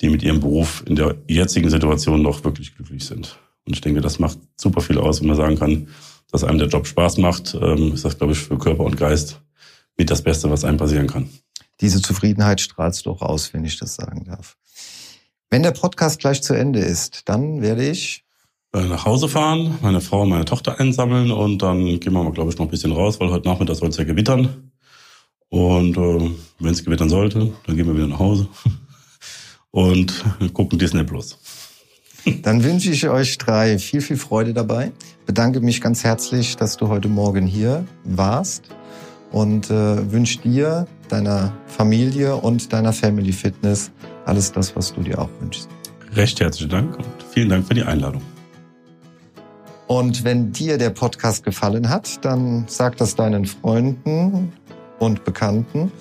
die 0.00 0.08
mit 0.08 0.22
ihrem 0.22 0.40
Beruf 0.40 0.82
in 0.86 0.96
der 0.96 1.16
jetzigen 1.28 1.70
Situation 1.70 2.22
noch 2.22 2.44
wirklich 2.44 2.74
glücklich 2.74 3.04
sind. 3.04 3.38
Und 3.64 3.74
ich 3.74 3.80
denke, 3.80 4.00
das 4.00 4.18
macht 4.18 4.38
super 4.56 4.80
viel 4.80 4.98
aus, 4.98 5.20
wenn 5.20 5.28
man 5.28 5.36
sagen 5.36 5.58
kann, 5.58 5.88
dass 6.32 6.42
einem 6.42 6.58
der 6.58 6.68
Job 6.68 6.86
Spaß 6.86 7.18
macht, 7.18 7.54
ähm, 7.54 7.92
ist 7.92 8.04
das, 8.04 8.18
glaube 8.18 8.32
ich, 8.32 8.38
für 8.40 8.58
Körper 8.58 8.82
und 8.82 8.96
Geist 8.96 9.40
mit 9.96 10.10
das 10.10 10.22
Beste, 10.22 10.50
was 10.50 10.64
einem 10.64 10.78
passieren 10.78 11.06
kann. 11.06 11.28
Diese 11.80 12.00
Zufriedenheit 12.00 12.60
strahlst 12.60 13.06
du 13.06 13.10
auch 13.10 13.22
aus, 13.22 13.52
wenn 13.52 13.64
ich 13.64 13.78
das 13.78 13.94
sagen 13.94 14.24
darf. 14.24 14.56
Wenn 15.50 15.62
der 15.62 15.72
Podcast 15.72 16.18
gleich 16.18 16.42
zu 16.42 16.54
Ende 16.54 16.80
ist, 16.80 17.28
dann 17.28 17.60
werde 17.60 17.88
ich 17.88 18.24
äh, 18.72 18.80
nach 18.84 19.04
Hause 19.04 19.28
fahren, 19.28 19.78
meine 19.82 20.00
Frau 20.00 20.22
und 20.22 20.30
meine 20.30 20.46
Tochter 20.46 20.80
einsammeln 20.80 21.30
und 21.30 21.60
dann 21.60 22.00
gehen 22.00 22.12
wir 22.12 22.22
mal, 22.22 22.32
glaube 22.32 22.50
ich, 22.50 22.58
noch 22.58 22.66
ein 22.66 22.70
bisschen 22.70 22.92
raus, 22.92 23.20
weil 23.20 23.28
heute 23.28 23.46
Nachmittag 23.46 23.76
soll 23.76 23.90
es 23.90 23.98
ja 23.98 24.04
gewittern. 24.04 24.72
Und 25.50 25.98
äh, 25.98 26.30
wenn 26.60 26.72
es 26.72 26.82
gewittern 26.82 27.10
sollte, 27.10 27.52
dann 27.66 27.76
gehen 27.76 27.86
wir 27.86 27.94
wieder 27.94 28.06
nach 28.06 28.18
Hause 28.18 28.48
und 29.70 30.24
gucken 30.54 30.78
Disney 30.78 31.04
Plus. 31.04 31.38
Dann 32.42 32.62
wünsche 32.62 32.90
ich 32.90 33.08
euch 33.08 33.38
drei 33.38 33.78
viel, 33.78 34.00
viel 34.00 34.16
Freude 34.16 34.54
dabei. 34.54 34.92
Bedanke 35.26 35.60
mich 35.60 35.80
ganz 35.80 36.04
herzlich, 36.04 36.56
dass 36.56 36.76
du 36.76 36.88
heute 36.88 37.08
Morgen 37.08 37.46
hier 37.46 37.84
warst 38.04 38.64
und 39.30 39.70
äh, 39.70 40.12
wünsche 40.12 40.38
dir, 40.40 40.86
deiner 41.08 41.52
Familie 41.66 42.36
und 42.36 42.72
deiner 42.72 42.92
Family 42.92 43.32
Fitness 43.32 43.90
alles 44.24 44.52
das, 44.52 44.74
was 44.76 44.94
du 44.94 45.02
dir 45.02 45.18
auch 45.18 45.28
wünschst. 45.40 45.68
Recht 46.14 46.40
herzlichen 46.40 46.70
Dank 46.70 46.96
und 46.96 47.06
vielen 47.32 47.48
Dank 47.48 47.66
für 47.66 47.74
die 47.74 47.82
Einladung. 47.82 48.22
Und 49.86 50.24
wenn 50.24 50.52
dir 50.52 50.78
der 50.78 50.90
Podcast 50.90 51.44
gefallen 51.44 51.88
hat, 51.88 52.24
dann 52.24 52.64
sag 52.66 52.96
das 52.96 53.14
deinen 53.14 53.44
Freunden 53.44 54.52
und 54.98 55.24
Bekannten. 55.24 55.92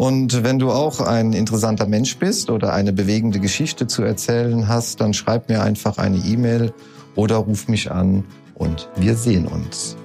Und 0.00 0.44
wenn 0.44 0.58
du 0.58 0.70
auch 0.70 1.02
ein 1.02 1.34
interessanter 1.34 1.86
Mensch 1.86 2.16
bist 2.16 2.48
oder 2.48 2.72
eine 2.72 2.90
bewegende 2.90 3.38
Geschichte 3.38 3.86
zu 3.86 4.02
erzählen 4.02 4.66
hast, 4.66 5.02
dann 5.02 5.12
schreib 5.12 5.50
mir 5.50 5.62
einfach 5.62 5.98
eine 5.98 6.16
E-Mail 6.16 6.72
oder 7.16 7.36
ruf 7.36 7.68
mich 7.68 7.90
an 7.90 8.24
und 8.54 8.88
wir 8.96 9.14
sehen 9.14 9.46
uns. 9.46 9.98